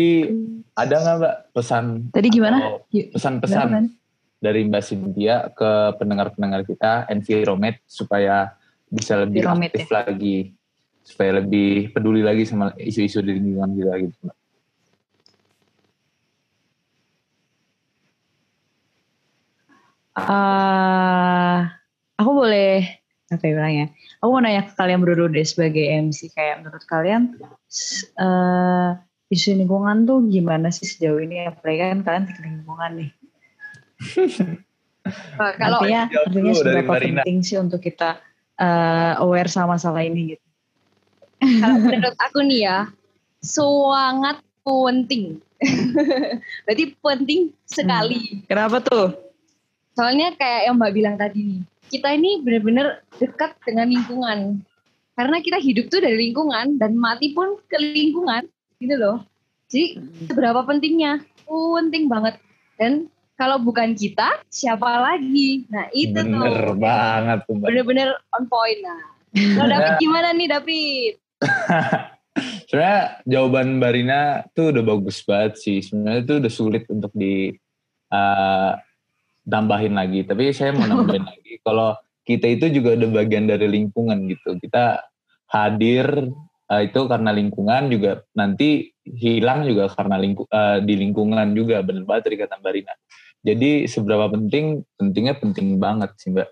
[0.74, 1.86] ada nggak mbak pesan?
[2.10, 2.82] Tadi gimana?
[2.90, 3.94] Pesan-pesan
[4.42, 8.54] dari Mbak Cynthia ke pendengar-pendengar kita Enviromed supaya
[8.90, 10.38] bisa lebih Enviromed, aktif lagi,
[11.02, 14.38] supaya lebih peduli lagi sama isu-isu di lingkungan kita gitu mbak.
[20.16, 21.60] Eh,
[22.16, 23.88] aku boleh apa ya bilangnya?
[24.22, 27.34] Aku mau nanya ke kalian berdua deh sebagai MC kayak menurut kalian
[28.22, 28.90] eh,
[29.34, 31.50] isu lingkungan tuh gimana sih sejauh ini?
[31.50, 33.12] Apalagi kan kalian teknik lingkungan nih.
[35.62, 38.18] Kalau artinya jawab artinya dulu dari seberapa penting sih untuk kita
[38.58, 40.46] eh, aware sama masalah ini gitu.
[41.62, 42.80] kalau menurut aku nih ya,
[43.44, 45.38] sangat penting.
[46.66, 48.42] Berarti penting sekali.
[48.50, 49.14] Kenapa tuh?
[49.96, 54.40] Soalnya kayak yang Mbak bilang tadi nih, kita ini benar-benar dekat dengan lingkungan.
[55.16, 58.44] Karena kita hidup tuh dari lingkungan dan mati pun ke lingkungan,
[58.84, 59.24] gitu loh.
[59.72, 61.24] Jadi seberapa pentingnya?
[61.48, 62.36] Penting banget.
[62.76, 63.08] Dan
[63.40, 65.68] kalau bukan kita, siapa lagi?
[65.72, 66.76] Nah itu Bener tuh.
[66.76, 67.56] banget tuh.
[67.64, 68.80] Bener-bener on point.
[68.84, 71.14] Nah, kalau David gimana nih David?
[72.68, 74.22] Sebenarnya jawaban Mbak Rina
[74.52, 75.80] tuh udah bagus banget sih.
[75.80, 77.56] Sebenarnya itu udah sulit untuk di
[78.12, 78.72] uh,
[79.46, 80.26] tambahin lagi.
[80.26, 81.62] Tapi saya mau nambahin lagi.
[81.62, 84.58] Kalau kita itu juga ada bagian dari lingkungan gitu.
[84.58, 85.06] Kita
[85.54, 86.34] hadir
[86.70, 91.86] uh, itu karena lingkungan juga nanti hilang juga karena lingku, uh, di lingkungan juga.
[91.86, 92.94] Bener banget dari kata Mbak Rina.
[93.46, 96.50] Jadi seberapa penting, pentingnya penting banget sih Mbak.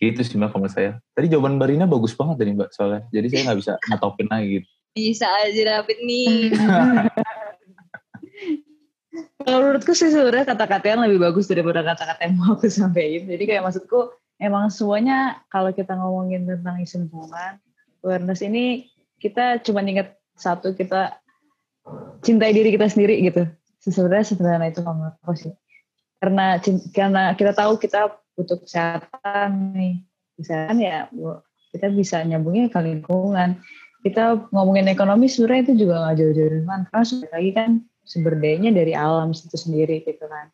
[0.00, 0.96] Itu sih Mbak kalau saya.
[1.12, 3.02] Tadi jawaban Mbak Rina bagus banget tadi Mbak soalnya.
[3.12, 4.68] Jadi saya nggak bisa ngetopin lagi gitu.
[4.92, 6.52] Bisa aja David nih.
[9.42, 13.26] Kalau menurutku sih sebenarnya kata-kata yang lebih bagus daripada kata-kata yang mau aku sampaikan.
[13.26, 17.58] Jadi kayak maksudku emang semuanya kalau kita ngomongin tentang isu lingkungan,
[18.02, 21.18] awareness ini kita cuma ingat satu kita
[22.22, 23.46] cintai diri kita sendiri gitu.
[23.82, 25.54] Sebenarnya sebenarnya itu aku sih.
[26.22, 26.62] Karena
[26.94, 30.06] karena kita tahu kita butuh kesehatan nih.
[30.38, 31.10] Kesehatan ya
[31.74, 33.58] kita bisa nyambungnya ke lingkungan.
[34.02, 36.84] Kita ngomongin ekonomi sebenarnya itu juga nggak jauh-jauh dari mana.
[36.90, 37.70] Karena lagi kan
[38.02, 40.50] sumber dayanya dari alam itu sendiri gitu kan.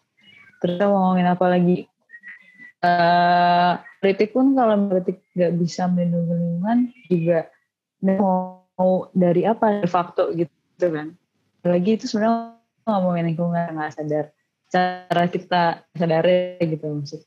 [0.61, 1.86] Terus mau ngomongin apa lagi?
[2.78, 6.78] Eh politik pun kalau politik nggak bisa melindungi lingkungan
[7.11, 7.38] juga
[8.05, 9.82] mau, mau dari apa?
[9.82, 11.14] De facto gitu kan.
[11.66, 12.55] Lagi itu sebenarnya
[12.86, 14.32] ngomongin lingkungan nggak sadar
[14.68, 16.24] cara kita sadar
[16.61, 17.20] gitu maksud.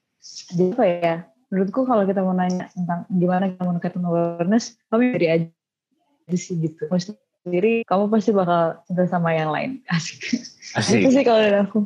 [0.54, 1.16] Jadi apa ya?
[1.52, 6.88] Menurutku kalau kita mau nanya tentang gimana kita meningkatkan awareness, kami dari aja sih gitu.
[6.88, 10.46] Maksudnya sendiri kamu pasti bakal cinta sama yang lain asik
[10.78, 11.02] Asik.
[11.04, 11.80] itu sih kalau dari aku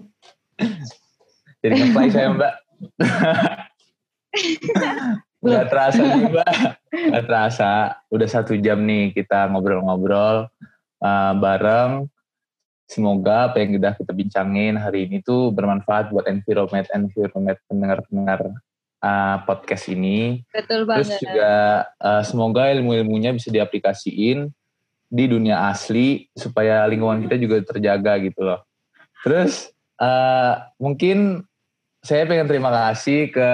[1.66, 2.54] Jadi ngeplay saya mbak.
[5.46, 6.54] Gak terasa nih mbak.
[6.94, 7.72] Gak terasa.
[8.14, 10.46] Udah satu jam nih kita ngobrol-ngobrol
[11.02, 12.06] uh, bareng.
[12.86, 18.54] Semoga apa yang udah kita bincangin hari ini tuh bermanfaat buat environment environment pendengar-pendengar
[19.02, 20.46] uh, podcast ini.
[20.54, 21.22] Betul Terus banget.
[21.26, 21.54] juga
[21.98, 24.54] uh, semoga ilmu-ilmunya bisa diaplikasiin
[25.10, 28.62] di dunia asli supaya lingkungan kita juga terjaga gitu loh.
[29.26, 29.70] Terus
[30.02, 31.46] uh, mungkin
[32.06, 33.50] saya pengen terima kasih ke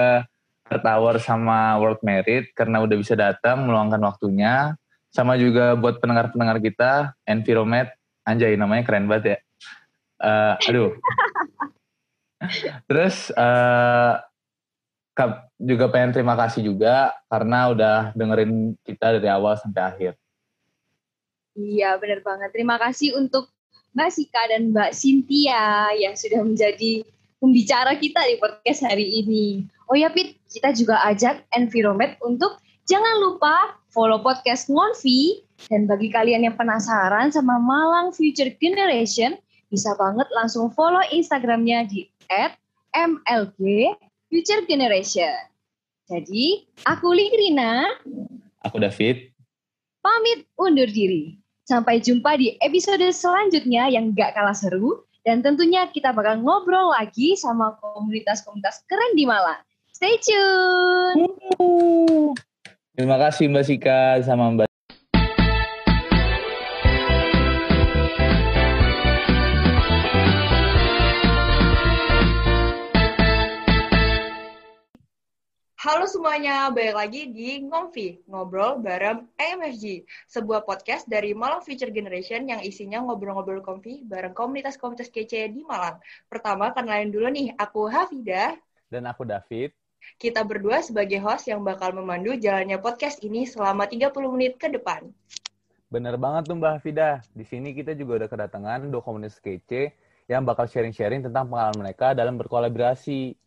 [0.72, 4.76] Earth Hour sama World Merit karena udah bisa datang meluangkan waktunya.
[5.12, 7.92] Sama juga buat pendengar-pendengar kita, Enviromed,
[8.24, 9.38] anjay namanya keren banget ya.
[10.16, 10.90] Uh, aduh.
[12.88, 14.16] Terus uh,
[15.60, 20.12] juga pengen terima kasih juga karena udah dengerin kita dari awal sampai akhir.
[21.52, 22.50] Iya benar banget.
[22.56, 23.52] Terima kasih untuk
[23.92, 27.04] Mbak Sika dan Mbak Cynthia yang sudah menjadi
[27.42, 29.68] pembicara kita di podcast hari ini.
[29.92, 32.56] Oh ya Pit, kita juga ajak Enviromed untuk
[32.88, 39.36] jangan lupa follow podcast Ngonvi dan bagi kalian yang penasaran sama Malang Future Generation
[39.68, 42.08] bisa banget langsung follow Instagramnya di
[42.96, 43.60] @mlg
[44.32, 45.36] Future Generation.
[46.08, 47.88] Jadi, aku Ligrina
[48.64, 49.32] Aku David.
[50.00, 51.41] pamit undur diri.
[51.62, 55.06] Sampai jumpa di episode selanjutnya yang gak kalah seru.
[55.22, 59.62] Dan tentunya kita bakal ngobrol lagi sama komunitas-komunitas keren di Malang.
[59.94, 61.30] Stay tune!
[62.98, 64.71] Terima kasih Mbak Sika sama Mbak
[75.82, 82.46] Halo semuanya, balik lagi di Ngomfi, ngobrol bareng AMFG, sebuah podcast dari Malang Future Generation
[82.46, 85.98] yang isinya ngobrol-ngobrol komfi bareng komunitas-komunitas kece di Malang.
[86.30, 88.54] Pertama, kenalin dulu nih, aku Hafida.
[88.94, 89.74] dan aku David.
[90.22, 95.10] Kita berdua sebagai host yang bakal memandu jalannya podcast ini selama 30 menit ke depan.
[95.90, 97.26] Bener banget tuh Mbak Hafida.
[97.34, 99.98] Di sini kita juga udah kedatangan dua komunitas kece
[100.30, 103.41] yang bakal sharing-sharing tentang pengalaman mereka dalam berkolaborasi.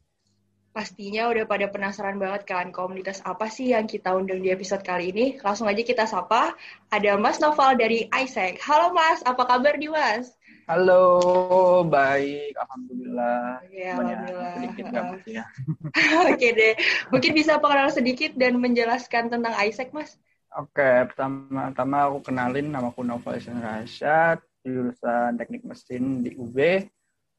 [0.75, 5.15] Pastinya udah pada penasaran banget kan komunitas apa sih yang kita undang di episode kali
[5.15, 5.39] ini.
[5.39, 6.51] Langsung aja kita sapa.
[6.91, 8.59] Ada Mas Noval dari ISEC.
[8.59, 10.35] Halo Mas, apa kabar nih Mas?
[10.67, 13.63] Halo, baik, alhamdulillah.
[13.71, 14.51] Ya, alhamdulillah.
[14.59, 15.47] sedikit gabut ya.
[16.27, 16.75] Oke deh,
[17.07, 20.19] mungkin bisa pengenalan sedikit dan menjelaskan tentang ISEC Mas?
[20.59, 26.83] Oke, pertama-tama aku kenalin nama aku Novel Ihsan Rasyad, jurusan Teknik Mesin di UB.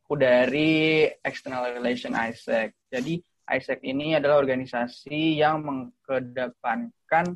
[0.07, 2.79] Aku dari External Relation ISEC.
[2.87, 7.35] Jadi ISEC ini adalah organisasi yang mengedepankan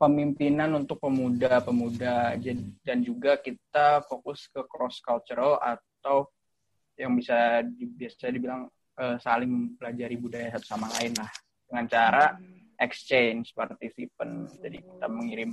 [0.00, 2.40] pemimpinan untuk pemuda-pemuda
[2.80, 6.24] dan juga kita fokus ke cross cultural atau
[6.96, 11.28] yang bisa biasa dibilang eh, saling mempelajari budaya satu sama lain lah
[11.68, 12.24] dengan cara
[12.80, 14.48] exchange participant.
[14.56, 15.52] Jadi kita mengirim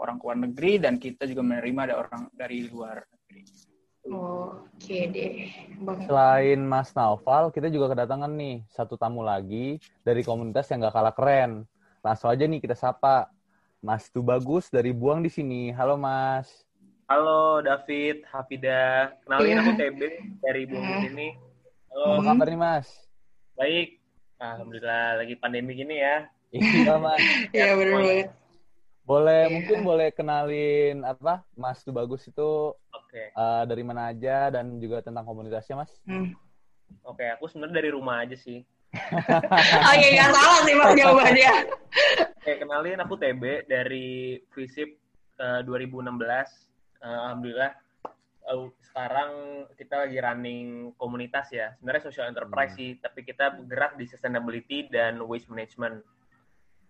[0.00, 3.71] orang ke luar negeri dan kita juga menerima ada orang dari luar negeri.
[4.02, 5.46] Oke deh,
[5.78, 6.02] Bang.
[6.02, 11.14] Selain Mas Naufal, kita juga kedatangan nih satu tamu lagi dari komunitas yang gak kalah
[11.14, 11.62] keren.
[12.02, 13.30] Langsung aja nih kita sapa.
[13.78, 15.70] Mas Tu Bagus dari Buang di sini.
[15.70, 16.66] Halo Mas.
[17.06, 19.10] Halo David, Hafida.
[19.10, 19.18] Iya.
[19.22, 20.00] Kenalin aku TB
[20.38, 21.08] dari Bumi Hmm.
[21.08, 21.28] ini.
[21.86, 22.88] Apa Halo, kabar nih Mas?
[23.52, 23.88] baik.
[24.36, 26.26] Alhamdulillah lagi pandemi gini ya.
[26.50, 27.22] Iya Mas.
[27.54, 28.06] Iya bener semuanya.
[28.26, 28.28] banget.
[29.02, 29.50] Boleh Iya.
[29.50, 32.74] mungkin boleh kenalin apa Mas Tu Bagus itu
[33.12, 35.92] Oke, eh, dari mana aja dan juga tentang komunitasnya Mas?
[36.08, 36.32] Hmm.
[37.04, 37.20] oke.
[37.36, 38.64] Aku sebenarnya dari rumah aja sih.
[39.92, 41.52] Oke, nggak salah sih Mas jawabannya.
[42.40, 44.96] Oke, kenalin aku TB dari Visip
[45.36, 46.08] eh, 2016.
[46.08, 47.72] Eh, Alhamdulillah
[48.48, 49.30] eh, sekarang
[49.76, 51.76] kita lagi running komunitas ya.
[51.76, 52.80] Sebenarnya social enterprise Hmm.
[52.80, 56.00] sih, tapi kita bergerak di sustainability dan waste management.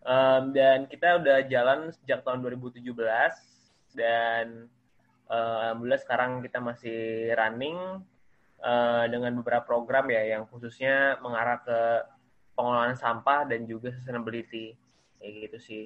[0.02, 3.34] Em, dan kita udah jalan sejak tahun 2017
[3.94, 4.66] dan
[5.30, 8.02] eh, alhamdulillah sekarang kita masih running
[8.62, 11.78] eh, dengan beberapa program ya yang khususnya mengarah ke
[12.56, 14.76] pengelolaan sampah dan juga sustainability
[15.18, 15.84] kayak gitu sih.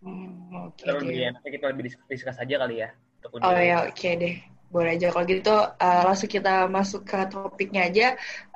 [0.00, 1.28] Hmm, lebih deh.
[1.28, 2.90] enaknya kita lebih dis- discuss aja kali ya.
[3.20, 4.40] Untuk Oh ya, oke deh.
[4.70, 5.50] Boleh aja kalau gitu
[5.84, 8.06] eh, langsung kita masuk ke topiknya aja.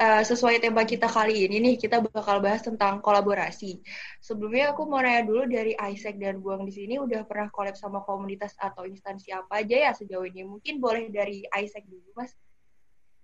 [0.03, 3.83] Eh, sesuai tema kita kali ini nih, kita bakal bahas tentang kolaborasi.
[4.23, 7.99] Sebelumnya aku mau nanya dulu dari ISEC dan Buang di sini udah pernah collab sama
[8.09, 10.47] komunitas atau instansi apa aja ya sejauh ini?
[10.47, 12.33] Mungkin boleh dari ISEC dulu, Mas.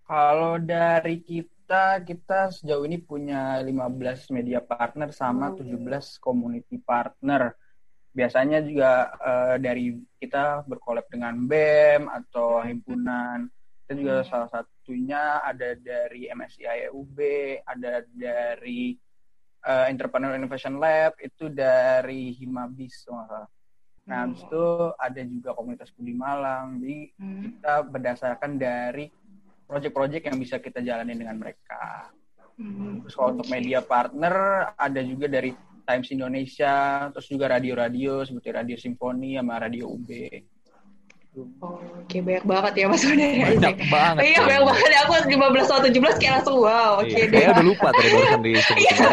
[0.08, 5.56] Kalau dari kita, kita sejauh ini punya 15 media partner sama Hmm.
[5.58, 7.54] 17 community partner.
[8.10, 13.46] Biasanya juga eh, dari kita berkolab dengan BEM atau himpunan.
[13.86, 14.26] Kita juga Hmm.
[14.26, 17.18] salah satunya ada dari MSI EUB,
[17.64, 18.94] ada dari
[19.60, 23.04] eh, Entrepreneur Innovation Lab, itu dari Himabis.
[23.04, 23.44] salah.
[24.08, 24.64] Nah, habis itu
[24.96, 26.80] ada juga komunitas Budi Malang.
[26.80, 27.40] Jadi Hmm.
[27.44, 29.06] kita berdasarkan dari
[29.68, 32.10] proyek-proyek yang bisa kita jalani dengan mereka.
[32.58, 33.04] Hmm.
[33.04, 33.54] Terus kalau untuk Oke.
[33.54, 34.34] media partner
[34.74, 35.52] ada juga dari
[35.90, 36.74] Times Indonesia,
[37.10, 40.06] terus juga radio-radio seperti Radio Simfoni sama Radio UB.
[41.30, 43.86] Oke, banyak banget ya Mas dari Banyak ISEC.
[43.86, 44.22] banget.
[44.26, 44.90] Iya, banyak banget.
[45.06, 46.98] Aku 15 atau 17 kayak langsung wow.
[46.98, 47.26] Oke Iya, deh.
[47.30, 48.76] Kayaknya udah lupa tadi barusan.
[48.82, 49.08] Iya.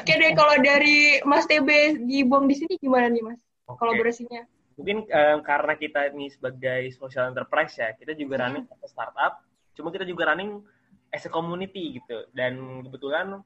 [0.00, 0.96] Oke deh, kalau dari
[1.28, 1.68] Mas TB
[2.08, 3.40] dibuang di sini gimana nih Mas?
[3.68, 3.84] Oke.
[3.84, 4.42] Kolaborasinya?
[4.80, 9.32] Mungkin em, karena kita ini sebagai social enterprise ya, kita juga running as a startup.
[9.76, 10.64] Cuma kita juga running
[11.12, 12.24] as a community gitu.
[12.32, 13.44] Dan kebetulan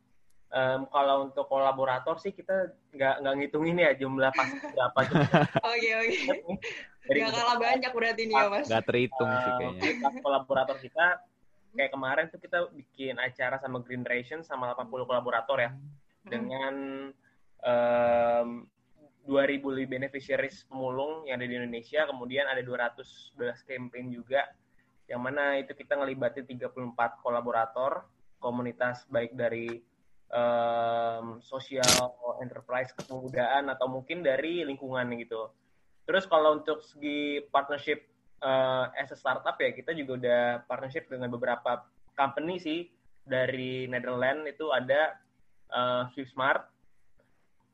[0.53, 5.01] em, kalau untuk kolaborator sih kita nggak nggak ngitungin ya jumlah pasti berapa.
[5.65, 6.19] Oke, oke.
[7.03, 8.67] Gak kalah banyak berarti nih ya Mas.
[8.69, 9.83] Nggak terhitung sih kayaknya.
[9.99, 11.07] kelas kolaborator kita
[11.73, 15.71] kayak kemarin tuh kita bikin acara sama Green Ration sama 80 kolaborator ya
[16.29, 16.75] dengan
[17.65, 18.49] em,
[19.25, 24.51] 2000 lebih beneficiaries pemulung yang ada di Indonesia kemudian ada 211 campaign juga
[25.07, 28.07] yang mana itu kita ngelibatin 34 kolaborator
[28.43, 29.79] komunitas baik dari
[30.33, 35.53] em, social enterprise kepemudaan atau mungkin dari lingkungan gitu
[36.03, 38.03] Terus kalau untuk segi partnership
[38.43, 41.87] eh, as a startup ya kita juga udah partnership dengan beberapa
[42.19, 42.91] company sih
[43.23, 45.15] dari Netherlands itu ada
[45.71, 46.67] eh, Swissmart.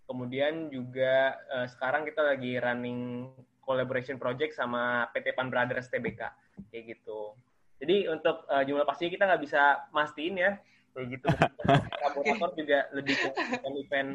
[0.09, 3.33] Kemudian juga eh, sekarang kita lagi running
[3.65, 6.21] collaboration project sama PT Pan Brothers TBK
[6.69, 7.33] kayak gitu.
[7.81, 10.53] Jadi untuk eh, jumlah pasti kita nggak bisa mastiin ya
[10.99, 11.27] kayak gitu.
[12.03, 13.29] Kolaborator juga lebih ke
[13.79, 14.11] event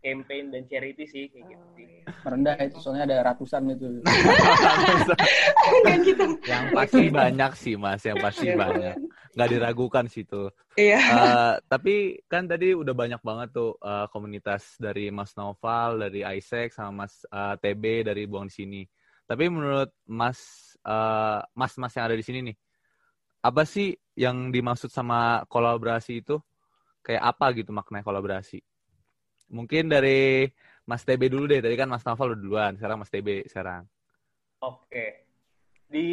[0.00, 1.64] campaign dan charity sih kayak gitu.
[1.76, 1.86] sih.
[2.24, 4.00] Merendah itu soalnya ada ratusan itu.
[6.00, 6.24] Gitu.
[6.46, 8.56] Yang pasti banyak sih mas, yang pasti Iya.
[8.56, 8.96] banyak.
[9.36, 10.48] Nggak diragukan sih tuh.
[10.78, 10.98] Iya.
[11.02, 16.72] Eh, tapi kan tadi udah banyak banget tuh eh, komunitas dari Mas Noval, dari ISEC,
[16.72, 18.82] sama Mas eh, TB dari Buang di sini.
[19.28, 22.56] Tapi menurut Mas uh, Mas-mas yang ada di sini nih,
[23.46, 26.36] apa sih yang dimaksud sama kolaborasi itu?
[27.00, 28.60] Kayak apa gitu makna kolaborasi?
[29.48, 30.44] Mungkin dari
[30.84, 31.64] Mas TB dulu deh.
[31.64, 33.88] Tadi kan Mas Novel duluan, sekarang Mas TB sekarang.
[34.60, 35.24] Oke.
[35.88, 36.10] Di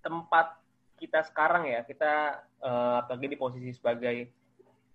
[0.00, 0.56] tempat
[0.96, 4.32] kita sekarang ya, kita uh, apalagi di posisi sebagai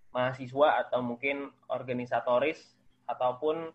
[0.09, 2.57] mahasiswa atau mungkin organisatoris
[3.09, 3.69] ataupun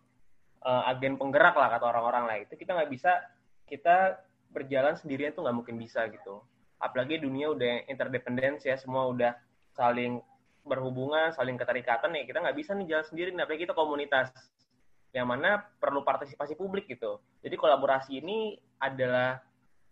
[0.63, 3.13] uh, agen penggerak lah kata orang-orang lah itu kita nggak bisa
[3.67, 4.23] kita
[4.55, 6.41] berjalan sendirian tuh nggak mungkin bisa gitu
[6.79, 9.35] apalagi dunia udah interdependence ya semua udah
[9.75, 10.23] saling
[10.67, 13.29] berhubungan saling keterikatan ya kita nggak bisa nih jalan sendiri.
[13.35, 14.31] Nih apalagi kita komunitas
[15.17, 17.19] yang mana perlu partisipasi publik gitu.
[17.41, 19.41] Jadi kolaborasi ini adalah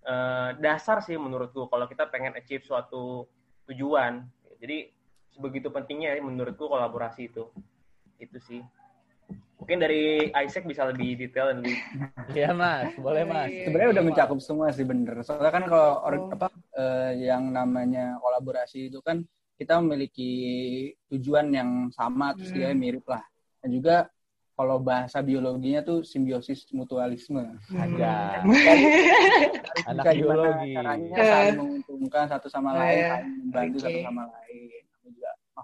[0.05, 3.25] uh, dasar sih menurutku kalau kita pengen achieve suatu
[3.73, 4.29] tujuan.
[4.61, 4.93] Jadi
[5.33, 7.49] sebegitu pentingnya ya menurutku kolaborasi itu.
[8.21, 8.61] Itu sih
[9.57, 11.77] Mungkin dari Isaac bisa lebih detail dan lebih.
[12.37, 13.49] Iya mas, boleh iya, mas.
[13.49, 15.17] Iya, Sebenarnya udah mencakup semua sih bener.
[15.25, 16.29] Soalnya kan kalau oh.
[16.37, 19.25] apa uh, yang namanya kolaborasi itu kan
[19.57, 20.33] kita memiliki
[21.09, 22.57] tujuan yang sama, terus hmm.
[22.61, 23.25] dia mirip lah.
[23.65, 23.97] Dan juga
[24.53, 27.57] kalau bahasa biologinya tuh simbiosis mutualisme.
[27.73, 27.81] Hmm.
[27.81, 28.45] Ada.
[29.89, 30.77] Anak biologi.
[30.77, 33.09] Caranya saling menguntungkan satu sama lain, iya.
[33.09, 33.85] saling membantu okay.
[33.89, 34.86] satu sama lain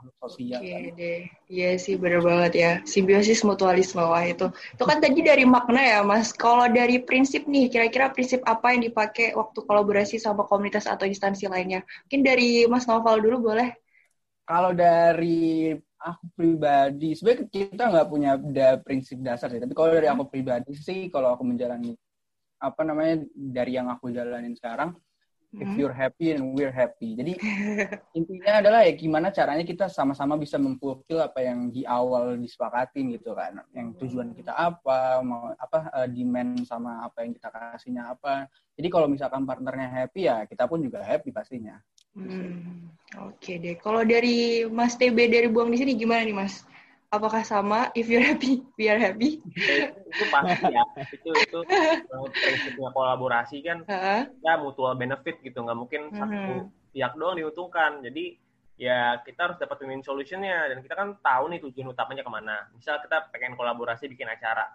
[0.03, 0.59] makhluk sosial.
[0.59, 1.21] Oke okay, deh.
[1.47, 2.73] Iya sih bener banget ya.
[2.83, 4.51] Simbiosis mutualisme wah itu.
[4.75, 6.35] Itu kan tadi dari makna ya Mas.
[6.35, 11.47] Kalau dari prinsip nih, kira-kira prinsip apa yang dipakai waktu kolaborasi sama komunitas atau instansi
[11.47, 11.87] lainnya?
[12.11, 13.79] Mungkin dari Mas Noval dulu boleh.
[14.43, 15.71] Kalau dari
[16.03, 19.63] aku pribadi, sebenarnya kita nggak punya da prinsip dasar sih.
[19.63, 21.95] Tapi kalau dari aku pribadi sih, kalau aku menjalani
[22.59, 24.99] apa namanya dari yang aku jalanin sekarang,
[25.53, 25.77] if hmm.
[25.77, 27.13] you're happy and we're happy.
[27.13, 27.37] Jadi
[28.19, 33.37] intinya adalah ya gimana caranya kita sama-sama bisa memfulfill apa yang di awal disepakatin gitu
[33.37, 33.61] kan.
[33.77, 38.49] Yang tujuan kita apa, mau apa uh, demand sama apa yang kita kasihnya apa.
[38.81, 41.77] Jadi kalau misalkan partnernya happy ya kita pun juga happy pastinya.
[42.13, 42.93] Hmm,
[43.25, 43.77] Oke okay deh.
[43.81, 46.65] Kalau dari Mas TB dari Buang di sini gimana nih Mas?
[47.13, 47.93] Apakah sama?
[47.93, 49.45] If you're happy we are happy.
[49.45, 50.83] Itu, itu pasti ya.
[51.13, 51.59] Itu itu
[52.33, 54.21] prinsipnya kolaborasi kan uh-huh.
[54.41, 55.61] ya mutual benefit gitu.
[55.61, 56.19] Nggak mungkin uh-huh.
[56.19, 56.55] satu
[56.97, 58.01] pihak doang diuntungkan.
[58.01, 58.41] Jadi
[58.81, 60.73] ya kita harus dapat win solutionnya.
[60.73, 62.57] Dan kita kan tahu nih tujuan utamanya ke mana.
[62.73, 64.73] Misal kita pengen kolaborasi bikin acara.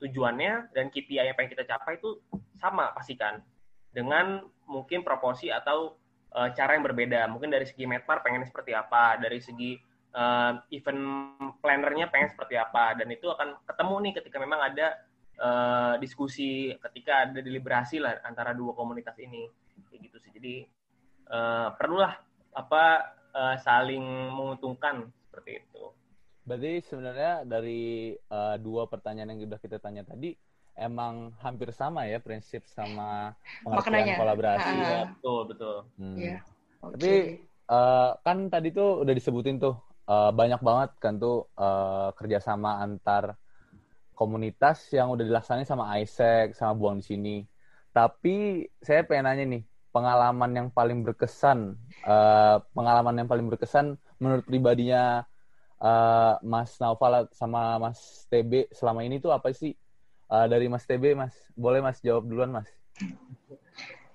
[0.00, 2.16] Tujuannya dan KPI yang pengen kita capai itu
[2.56, 3.42] sama pastikan
[3.92, 5.98] dengan mungkin proporsi atau
[6.32, 7.28] uh, cara yang berbeda.
[7.28, 9.20] Mungkin dari segi metmar pengen seperti apa.
[9.20, 11.02] Dari segi uh, event
[11.60, 14.86] plannernya pengen seperti apa dan itu akan ketemu nih ketika memang ada
[15.40, 19.46] uh, diskusi ketika ada deliberasi lah antara dua komunitas ini
[19.90, 20.54] kayak gitu sih jadi
[21.30, 22.18] uh, perlulah
[22.54, 24.02] apa uh, saling
[24.34, 25.82] menguntungkan seperti itu.
[26.42, 30.34] Berarti sebenarnya dari uh, dua pertanyaan yang sudah kita tanya tadi
[30.74, 34.70] emang hampir sama ya prinsip sama pengertian kolaborasi.
[34.70, 35.76] Uh, ya, betul betul.
[36.00, 36.16] Hmm.
[36.18, 36.40] Yeah.
[36.80, 36.94] Okay.
[36.96, 37.14] Tapi
[37.70, 39.76] uh, kan tadi tuh udah disebutin tuh
[40.10, 43.38] uh, banyak banget kan tuh uh, kerjasama antar
[44.18, 47.36] komunitas yang udah dilaksanain sama Isaac sama Buang di sini.
[47.94, 49.62] Tapi saya pengen nanya nih,
[49.94, 55.24] pengalaman yang paling berkesan, uh, pengalaman yang paling berkesan menurut pribadinya
[55.80, 59.72] uh, Mas Naufal sama Mas TB selama ini tuh apa sih?
[60.30, 62.70] Uh, dari Mas TB, Mas, boleh Mas jawab duluan, Mas.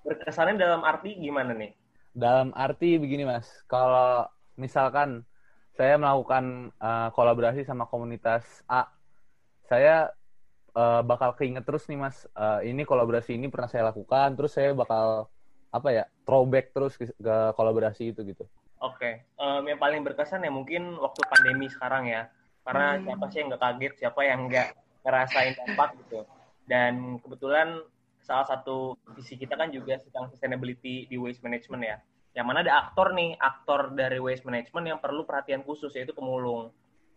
[0.07, 1.75] Berkesannya dalam arti gimana nih?
[2.15, 3.51] Dalam arti begini, Mas.
[3.67, 4.23] Kalau
[4.55, 5.27] misalkan
[5.75, 8.87] saya melakukan uh, kolaborasi sama komunitas A.
[9.67, 10.15] Saya
[10.71, 14.71] uh, bakal keinget terus nih mas, uh, ini kolaborasi ini pernah saya lakukan, terus saya
[14.71, 15.27] bakal
[15.75, 18.47] apa ya throwback terus ke, ke kolaborasi itu gitu.
[18.79, 19.13] Oke, okay.
[19.35, 22.31] um, yang paling berkesan ya mungkin waktu pandemi sekarang ya,
[22.63, 23.01] karena hmm.
[23.03, 24.67] siapa sih yang nggak kaget, siapa yang nggak
[25.03, 26.19] ngerasain dampak gitu.
[26.65, 27.83] Dan kebetulan
[28.23, 31.97] salah satu visi kita kan juga tentang sustainability di waste management ya
[32.35, 36.67] yang mana ada aktor nih, aktor dari waste management yang perlu perhatian khusus yaitu pemulung.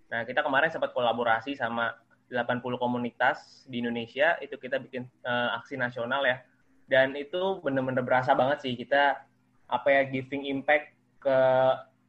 [0.09, 1.99] Nah, kita kemarin sempat kolaborasi sama
[2.31, 6.39] 80 komunitas di Indonesia, itu kita bikin uh, aksi nasional ya.
[6.87, 9.21] Dan itu bener-bener berasa banget sih kita
[9.69, 11.39] apa ya giving impact ke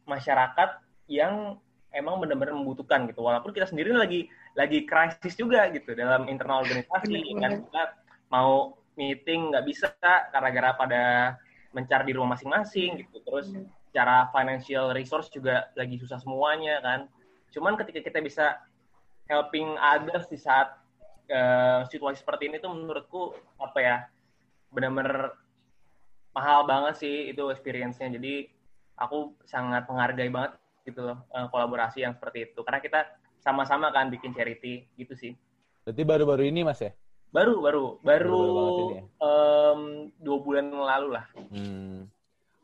[0.08, 0.80] masyarakat
[1.12, 1.60] yang
[1.92, 3.26] emang benar-benar membutuhkan gitu.
[3.26, 7.84] Walaupun kita sendiri lagi lagi krisis juga gitu dalam internal organisasi kan kita
[8.30, 9.88] mau meeting nggak bisa
[10.30, 11.04] gara-gara pada
[11.76, 13.22] mencari di rumah masing-masing gitu.
[13.22, 13.54] Terus
[13.94, 17.00] cara financial resource juga lagi susah semuanya kan.
[17.50, 18.46] Cuman ketika kita bisa
[19.30, 20.74] helping others di saat
[21.30, 23.96] uh, situasi seperti ini tuh menurutku apa ya
[24.74, 25.38] benar-benar
[26.34, 28.14] mahal banget sih itu experience-nya.
[28.14, 28.50] Jadi
[28.98, 32.60] aku sangat menghargai banget gitu loh uh, kolaborasi yang seperti itu.
[32.66, 33.00] Karena kita
[33.40, 35.34] sama-sama kan bikin charity gitu sih.
[35.88, 36.94] Berarti baru-baru ini mas ya
[37.30, 38.46] Baru, baru, baru,
[38.98, 39.04] ya?
[39.06, 39.82] em,
[40.18, 41.26] dua bulan yang lalu lah.
[41.54, 42.10] Hmm.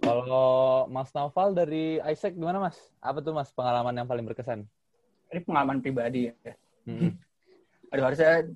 [0.02, 2.78] Kalau Mas Naufal dari Isaac gimana Mas?
[2.98, 4.66] Apa tuh Mas pengalaman yang paling berkesan?
[5.30, 6.54] Ini pengalaman pribadi ya.
[6.90, 7.14] Hmm.
[7.94, 8.50] Aduh harusnya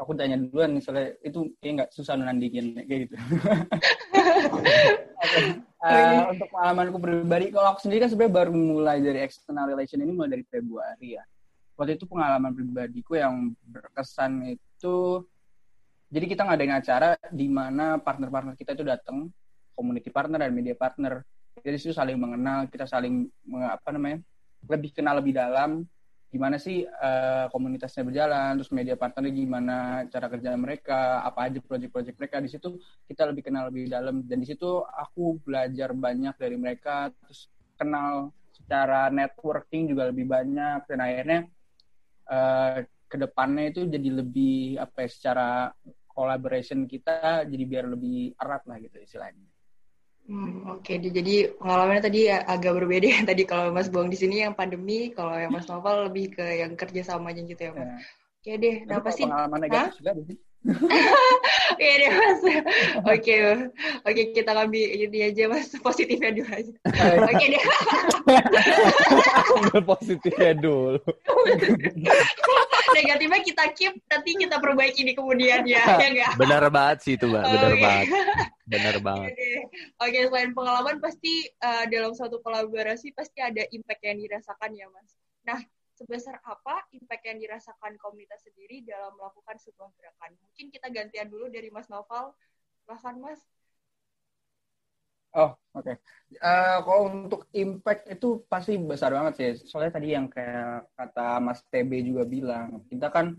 [0.00, 3.16] aku tanya duluan soalnya itu kayak nggak susah nandingin kayak gitu.
[5.84, 10.16] Eh, untuk pengalamanku pribadi, kalau aku sendiri kan sebenarnya baru mulai dari external relation ini
[10.16, 11.24] mulai dari Februari ya.
[11.76, 15.20] Waktu itu pengalaman pribadiku yang berkesan itu,
[16.14, 19.26] jadi kita ngadain acara di mana partner-partner kita itu datang,
[19.74, 21.26] community partner dan media partner.
[21.58, 23.26] Jadi situ saling mengenal, kita saling
[23.66, 24.22] apa namanya,
[24.70, 25.82] lebih kenal lebih dalam
[26.30, 29.76] gimana sih eh, komunitasnya berjalan, terus media partnernya gimana
[30.10, 32.42] cara kerja mereka, apa aja proyek-proyek mereka.
[32.42, 32.78] Di situ
[33.10, 34.22] kita lebih kenal lebih dalam.
[34.22, 40.86] Dan di situ aku belajar banyak dari mereka, terus kenal secara networking juga lebih banyak.
[40.86, 41.40] Dan akhirnya
[42.30, 45.48] eh, ke depannya itu jadi lebih apa ya secara
[46.14, 49.44] collaboration kita jadi biar lebih erat lah gitu istilahnya.
[50.24, 53.18] Hmm, Oke, di- jadi pengalamannya tadi ya agak berbeda ya.
[53.30, 56.72] Tadi kalau Mas Buang di sini yang pandemi, kalau yang Mas Novel lebih ke yang
[56.80, 57.84] kerja samanya gitu ya, Mas.
[57.84, 57.98] Ya.
[58.44, 60.12] Oke deh, nah kalau pasti pengalaman negatif juga
[61.74, 62.40] Oke deh Mas.
[63.04, 63.34] Oke,
[64.08, 66.72] oke kita ngambil ini aja Mas, positifnya dulu aja.
[67.28, 67.64] Oke deh.
[69.52, 71.00] Ambil positifnya dulu.
[72.94, 76.32] Negatifnya kita keep, nanti kita perbaiki di kemudian ya, ya enggak?
[76.40, 77.44] Benar banget sih itu, Mbak.
[77.44, 77.82] Benar Oke.
[77.82, 78.06] banget.
[78.64, 79.30] Benar Oke banget.
[80.00, 85.10] Oke, selain pengalaman pasti eh, dalam suatu kolaborasi pasti ada impact yang dirasakan ya, Mas.
[85.44, 85.60] Nah,
[86.04, 90.36] sebesar apa impact yang dirasakan komunitas sendiri dalam melakukan sebuah gerakan?
[90.44, 92.36] Mungkin kita gantian dulu dari Mas Noval.
[92.84, 93.40] Silahkan, Mas.
[95.34, 95.98] Oh, oke.
[96.30, 99.50] Eh, kalau untuk impact itu pasti besar banget sih.
[99.66, 103.34] Soalnya tadi yang kayak kata Mas TB juga bilang, kita kan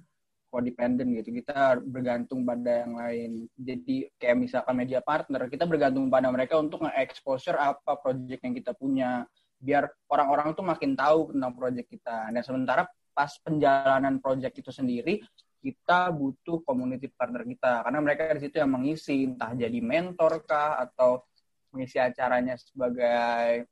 [0.51, 1.39] codependent gitu.
[1.39, 3.31] Kita bergantung pada yang lain.
[3.55, 8.71] Jadi kayak misalkan media partner, kita bergantung pada mereka untuk nge-exposure apa project yang kita
[8.75, 9.23] punya.
[9.65, 12.29] Biar orang-orang tuh makin tahu tentang project kita.
[12.29, 12.85] Dan sementara
[13.17, 15.25] pas penjalanan project itu sendiri,
[15.65, 17.81] kita butuh community partner kita.
[17.81, 21.25] Karena mereka di situ yang mengisi, entah jadi mentor kah, atau
[21.73, 23.65] mengisi acaranya sebagai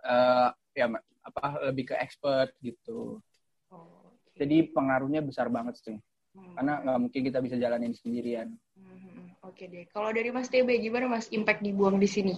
[0.00, 0.86] eh, ya
[1.24, 3.20] apa lebih ke expert gitu.
[3.68, 4.16] Oh.
[4.34, 5.96] Jadi pengaruhnya besar banget sih.
[6.34, 6.54] Hmm.
[6.58, 8.50] Karena nggak mungkin kita bisa jalanin sendirian.
[8.74, 9.86] Hmm, Oke deh.
[9.92, 12.34] Kalau dari Mas TB, gimana Mas impact dibuang di sini?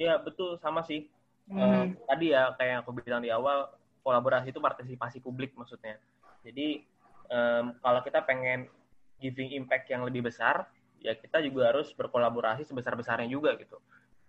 [0.00, 1.06] Ya betul sama sih.
[1.50, 1.98] Eh, Hmm.
[2.06, 3.66] tadi ya kayak yang aku bilang di awal
[4.02, 5.98] kolaborasi itu partisipasi publik maksudnya.
[6.46, 6.86] Jadi
[7.32, 8.68] em, kalau kita pengen
[9.16, 10.68] giving impact yang lebih besar,
[11.00, 13.80] ya kita juga harus berkolaborasi sebesar besarnya juga gitu.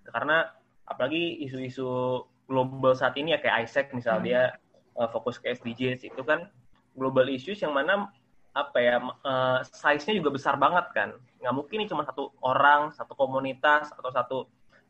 [0.08, 0.48] Karena
[0.88, 4.26] apalagi isu-isu global saat ini ya kayak Isaac misal Hmm.
[4.26, 4.42] dia
[4.94, 6.50] eh, fokus ke SDGs itu kan
[6.94, 8.10] global issues yang mana
[8.54, 11.10] apa ya eh, size-nya juga besar banget kan.
[11.42, 14.38] Nggak mungkin ini cuma satu orang, satu komunitas atau satu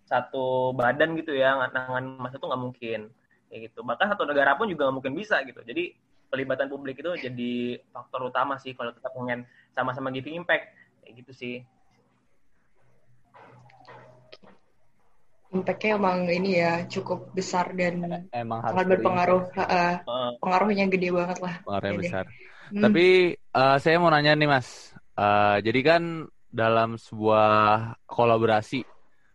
[0.03, 2.99] satu badan gitu ya nangan masa itu nggak mungkin
[3.47, 5.95] kayak gitu bahkan satu negara pun juga nggak mungkin bisa gitu jadi
[6.27, 7.53] pelibatan publik itu jadi
[7.93, 9.45] faktor utama sih kalau kita pengen
[9.77, 10.73] sama-sama giving impact
[11.03, 11.55] kayak gitu sih
[15.53, 19.41] Impact-nya emang ini ya cukup besar dan Emang harus sangat berpengaruh.
[19.53, 19.95] Eh,
[20.41, 21.61] pengaruhnya gede banget lah.
[21.61, 22.01] Pengaruhnya deh.
[22.01, 22.25] besar.
[22.73, 22.81] Hmm.
[22.81, 23.05] Tapi
[23.37, 26.03] eh, saya mau nanya nih Mas, Eh, jadi kan
[26.49, 28.81] dalam sebuah kolaborasi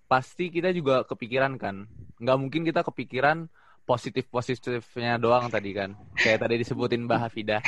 [0.09, 1.85] pasti kita juga kepikiran kan,
[2.19, 3.47] nggak mungkin kita kepikiran
[3.85, 7.63] positif positifnya doang tadi kan, kayak tadi disebutin Mbak Hafidah.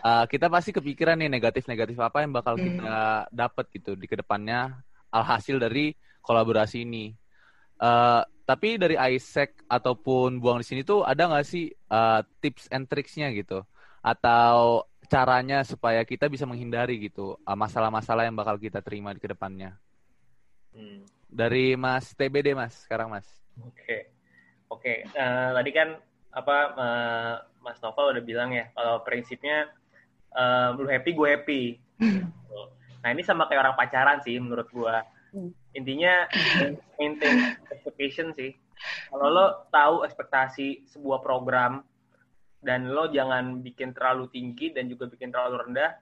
[0.00, 2.64] Eh, kita pasti kepikiran nih negatif negatif apa yang bakal Hmm.
[2.64, 2.96] kita
[3.28, 4.80] dapat gitu di ke depannya
[5.12, 5.92] alhasil dari
[6.24, 7.12] kolaborasi ini.
[7.76, 12.88] Eh, tapi dari Isaac ataupun buang di sini tuh ada nggak sih eh, tips and
[12.88, 13.60] tricksnya gitu?
[14.00, 19.26] Atau caranya supaya kita bisa menghindari gitu uh, masalah-masalah yang bakal kita terima di ke
[19.26, 19.74] depannya.
[20.70, 21.19] hmm.
[21.30, 23.26] Dari Mas TBD Mas, sekarang Mas.
[23.62, 24.10] Oke,
[24.66, 24.94] oke.
[25.06, 25.94] Eh, tadi kan
[26.34, 29.70] apa eh, Mas Novel udah bilang ya kalau prinsipnya
[30.34, 31.62] eh, lu happy gue happy.
[33.00, 35.00] Nah ini sama kayak orang pacaran sih menurut gua.
[35.72, 36.28] Intinya
[36.98, 38.52] maintain expectation sih.
[39.12, 41.84] Kalau lo tahu ekspektasi sebuah program
[42.60, 45.96] dan lo jangan bikin terlalu tinggi dan juga bikin terlalu rendah,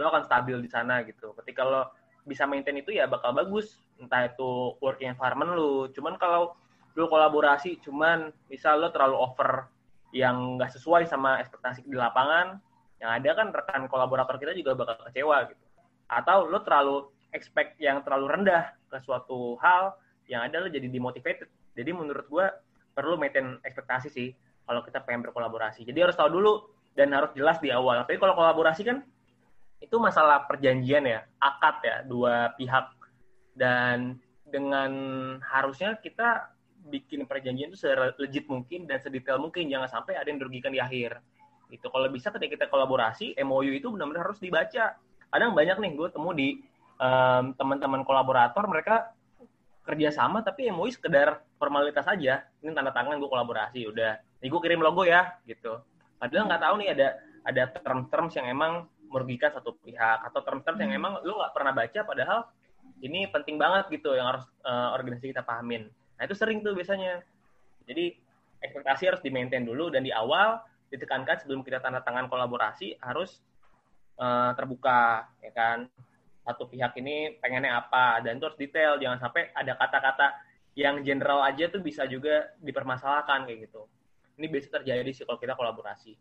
[0.00, 1.32] lo akan stabil di sana gitu.
[1.36, 1.92] Ketika lo
[2.24, 5.88] bisa maintain itu ya bakal bagus entah itu working environment lu.
[5.94, 6.54] Cuman kalau
[6.94, 9.66] lu kolaborasi cuman misal lo terlalu over
[10.14, 12.62] yang nggak sesuai sama ekspektasi di lapangan
[13.02, 15.64] yang ada kan rekan kolaborator kita juga bakal kecewa gitu.
[16.06, 19.98] Atau lo terlalu expect yang terlalu rendah ke suatu hal
[20.30, 21.50] yang ada lo jadi demotivated.
[21.74, 22.54] Jadi menurut gua
[22.94, 24.30] perlu maintain ekspektasi sih
[24.64, 25.82] kalau kita pengen berkolaborasi.
[25.82, 26.52] Jadi harus tahu dulu
[26.94, 28.06] dan harus jelas di awal.
[28.06, 29.02] Tapi kalau kolaborasi kan
[29.82, 33.03] itu masalah perjanjian ya, akad ya dua pihak
[33.54, 34.18] dan
[34.50, 34.92] dengan
[35.42, 36.54] harusnya kita
[36.84, 39.66] bikin perjanjian itu selegit mungkin dan sedetail mungkin.
[39.72, 41.18] Jangan sampai ada yang dirugikan di akhir.
[41.72, 44.94] Itu kalau bisa ketika kita kolaborasi MOU itu benar-benar harus dibaca.
[45.32, 46.60] Kadang banyak nih gue temu di
[47.00, 49.10] um, teman-teman kolaborator mereka
[49.84, 52.44] kerjasama tapi MOU sekedar formalitas aja.
[52.60, 54.20] Ini tanda tangan gue kolaborasi udah.
[54.44, 55.80] Nih gue kirim logo ya gitu.
[56.20, 57.08] Padahal nggak tahu nih ada
[57.44, 62.00] ada term-terms yang emang merugikan satu pihak atau term-terms yang emang lu nggak pernah baca
[62.02, 62.38] padahal
[63.02, 67.22] ini penting banget gitu yang harus uh, organisasi kita pahamin Nah itu sering tuh biasanya.
[67.84, 68.16] Jadi
[68.64, 73.42] ekspektasi harus di-maintain dulu dan di awal ditekankan sebelum kita tanda tangan kolaborasi harus
[74.16, 75.90] uh, terbuka ya kan.
[76.44, 80.26] Satu pihak ini pengennya apa dan itu harus detail jangan sampai ada kata-kata
[80.76, 83.88] yang general aja tuh bisa juga dipermasalahkan kayak gitu.
[84.36, 86.12] Ini biasa terjadi sih kalau kita kolaborasi.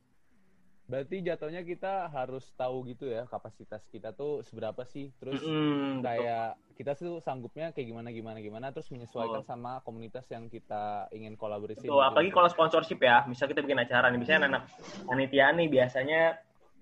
[0.84, 5.16] Berarti jatuhnya kita harus tahu gitu ya kapasitas kita tuh seberapa sih.
[5.16, 6.76] Terus mm, kayak betul.
[6.76, 9.48] kita tuh sanggupnya kayak gimana gimana gimana terus menyesuaikan oh.
[9.48, 11.88] sama komunitas yang kita ingin kolaborasi.
[11.88, 13.24] Betul, apalagi kalau sponsorship ya.
[13.32, 14.64] Misal kita bikin acara nih, misalnya anak
[15.08, 16.22] panitia nih biasanya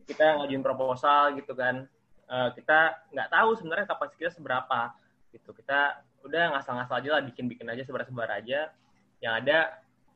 [0.09, 1.85] kita ngajuin proposal gitu kan.
[2.31, 4.97] Uh, kita nggak tahu sebenarnya kapasitas kita seberapa
[5.29, 5.53] gitu.
[5.53, 8.73] Kita udah ngasal-ngasal aja lah bikin-bikin aja sebar-sebar aja.
[9.21, 9.57] Yang ada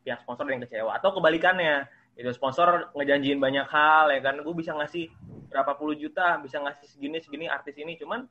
[0.02, 1.86] pihak sponsor yang kecewa atau kebalikannya
[2.16, 4.40] itu sponsor ngejanjiin banyak hal ya kan?
[4.40, 5.12] Gue bisa ngasih
[5.52, 8.00] berapa puluh juta bisa ngasih segini segini artis ini.
[8.00, 8.24] Cuman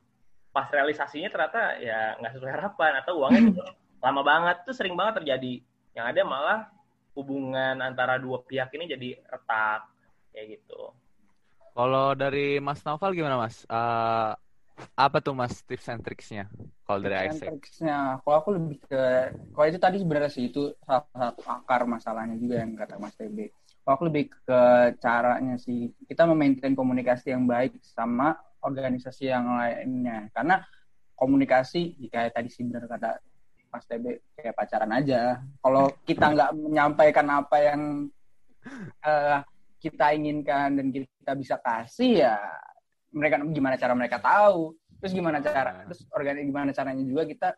[0.49, 3.53] pas realisasinya ternyata ya nggak sesuai harapan atau uangnya
[4.05, 4.65] lama banget.
[4.65, 5.61] Tuh sering banget terjadi.
[5.95, 6.59] Yang ada malah
[7.15, 9.87] hubungan antara dua pihak ini jadi retak
[10.35, 10.91] kayak gitu.
[11.75, 13.67] Kalau dari Mas Novel gimana Mas?
[13.67, 14.31] Uh,
[14.95, 16.51] apa tuh mas tips and tricksnya
[16.83, 17.47] kalau dari Isaac?
[17.47, 19.03] Tricksnya, kalau aku lebih ke,
[19.55, 23.51] kalau itu tadi sebenarnya sih itu salah satu akar masalahnya juga yang kata Mas TB
[23.85, 24.61] aku lebih ke
[24.97, 28.33] caranya sih kita memaintain komunikasi yang baik sama
[28.65, 30.25] organisasi yang lainnya.
[30.33, 30.65] Karena
[31.13, 33.21] komunikasi jika tadi sih benar kata
[33.69, 35.37] Mas TB kayak pacaran aja.
[35.61, 37.81] Kalau kita nggak menyampaikan apa yang
[39.05, 39.37] uh,
[39.77, 42.35] kita inginkan dan kita bisa kasih ya
[43.15, 47.49] mereka gimana cara mereka tahu terus gimana cara terus organ gimana caranya juga kita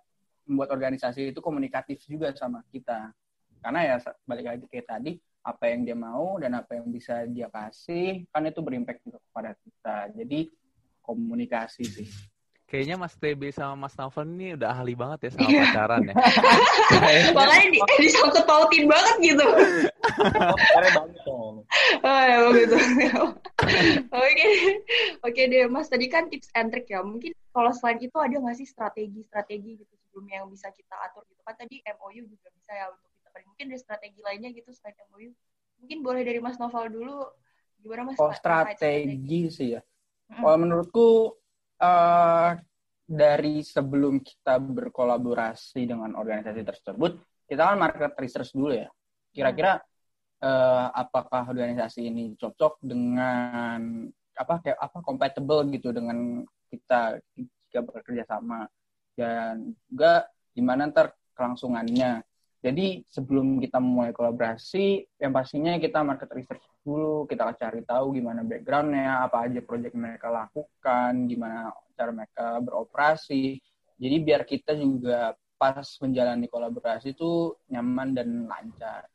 [0.47, 3.11] membuat organisasi itu komunikatif juga sama kita
[3.59, 5.11] karena ya balik lagi kayak tadi
[5.41, 9.51] apa yang dia mau dan apa yang bisa dia kasih kan itu berimpact juga kepada
[9.59, 10.39] kita jadi
[11.01, 12.09] komunikasi sih
[12.67, 16.15] Kayaknya Mas TB sama Mas Naufal ini udah ahli banget ya sama pacaran ya.
[17.39, 19.47] Makanya di, disangkut pautin banget gitu.
[22.03, 22.75] oh ya begitu.
[24.13, 24.45] Oke,
[25.25, 25.89] oke deh Mas.
[25.89, 27.01] Tadi kan tips and trick ya.
[27.01, 31.41] Mungkin kalau selain itu ada nggak sih strategi-strategi gitu sebelumnya yang bisa kita atur gitu
[31.41, 31.57] kan?
[31.57, 33.07] Tadi MOU juga bisa ya untuk
[33.45, 35.29] mungkin ada strategi lainnya gitu selain MOU
[35.81, 37.25] mungkin boleh dari Mas Noval dulu
[37.81, 40.41] gimana Mas oh strategi sih ya mm.
[40.41, 41.09] kalau menurutku
[41.81, 42.51] uh,
[43.07, 47.17] dari sebelum kita berkolaborasi dengan organisasi tersebut
[47.49, 48.89] kita kan market research dulu ya
[49.33, 49.81] kira-kira
[50.43, 54.07] uh, apakah organisasi ini cocok dengan
[54.37, 58.69] apa kayak apa compatible gitu dengan kita jika bekerja sama
[59.17, 62.21] dan juga gimana ntar kelangsungannya
[62.57, 68.41] jadi sebelum kita mulai kolaborasi, yang pastinya kita market research dulu, kita cari tahu gimana
[68.41, 73.61] backgroundnya, apa aja proyek mereka lakukan, gimana cara mereka beroperasi.
[73.95, 79.05] Jadi biar kita juga pas menjalani kolaborasi itu nyaman dan lancar.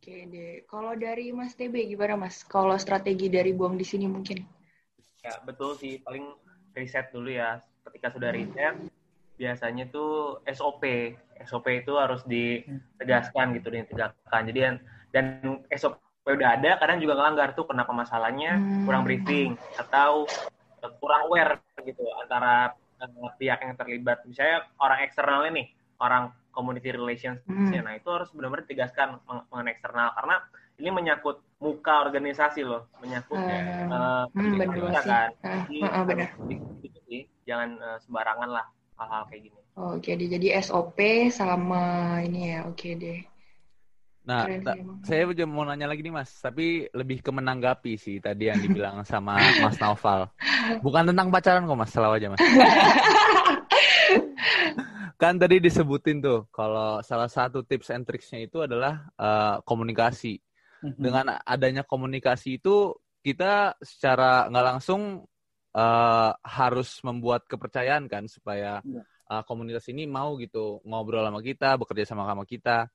[0.00, 2.40] Oke deh, kalau dari Mas TB gimana Mas?
[2.48, 4.40] Kalau strategi dari buang di sini mungkin?
[5.20, 6.24] Ya betul sih, paling
[6.72, 7.60] riset dulu ya.
[7.84, 8.80] Ketika sudah riset,
[9.36, 10.88] biasanya tuh SOP.
[11.44, 14.48] SOP itu harus ditegaskan gitu, ditegakkan.
[14.48, 14.80] Jadi
[15.12, 15.24] dan
[15.68, 18.88] SOP udah ada, kadang juga ngelanggar tuh kenapa masalahnya hmm.
[18.88, 20.24] kurang briefing atau
[20.96, 22.72] kurang aware gitu antara
[23.04, 24.24] uh, pihak yang terlibat.
[24.24, 25.68] Misalnya orang eksternal ini,
[26.00, 27.72] orang community relations, hmm.
[27.80, 30.36] nah itu harus benar-benar ditegaskan mengenai eksternal karena
[30.80, 35.28] ini menyangkut muka organisasi loh, menyangkut uh, uh, hmm, benar kan.
[35.44, 36.28] Jadi, uh, uh, benar.
[36.80, 37.00] Gitu
[37.50, 38.66] jangan uh, sembarangan lah
[38.96, 39.60] hal-hal kayak gini.
[39.80, 40.98] Oke deh, jadi SOP
[41.32, 43.20] sama ini ya, oke deh.
[44.20, 44.44] Nah,
[45.02, 49.02] saya juga mau nanya lagi nih Mas, tapi lebih ke menanggapi sih tadi yang dibilang
[49.02, 50.28] sama Mas Naufal.
[50.84, 52.40] Bukan tentang pacaran kok Mas, selalu aja Mas.
[55.20, 60.40] kan tadi disebutin tuh, kalau salah satu tips and tricksnya itu adalah uh, komunikasi.
[60.80, 60.96] Mm-hmm.
[60.96, 65.28] Dengan adanya komunikasi itu, kita secara nggak langsung
[65.76, 68.80] uh, harus membuat kepercayaan kan supaya
[69.28, 72.88] uh, komunitas ini mau gitu ngobrol sama kita, bekerja sama sama kita.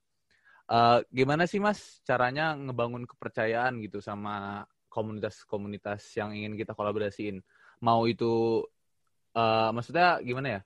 [0.66, 7.38] Uh, gimana sih mas caranya ngebangun kepercayaan gitu sama komunitas-komunitas yang ingin kita kolaborasiin.
[7.86, 8.66] Mau itu
[9.38, 10.62] uh, maksudnya gimana ya?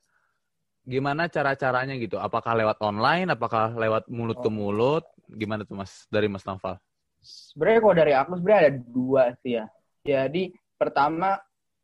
[0.89, 2.17] Gimana cara-caranya gitu?
[2.17, 3.29] Apakah lewat online?
[3.29, 5.05] Apakah lewat mulut ke mulut?
[5.29, 6.81] Gimana tuh Mas dari Mas Naval?
[7.21, 9.65] Sebenarnya kalau dari aku sebenarnya ada dua sih ya.
[10.01, 11.37] Jadi pertama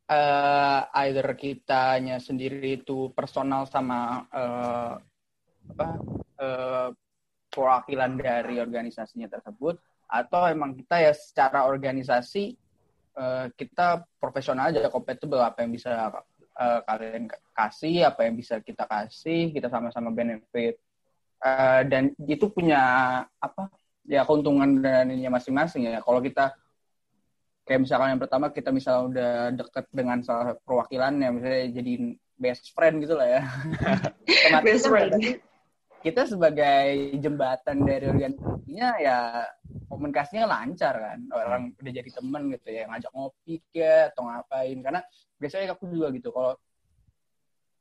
[0.10, 4.98] uh, either kitanya sendiri itu personal sama uh,
[5.70, 5.88] apa
[6.42, 6.90] uh,
[7.54, 12.58] perwakilan dari organisasinya tersebut atau emang kita ya secara organisasi
[13.18, 16.10] uh, kita profesional aja compatible apa yang bisa
[16.58, 20.80] uh, kalian kasih apa yang bisa kita kasih kita sama-sama benefit.
[21.44, 22.82] Uh, dan itu punya
[23.38, 23.70] apa
[24.08, 26.02] ya keuntungan dan ininya masing-masing ya.
[26.02, 26.56] Kalau kita
[27.66, 31.94] kayak misalkan yang pertama kita misalnya udah deket dengan salah perwakilannya misalnya jadi
[32.38, 33.42] best friend gitu lah ya.
[34.66, 35.42] Best friend
[36.06, 39.42] kita sebagai jembatan dari organisasinya ya
[39.90, 41.20] komunikasinya lancar kan.
[41.34, 44.78] Orang udah jadi temen gitu ya ngajak ngopi ke atau ngapain.
[44.86, 45.02] Karena
[45.42, 46.54] biasanya aku juga gitu kalau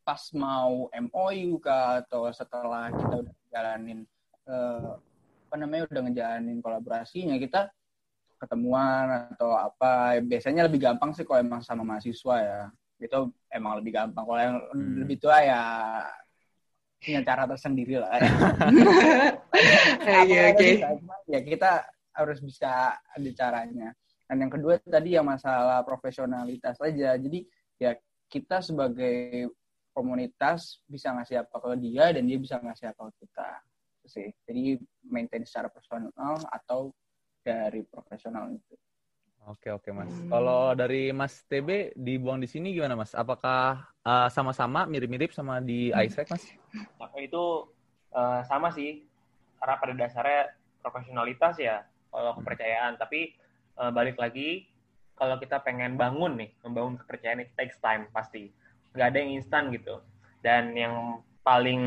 [0.09, 4.09] pas mau MOU kah atau setelah kita udah jalanin
[4.49, 4.93] eh,
[5.45, 7.69] apa namanya udah ngejalanin kolaborasinya kita
[8.41, 12.61] ketemuan atau apa biasanya lebih gampang sih kalau emang sama mahasiswa ya.
[12.97, 14.25] Itu emang lebih gampang.
[14.25, 14.97] Kalau yang hmm.
[15.05, 15.61] lebih tua ya
[17.05, 18.31] punya cara tersendiri lah ya.
[20.25, 20.73] okay, okay.
[21.29, 21.85] ya kita
[22.17, 23.93] harus bisa ada caranya.
[24.25, 27.13] Dan yang kedua tadi yang masalah profesionalitas aja.
[27.21, 27.45] Jadi
[27.77, 27.93] ya
[28.33, 29.53] kita sebagai
[29.93, 33.51] komunitas bisa ngasih apa ke dia dan dia bisa ngasih apa ke kita.
[34.09, 34.29] Sih.
[34.49, 36.91] Jadi maintain secara personal atau
[37.45, 38.75] dari profesional itu.
[39.45, 40.09] Oke oke mas.
[40.09, 40.33] Hmm.
[40.33, 43.13] Kalau dari Mas TB dibuang di sini gimana mas?
[43.13, 46.01] Apakah uh, sama-sama mirip-mirip sama di hmm.
[46.01, 46.45] ISEC mas?
[46.97, 47.69] Nah, itu
[48.17, 49.05] uh, sama sih.
[49.61, 50.43] Karena pada dasarnya
[50.81, 52.97] profesionalitas ya, kalau kepercayaan.
[52.97, 53.37] Tapi
[53.77, 54.65] uh, balik lagi,
[55.13, 58.49] kalau kita pengen bangun nih, membangun kepercayaan itu takes time pasti.
[58.97, 60.01] Gak ada yang instan gitu.
[60.41, 61.81] Dan yang paling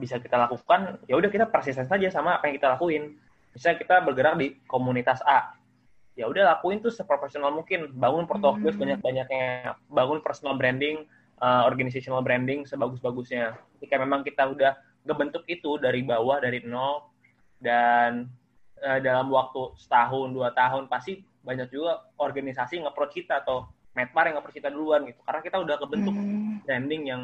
[0.00, 3.20] bisa kita lakukan, ya udah kita persisten saja sama apa yang kita lakuin.
[3.52, 5.56] Misalnya kita bergerak di komunitas A,
[6.16, 8.80] ya udah lakuin tuh seprofesional mungkin bangun portofolio hmm.
[8.80, 11.04] banyak banyaknya bangun personal branding
[11.44, 14.72] uh, organizational branding sebagus bagusnya ketika memang kita udah
[15.04, 17.12] ngebentuk itu dari bawah dari nol
[17.60, 18.32] dan
[18.80, 24.40] uh, dalam waktu setahun dua tahun pasti banyak juga organisasi nge-approach kita atau Medpar yang
[24.40, 26.64] nge-approach kita duluan gitu karena kita udah kebentuk hmm.
[26.64, 27.22] branding yang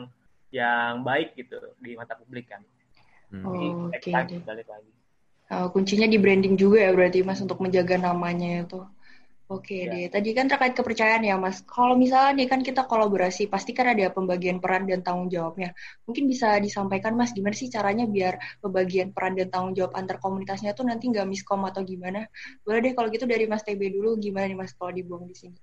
[0.53, 2.61] yang baik gitu di mata publik kan
[3.33, 3.41] hmm.
[3.41, 4.39] Jadi, oh, okay.
[4.45, 4.93] balik lagi
[5.53, 8.81] Uh, kuncinya di branding juga ya berarti Mas untuk menjaga namanya itu.
[9.53, 9.93] Oke ya.
[9.93, 10.09] deh.
[10.09, 11.61] Tadi kan terkait kepercayaan ya Mas.
[11.69, 15.77] Kalau misalnya nih kan kita kolaborasi, pasti kan ada pembagian peran dan tanggung jawabnya.
[16.09, 20.73] Mungkin bisa disampaikan Mas gimana sih caranya biar pembagian peran dan tanggung jawab antar komunitasnya
[20.73, 22.25] tuh nanti nggak miskom atau gimana?
[22.65, 25.59] Boleh deh kalau gitu dari Mas TB dulu gimana nih Mas kalau dibuang di sini?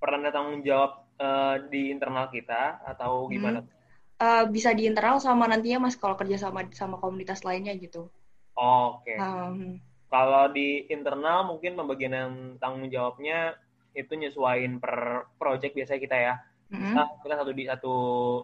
[0.00, 3.60] Peran dan tanggung jawab uh, di internal kita atau gimana?
[3.60, 3.72] Hmm.
[4.14, 8.08] Uh, bisa di internal sama nantinya Mas kalau kerja sama sama komunitas lainnya gitu.
[8.54, 9.14] Oke.
[9.14, 9.18] Okay.
[9.18, 12.14] Um, Kalau di internal mungkin pembagian
[12.62, 13.58] tanggung jawabnya
[13.98, 16.34] itu nyesuaiin per project biasanya kita ya.
[16.70, 16.92] Mm-hmm.
[16.94, 17.96] Nah, kita satu di satu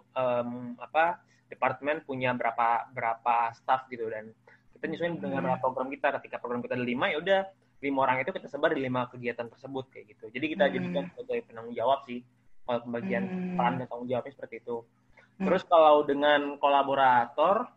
[0.03, 4.35] um, apa departemen punya berapa berapa staff gitu dan
[4.75, 5.31] kita nyesuaiin mm-hmm.
[5.31, 6.19] dengan program kita.
[6.19, 7.41] Ketika program kita ada lima ya udah
[7.81, 10.27] lima orang itu kita sebar di lima kegiatan tersebut kayak gitu.
[10.27, 10.75] Jadi kita mm-hmm.
[10.75, 12.21] jadikan sebagai penanggung jawab sih
[12.67, 13.57] kalau pembagian mm-hmm.
[13.59, 14.77] peran dan tanggung jawabnya seperti itu.
[14.83, 15.45] Mm-hmm.
[15.47, 17.71] Terus kalau dengan kolaborator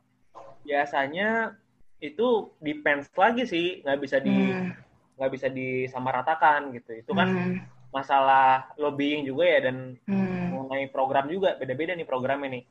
[0.65, 1.61] biasanya
[2.03, 4.75] itu depends lagi sih nggak bisa di hmm.
[5.15, 5.35] nggak hmm.
[5.39, 7.55] bisa disamaratakan gitu itu kan hmm.
[7.95, 10.51] masalah lobbying juga ya dan hmm.
[10.51, 12.63] mengenai program juga beda-beda nih programnya nih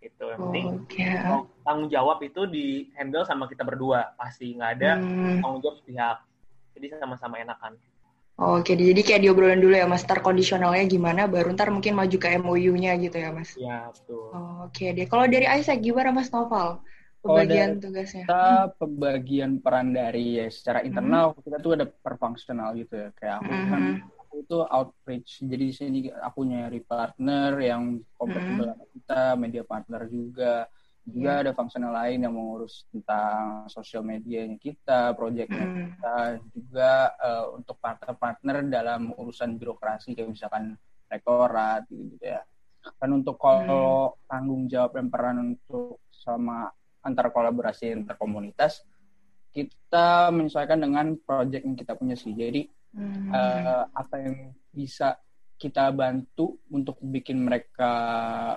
[0.00, 1.12] itu yang penting oh, okay.
[1.60, 5.44] tanggung jawab itu di handle sama kita berdua pasti nggak ada hmm.
[5.44, 6.18] tanggung jawab pihak
[6.72, 7.76] jadi sama-sama enakan
[8.40, 8.80] Oh, Oke, okay.
[8.80, 12.96] jadi kayak diobrolin dulu ya mas, ntar kondisionalnya gimana, baru ntar mungkin maju ke MOU-nya
[12.96, 13.52] gitu ya mas?
[13.52, 14.32] Ya, betul.
[14.32, 16.80] Oh, Oke okay deh, kalau dari Aisyah gimana mas Noval?
[17.20, 18.70] Pembagian tugasnya kita hmm.
[18.80, 21.40] pembagian peran dari ya secara internal hmm.
[21.44, 23.68] kita tuh ada per fungsional gitu ya kayak aku hmm.
[23.68, 23.82] kan
[24.24, 28.88] aku itu outreach jadi di sini aku nyari partner yang kompatibel hmm.
[28.96, 30.66] kita media partner juga
[31.10, 31.40] juga hmm.
[31.42, 35.76] ada fungsional lain yang mengurus tentang sosial medianya kita, proyeknya hmm.
[35.96, 36.16] kita,
[36.52, 40.76] juga uh, untuk partner-partner dalam urusan birokrasi kayak misalkan
[41.08, 42.44] rektorat gitu, ya.
[43.00, 44.16] Dan untuk kalau hmm.
[44.28, 46.68] tanggung jawab dan peran untuk sama
[47.04, 48.84] antar kolaborasi antar komunitas
[49.50, 52.62] kita menyesuaikan dengan project yang kita punya sih jadi
[52.94, 53.28] hmm.
[53.34, 54.36] uh, apa yang
[54.70, 55.18] bisa
[55.60, 57.92] kita bantu untuk bikin mereka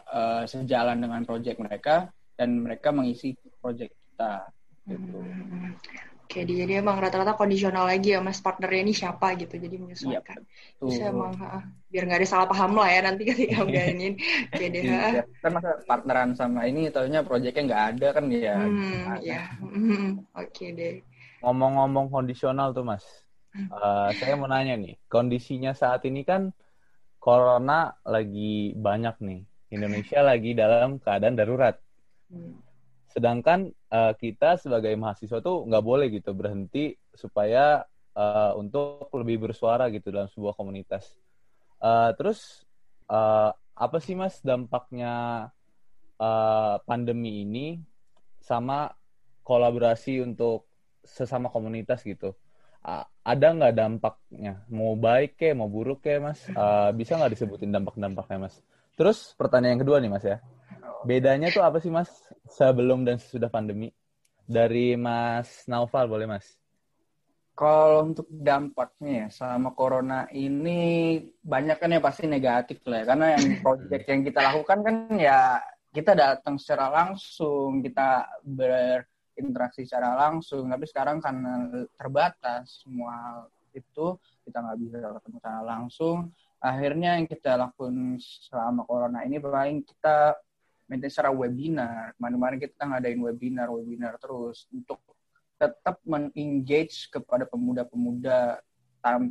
[0.07, 1.95] uh, sejalan dengan project mereka
[2.37, 4.47] dan mereka mengisi project kita
[4.83, 5.15] Gitu.
[5.15, 5.71] Hmm.
[6.23, 10.39] Oke, di- jadi emang rata-rata kondisional lagi ya mas partnernya ini siapa gitu, jadi menyesuaikan.
[10.87, 11.11] Bisa Tuh.
[11.13, 11.47] emang ha,
[11.91, 14.05] biar nggak ada salah paham lah ya nanti ketika udah ini.
[14.83, 18.51] Iya, kan masa partneran sama ini taunya proyeknya nggak ada kan ya.
[18.59, 19.39] Hmm, ya.
[19.61, 20.93] Hmm, Oke deh.
[21.41, 23.05] Ngomong-ngomong kondisional tuh mas,
[23.73, 26.41] Eh, saya mau nanya nih, kondisinya saat ini kan
[27.23, 27.73] corona
[28.13, 29.39] lagi banyak nih,
[29.75, 31.75] Indonesia lagi dalam keadaan darurat.
[32.29, 32.62] Hmm.
[33.13, 37.85] Sedangkan eh, kita sebagai mahasiswa tuh nggak boleh gitu berhenti supaya
[38.17, 41.13] eh, untuk lebih bersuara gitu dalam sebuah komunitas.
[41.77, 42.65] Eh, terus
[43.13, 45.13] eh, apa sih mas dampaknya
[46.17, 47.77] eh, pandemi ini
[48.41, 48.89] sama
[49.45, 50.65] kolaborasi untuk
[51.05, 52.33] sesama komunitas gitu?
[52.83, 54.65] A- ada nggak dampaknya?
[54.73, 56.43] Mau baik ke, mau buruk ke mas?
[56.49, 58.55] Eh, bisa nggak disebutin dampak-dampaknya mas?
[58.97, 60.37] Terus pertanyaan yang kedua nih mas ya.
[61.03, 62.09] Bedanya tuh apa sih mas
[62.47, 63.91] sebelum dan sesudah pandemi?
[64.43, 66.59] Dari Mas Naufal boleh mas?
[67.53, 73.05] Kalau untuk dampaknya ya sama corona ini banyak kan ya pasti negatif lah ya.
[73.13, 75.39] Karena yang project yang kita lakukan kan ya
[75.93, 80.65] kita datang secara langsung, kita berinteraksi secara langsung.
[80.65, 86.17] Tapi sekarang karena terbatas semua itu kita nggak bisa ketemu secara langsung.
[86.57, 90.35] Akhirnya yang kita lakukan selama corona ini paling kita
[90.87, 92.13] maintain secara webinar.
[92.17, 94.99] Kemarin-kemarin kita ngadain webinar, webinar terus untuk
[95.57, 98.59] tetap men-engage kepada pemuda-pemuda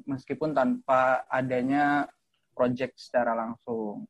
[0.05, 2.09] meskipun tanpa adanya
[2.53, 4.05] project secara langsung.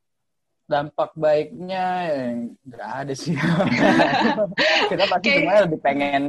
[0.73, 2.25] Dampak baiknya ya,
[2.65, 3.37] nggak ada sih.
[4.91, 5.37] Kita pasti Oke.
[5.37, 6.23] semuanya lebih pengen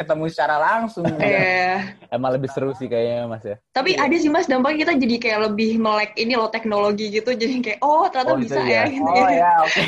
[0.00, 1.04] ketemu secara langsung.
[1.20, 1.20] ya.
[1.20, 1.72] Iya.
[2.08, 3.56] Emang lebih seru sih kayaknya mas ya.
[3.70, 7.52] Tapi ada sih mas dampaknya kita jadi kayak lebih melek ini loh teknologi gitu, jadi
[7.60, 8.72] kayak oh ternyata Oh, gitu bisa ya.
[8.72, 8.82] ya.
[8.88, 9.04] Gitu.
[9.04, 9.82] Oh ya, oke.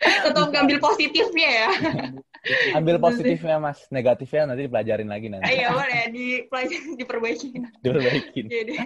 [0.24, 1.68] Tetap ngambil positifnya ya.
[2.72, 5.52] Ambil positifnya mas, negatifnya nanti dipelajarin lagi nanti.
[5.52, 6.26] Iya boleh di
[6.96, 7.62] diperbaikin.
[7.84, 8.44] Diperbaikin.
[8.48, 8.76] Jadi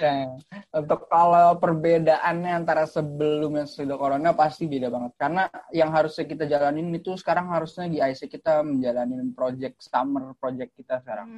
[0.00, 0.36] Nah,
[0.76, 5.12] untuk kalau perbedaannya antara sebelum dan sesudah corona pasti beda banget.
[5.16, 10.76] Karena yang harusnya kita jalanin itu sekarang harusnya di IC kita menjalanin project summer project
[10.76, 11.28] kita sekarang.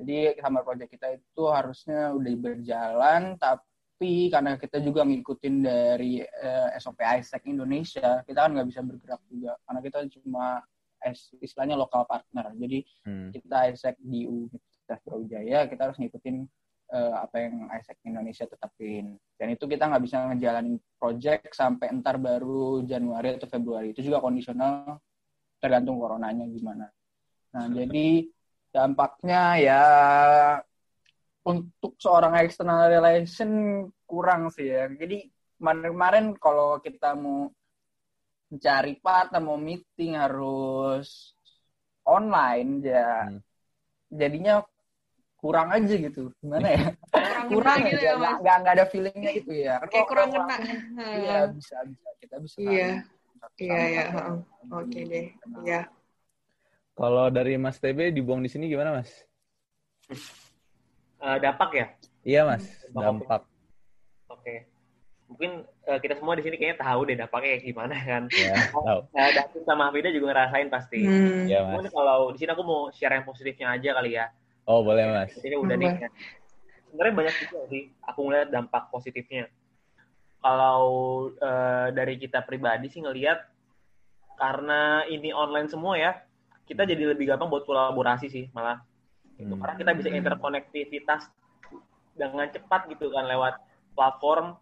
[0.00, 6.68] Jadi summer project kita itu harusnya udah berjalan, tapi karena kita juga ngikutin dari eh,
[6.80, 9.52] SOP ISEC Indonesia, kita kan nggak bisa bergerak juga.
[9.68, 10.46] Karena kita cuma
[11.40, 12.52] istilahnya lokal partner.
[12.58, 13.30] Jadi Hmm.
[13.30, 16.48] kita ISEC di Universitas Brawijaya, kita harus ngikutin
[16.88, 19.20] eh, apa yang ISEC Indonesia tetapin.
[19.36, 23.92] Dan itu kita nggak bisa ngejalanin project sampai entar baru Januari atau Februari.
[23.92, 24.96] Itu juga kondisional
[25.60, 26.88] tergantung coronanya gimana.
[27.52, 28.24] Nah, jadi
[28.72, 29.82] dampaknya ya
[31.44, 33.50] untuk seorang external relation
[34.08, 34.88] kurang sih ya.
[34.88, 35.28] Jadi
[35.60, 37.52] kemarin-kemarin kalau kita mau
[38.48, 41.32] mencari partner, mau meeting harus
[42.04, 43.40] online ya Hmm.
[44.08, 44.64] jadinya
[45.38, 46.32] kurang aja gitu.
[46.40, 46.86] Gimana ya?
[47.12, 48.38] kurang kurang gitu aja, ya mas.
[48.40, 49.74] nggak nggak ada feelingnya gitu ya.
[49.78, 50.56] Kan Kayak kalau kurang kena.
[51.20, 52.56] Iya bisa bisa kita bisa.
[52.58, 52.90] Iya.
[53.60, 54.04] Iya, iya.
[54.74, 55.26] Oke deh.
[55.38, 55.62] Kenal.
[55.62, 55.80] Iya.
[56.98, 59.06] Kalau dari Mas TB dibuang di sini gimana mas?
[61.18, 61.86] Eh, dampak ya?
[62.26, 63.02] Iya mas, Dampak.
[63.28, 63.42] dampak.
[64.26, 64.54] Oke.
[65.28, 65.50] Mungkin
[65.84, 68.22] eh, kita semua di sini kayaknya tahu deh dampaknya kayak gimana kan.
[68.40, 69.00] Ya, tahu.
[69.12, 71.00] Nah, David sama Hafida juga ngerasain pasti.
[71.04, 71.44] Hmm.
[71.44, 71.92] Iya Cuman mas.
[71.92, 74.26] kalau di sini aku mau share yang positifnya aja kali ya.
[74.64, 75.30] Oh boleh mas.
[75.36, 75.92] Ini udah nih.
[75.92, 76.10] Boleh.
[76.88, 79.44] Sebenarnya banyak juga sih aku ngeliat dampak positifnya.
[80.40, 80.80] Kalau
[81.36, 83.44] eh, dari kita pribadi sih ngelihat
[84.40, 86.16] karena ini online semua ya,
[86.64, 88.80] kita jadi lebih gampang buat kolaborasi sih malah.
[89.36, 89.52] Gitu.
[89.52, 89.60] Hmm.
[89.60, 91.28] Karena kita bisa interkonektivitas
[92.18, 93.54] dengan cepat gitu kan lewat
[93.94, 94.58] platform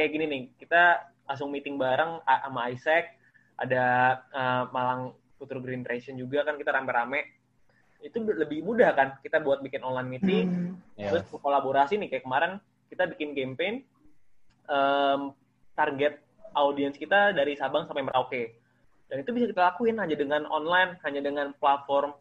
[0.00, 0.42] kayak gini nih.
[0.56, 0.82] Kita
[1.28, 3.12] langsung meeting bareng sama Isaac,
[3.60, 3.84] ada
[4.32, 7.36] eh, Malang Future Green Generation juga kan kita rame-rame.
[8.00, 10.46] Itu lebih mudah kan kita buat bikin online meeting,
[10.96, 11.08] Hmm.
[11.12, 12.52] Terus kolaborasi nih kayak kemarin
[12.88, 13.84] kita bikin campaign
[14.68, 15.20] em,
[15.72, 16.20] target
[16.52, 18.58] audiens kita dari Sabang sampai Merauke
[19.10, 22.14] dan itu bisa kita lakuin hanya dengan online hanya dengan platform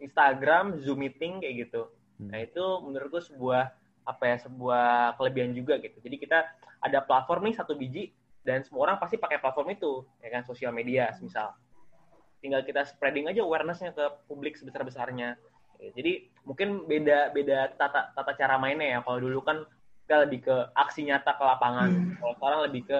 [0.00, 2.30] Instagram Zoom meeting kayak gitu Hmm.
[2.30, 3.74] nah itu menurutku sebuah
[4.04, 5.96] apa ya sebuah kelebihan juga gitu.
[6.00, 6.44] Jadi kita
[6.84, 8.12] ada platform nih satu biji
[8.44, 11.56] dan semua orang pasti pakai platform itu ya kan sosial media misal.
[12.44, 15.40] Tinggal kita spreading aja awarenessnya ke publik sebesar besarnya
[15.92, 18.98] jadi mungkin beda beda tata tata cara mainnya ya.
[19.04, 19.68] Kalau dulu kan
[20.04, 21.90] kita lebih ke aksi nyata ke lapangan.
[21.90, 22.14] Hmm.
[22.20, 22.98] kalau sekarang lebih ke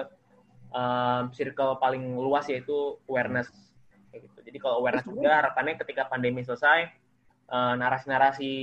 [0.73, 3.49] um, circle paling luas yaitu awareness.
[4.11, 4.39] Kayak gitu.
[4.51, 6.91] Jadi kalau awareness udah harapannya ketika pandemi selesai
[7.53, 8.53] narasi-narasi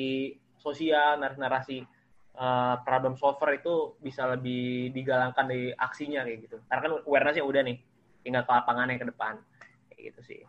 [0.59, 1.87] sosial narasi-narasi
[2.35, 7.63] eh, problem solver itu bisa lebih digalangkan dari aksinya kayak gitu karena kan awarenessnya udah
[7.63, 7.77] nih
[8.21, 9.35] tinggal ke lapangannya ke depan
[9.89, 10.41] kayak gitu sih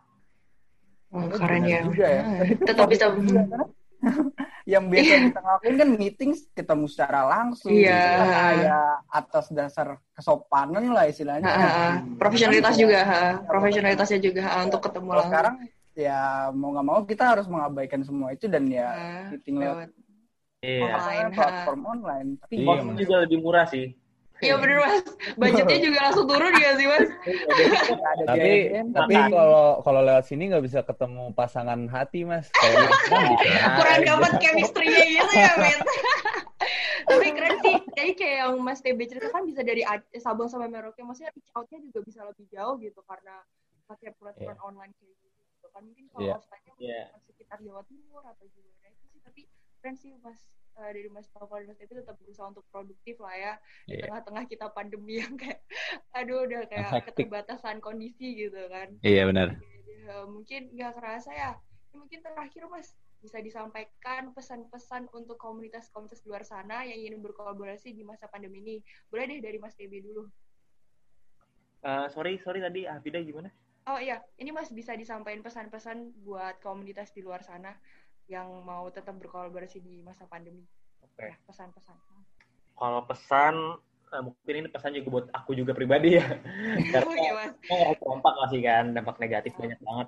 [1.14, 1.86] Oh, keren ya.
[1.86, 2.24] juga ya.
[2.58, 3.06] Tetap bisa.
[4.66, 7.94] yang biasa kita ngelakuin kan meeting ketemu secara langsung Iya.
[7.94, 11.88] Kan kayak atas dasar kesopanan lah istilahnya Ha, ha, ha.
[12.18, 13.24] Profesionalitas juga, ha.
[13.46, 15.30] profesionalitasnya juga ha, untuk ketemu kalau langsung.
[15.30, 15.56] sekarang
[15.94, 16.20] ya
[16.50, 19.94] mau nggak mau kita harus mengabaikan semua itu dan ya Ha, meeting lewat
[20.64, 20.80] Iya.
[20.88, 21.28] online.
[21.28, 21.36] ha.
[21.36, 23.88] platform online tapi Iya, juga lebih murah sih.
[24.44, 25.08] Iya bener mas,
[25.40, 27.08] budgetnya juga langsung turun ya sih mas.
[28.12, 28.52] ada Tapi
[28.92, 32.52] tapi kalau kalau lewat sini nggak bisa ketemu pasangan hati mas.
[32.52, 32.76] Kayak
[33.32, 33.48] gitu.
[33.80, 35.80] Kurang dapat chemistry-nya gitu ya men.
[37.04, 39.84] Tapi keren sih, kayak kayak yang Mas TB ceritakan bisa dari
[40.16, 43.44] Sabang sampai Merauke, maksudnya reach out-nya juga bisa lebih jauh gitu karena
[43.86, 45.68] pakai platform online kayak gitu.
[45.68, 46.34] Kan mungkin kalau Iya.
[46.40, 47.02] offline-nya Iya.
[47.12, 49.42] mungkin sekitar Jawa Timur atau gimana itu sih, tapi
[49.84, 50.40] keren sih Mas
[50.80, 53.54] eh, dari Mas Novel dan Mas TB tetap berusaha untuk produktif lah ya
[53.84, 54.08] di Iya.
[54.08, 55.60] tengah-tengah kita pandemi yang kayak
[56.18, 57.28] aduh udah kayak Hektik.
[57.28, 58.96] keterbatasan kondisi gitu kan.
[59.04, 59.60] Iya benar.
[60.08, 61.52] Ya, mungkin nggak kerasa ya.
[61.92, 68.04] Ini Mungkin terakhir Mas bisa disampaikan pesan-pesan untuk komunitas-komunitas luar sana yang ingin berkolaborasi di
[68.08, 68.76] masa pandemi ini.
[69.12, 70.32] Boleh deh dari Mas TB dulu.
[71.84, 73.52] Eh, sorry, sorry tadi Hafida gimana?
[73.84, 77.76] Oh iya, ini Mas bisa disampaikan pesan-pesan buat komunitas di luar sana
[78.32, 80.64] yang mau tetap berkolaborasi di masa pandemi.
[81.04, 81.30] Oke.
[81.30, 81.98] Ya, pesan-pesan.
[82.74, 83.56] Kalau pesan,
[84.16, 86.26] eh, mungkin ini pesan juga buat aku juga pribadi ya.
[86.94, 90.08] Karena nggak kompak sih kan, dampak negatif banyak banget.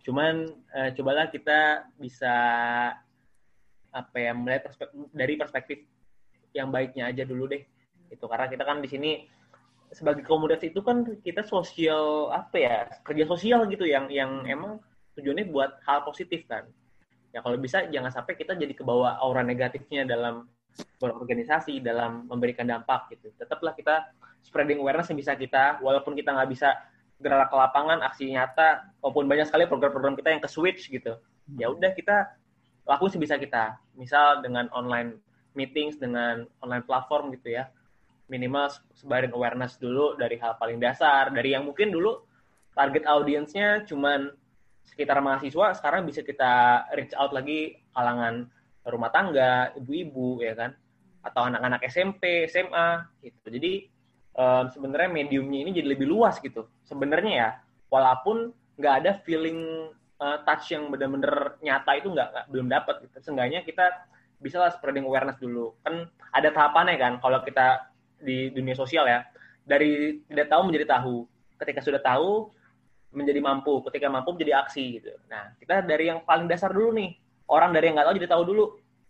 [0.00, 0.34] Cuman
[0.74, 2.34] eh, cobalah kita bisa
[3.90, 5.78] apa ya melihat perspek- dari perspektif
[6.56, 7.62] yang baiknya aja dulu deh.
[8.10, 9.10] Itu karena kita kan di sini
[9.90, 14.78] sebagai komunitas itu kan kita sosial apa ya kerja sosial gitu yang yang emang
[15.18, 16.70] tujuannya buat hal positif kan.
[17.30, 20.50] Ya kalau bisa jangan sampai kita jadi kebawa aura negatifnya dalam
[20.98, 23.30] berorganisasi dalam memberikan dampak gitu.
[23.38, 24.10] Tetaplah kita
[24.42, 26.74] spreading awareness yang bisa kita, walaupun kita nggak bisa
[27.20, 31.20] gerak ke lapangan, aksi nyata, maupun banyak sekali program-program kita yang ke switch gitu.
[31.58, 32.32] Ya udah kita
[32.88, 33.76] lakuin sebisa kita.
[33.94, 35.20] Misal dengan online
[35.52, 37.68] meetings, dengan online platform gitu ya.
[38.30, 42.24] Minimal sebarin awareness dulu dari hal paling dasar, dari yang mungkin dulu
[42.72, 44.30] target audiensnya cuman
[44.86, 48.48] sekitar mahasiswa, sekarang bisa kita reach out lagi kalangan
[48.88, 50.70] rumah tangga, ibu-ibu ya kan,
[51.20, 53.46] atau anak-anak SMP, SMA gitu.
[53.52, 53.72] Jadi
[54.36, 56.68] em, sebenarnya mediumnya ini jadi lebih luas gitu.
[56.84, 57.50] Sebenarnya ya,
[57.92, 59.90] walaupun nggak ada feeling
[60.20, 63.16] eh, touch yang benar-benar nyata itu nggak- belum dapat gitu.
[63.24, 64.08] Seenggaknya kita
[64.40, 65.76] bisa lah spreading awareness dulu.
[65.84, 67.88] Kan ada tahapannya kan kalau kita
[68.20, 69.24] di dunia sosial ya.
[69.64, 71.28] Dari tidak tahu menjadi tahu.
[71.60, 72.48] Ketika sudah tahu
[73.10, 73.82] menjadi mampu.
[73.86, 75.12] Ketika mampu menjadi aksi gitu.
[75.30, 77.14] Nah, kita dari yang paling dasar dulu nih.
[77.50, 78.64] Orang dari yang nggak tahu jadi tahu dulu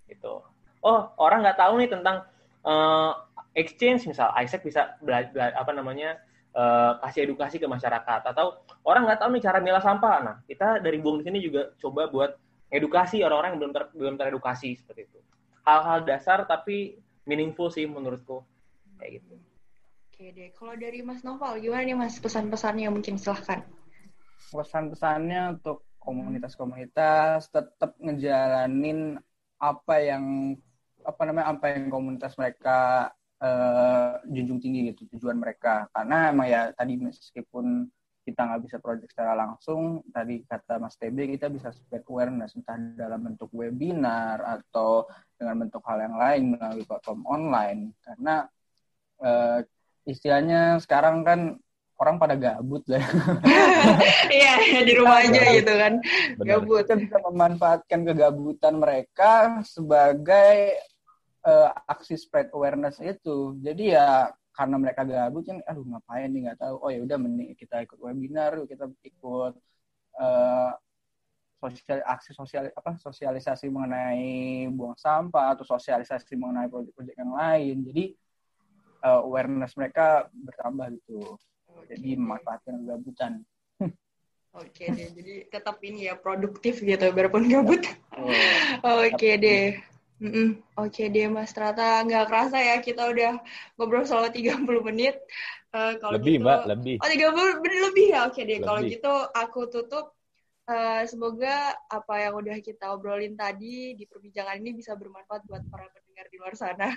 [0.08, 0.34] gitu.
[0.80, 2.24] Oh, orang nggak tahu nih tentang
[2.64, 3.12] eh,
[3.52, 6.16] exchange misal Isaac bisa belajar apa namanya
[6.56, 10.16] eh, kasih edukasi ke masyarakat atau orang nggak tahu nih cara milah sampah.
[10.24, 12.32] Nah, kita dari buang di sini juga coba buat
[12.72, 15.18] edukasi orang-orang yang belum ter, belum teredukasi seperti itu.
[15.68, 16.96] Hal-hal dasar tapi
[17.28, 18.40] meaningful sih menurutku
[18.96, 19.34] kayak gitu.
[20.10, 23.64] Oke deh, kalau dari Mas Noval gimana nih Mas pesan-pesannya mungkin silahkan.
[24.50, 29.20] Pesan-pesannya untuk komunitas-komunitas tetap ngejalanin
[29.60, 30.56] apa yang
[31.04, 35.88] apa namanya apa yang komunitas mereka eh, junjung tinggi gitu tujuan mereka.
[35.92, 37.88] Karena emang ya tadi meskipun
[38.24, 42.76] kita nggak bisa project secara langsung tadi kata Mas TB kita bisa spread awareness entah
[42.94, 45.08] dalam bentuk webinar atau
[45.40, 47.92] dengan bentuk hal yang lain melalui platform online.
[48.04, 48.44] Karena
[49.24, 49.60] eh,
[50.08, 51.40] istilahnya sekarang kan
[52.00, 53.04] orang pada gabut lah
[54.36, 56.00] Iya, di rumah aja gitu kan.
[56.40, 56.46] Benar.
[56.48, 56.80] Gabut.
[56.88, 60.80] kita bisa memanfaatkan kegabutan mereka sebagai
[61.44, 63.60] eh, aksi spread awareness itu.
[63.60, 66.74] Jadi ya karena mereka gabut kan, aduh ngapain nih nggak tahu.
[66.80, 69.54] Oh ya udah mending kita ikut webinar, kita ikut
[70.16, 70.70] eh,
[71.60, 77.76] sosial aksi sosial apa sosialisasi mengenai buang sampah atau sosialisasi mengenai proyek-proyek yang lain.
[77.92, 78.04] Jadi
[79.04, 81.36] eh, awareness mereka bertambah gitu.
[81.88, 83.32] Jadi memanfaatkan kegabutan.
[84.50, 87.86] Oke deh, jadi tetap ini ya produktif gitu, biarpun gabut.
[88.82, 89.78] Oke deh.
[90.20, 90.60] Mm-mm.
[90.76, 93.40] Oke deh Mas, ternyata nggak kerasa ya kita udah
[93.80, 95.16] ngobrol selama 30 menit.
[95.72, 96.96] Eh, kalau Lebih gitu, mbak, lebih.
[97.00, 98.20] Oh 30 menit lebih ya?
[98.28, 100.12] Oke deh, kalau gitu aku tutup.
[100.70, 105.88] Eh, semoga apa yang udah kita obrolin tadi di perbincangan ini bisa bermanfaat buat para
[105.88, 106.90] pendengar di luar sana.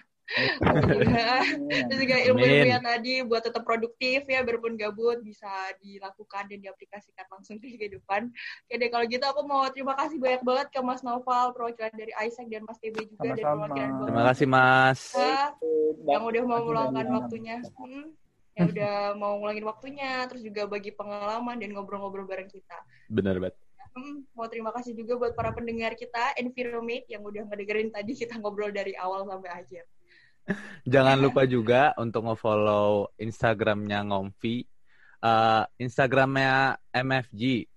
[0.88, 1.45] Juga
[1.88, 5.50] Terus juga ilmu-ilmunya tadi buat tetap produktif ya, biarpun gabut bisa
[5.84, 8.32] dilakukan dan diaplikasikan langsung di kehidupan.
[8.66, 12.14] Oke deh, kalau gitu aku mau terima kasih banyak banget ke Mas Noval, perwakilan dari
[12.24, 13.68] Isaac dan Mas TB juga dari Sama-sama.
[13.68, 15.02] perwakilan Terima kasih mas.
[16.04, 17.56] yang udah mau meluangkan waktunya.
[17.78, 18.06] Hmm,
[18.54, 22.78] yang udah mau ngulangin waktunya, terus juga bagi pengalaman dan ngobrol-ngobrol bareng kita.
[23.10, 23.58] Benar banget.
[23.94, 28.41] Hmm, mau terima kasih juga buat para pendengar kita, Enviromate, yang udah ngedengerin tadi kita
[28.41, 29.86] ngobrol dari awal sampai akhir.
[30.84, 34.68] Jangan lupa juga untuk nge-follow Instagramnya Ngomfi,
[35.24, 37.68] uh, Instagramnya MFG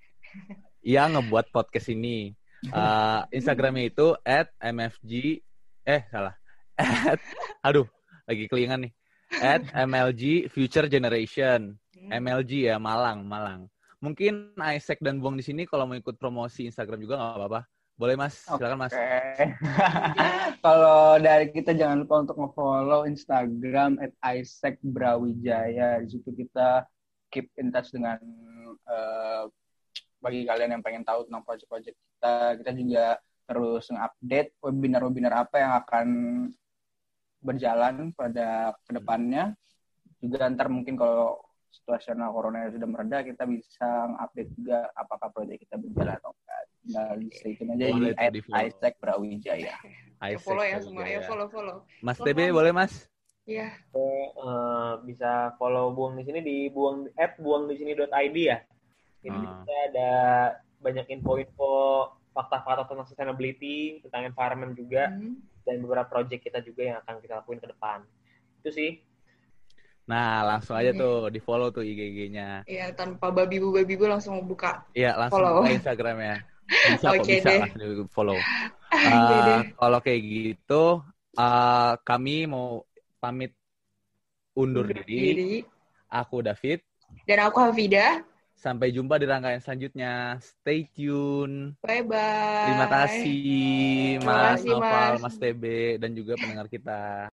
[0.82, 2.34] yang ngebuat podcast ini.
[2.72, 5.38] Uh, Instagramnya itu at MFG,
[5.86, 6.34] eh salah,
[6.74, 7.22] at,
[7.62, 7.86] aduh,
[8.26, 8.92] lagi kelingan nih,
[9.38, 11.78] at MLG Future Generation,
[12.10, 13.70] MLG ya Malang, Malang.
[14.02, 17.60] Mungkin Isaac dan Buang di sini kalau mau ikut promosi Instagram juga nggak apa-apa.
[17.96, 18.92] Boleh mas, silakan mas.
[18.92, 19.56] Oke.
[20.64, 26.04] Kalau dari kita jangan lupa untuk nge-follow Instagram at Isaac Brawijaya.
[26.04, 26.84] Di situ kita
[27.32, 28.20] keep in touch dengan
[28.84, 29.48] uh,
[30.20, 32.36] bagi kalian yang pengen tahu tentang project-project kita.
[32.60, 33.06] Kita juga
[33.48, 36.06] terus nge-update webinar-webinar apa yang akan
[37.40, 39.56] berjalan pada ke depannya.
[40.20, 41.40] Juga ntar mungkin kalau
[41.72, 46.36] situasional corona sudah mereda, kita bisa update juga apakah proyek kita berjalan atau.
[46.86, 48.40] Tinggal stay tune aja Boleh di.
[48.46, 49.74] Isaac Brawijaya.
[49.74, 49.76] Ya,
[50.32, 51.76] Isaac follow ya semua, ya follow follow.
[52.00, 52.92] Mas Follow, TB boleh mas?
[53.44, 53.68] Iya.
[53.92, 58.06] Eh, bisa follow buang di sini di buang at buang di sini.id
[58.36, 58.58] ya.
[59.20, 59.42] Ini Ah.
[59.42, 60.10] bisa ada
[60.78, 61.72] banyak info-info
[62.30, 65.40] fakta-fakta tentang sustainability, tentang environment juga, Hmm.
[65.62, 68.04] dan beberapa project kita juga yang akan kita lakuin ke depan.
[68.62, 69.02] Itu sih.
[70.06, 71.00] Nah langsung aja Iya.
[71.02, 72.62] tuh di follow tuh IG-nya.
[72.64, 74.86] Ya tanpa babi bu babi bu langsung buka.
[74.94, 75.66] Iya langsung Follow.
[75.66, 76.46] ke Instagramnya.
[76.66, 77.60] Bisa kok Oke bisa deh.
[78.10, 78.38] follow.
[78.86, 81.02] Uh, kalau kayak gitu,
[81.36, 82.86] uh, kami mau
[83.18, 83.52] pamit
[84.56, 85.04] undur diri.
[85.04, 85.54] Diri.
[86.06, 86.80] Aku David.
[87.26, 88.22] Dan aku Hafida.
[88.56, 90.40] Sampai jumpa di rangkaian selanjutnya.
[90.40, 91.76] Stay tune.
[91.84, 92.64] Bye bye.
[92.72, 95.20] Terima kasih Terima Mas kasih, Noval, Mas.
[95.20, 95.64] Mas TB,
[96.00, 97.00] dan juga pendengar kita.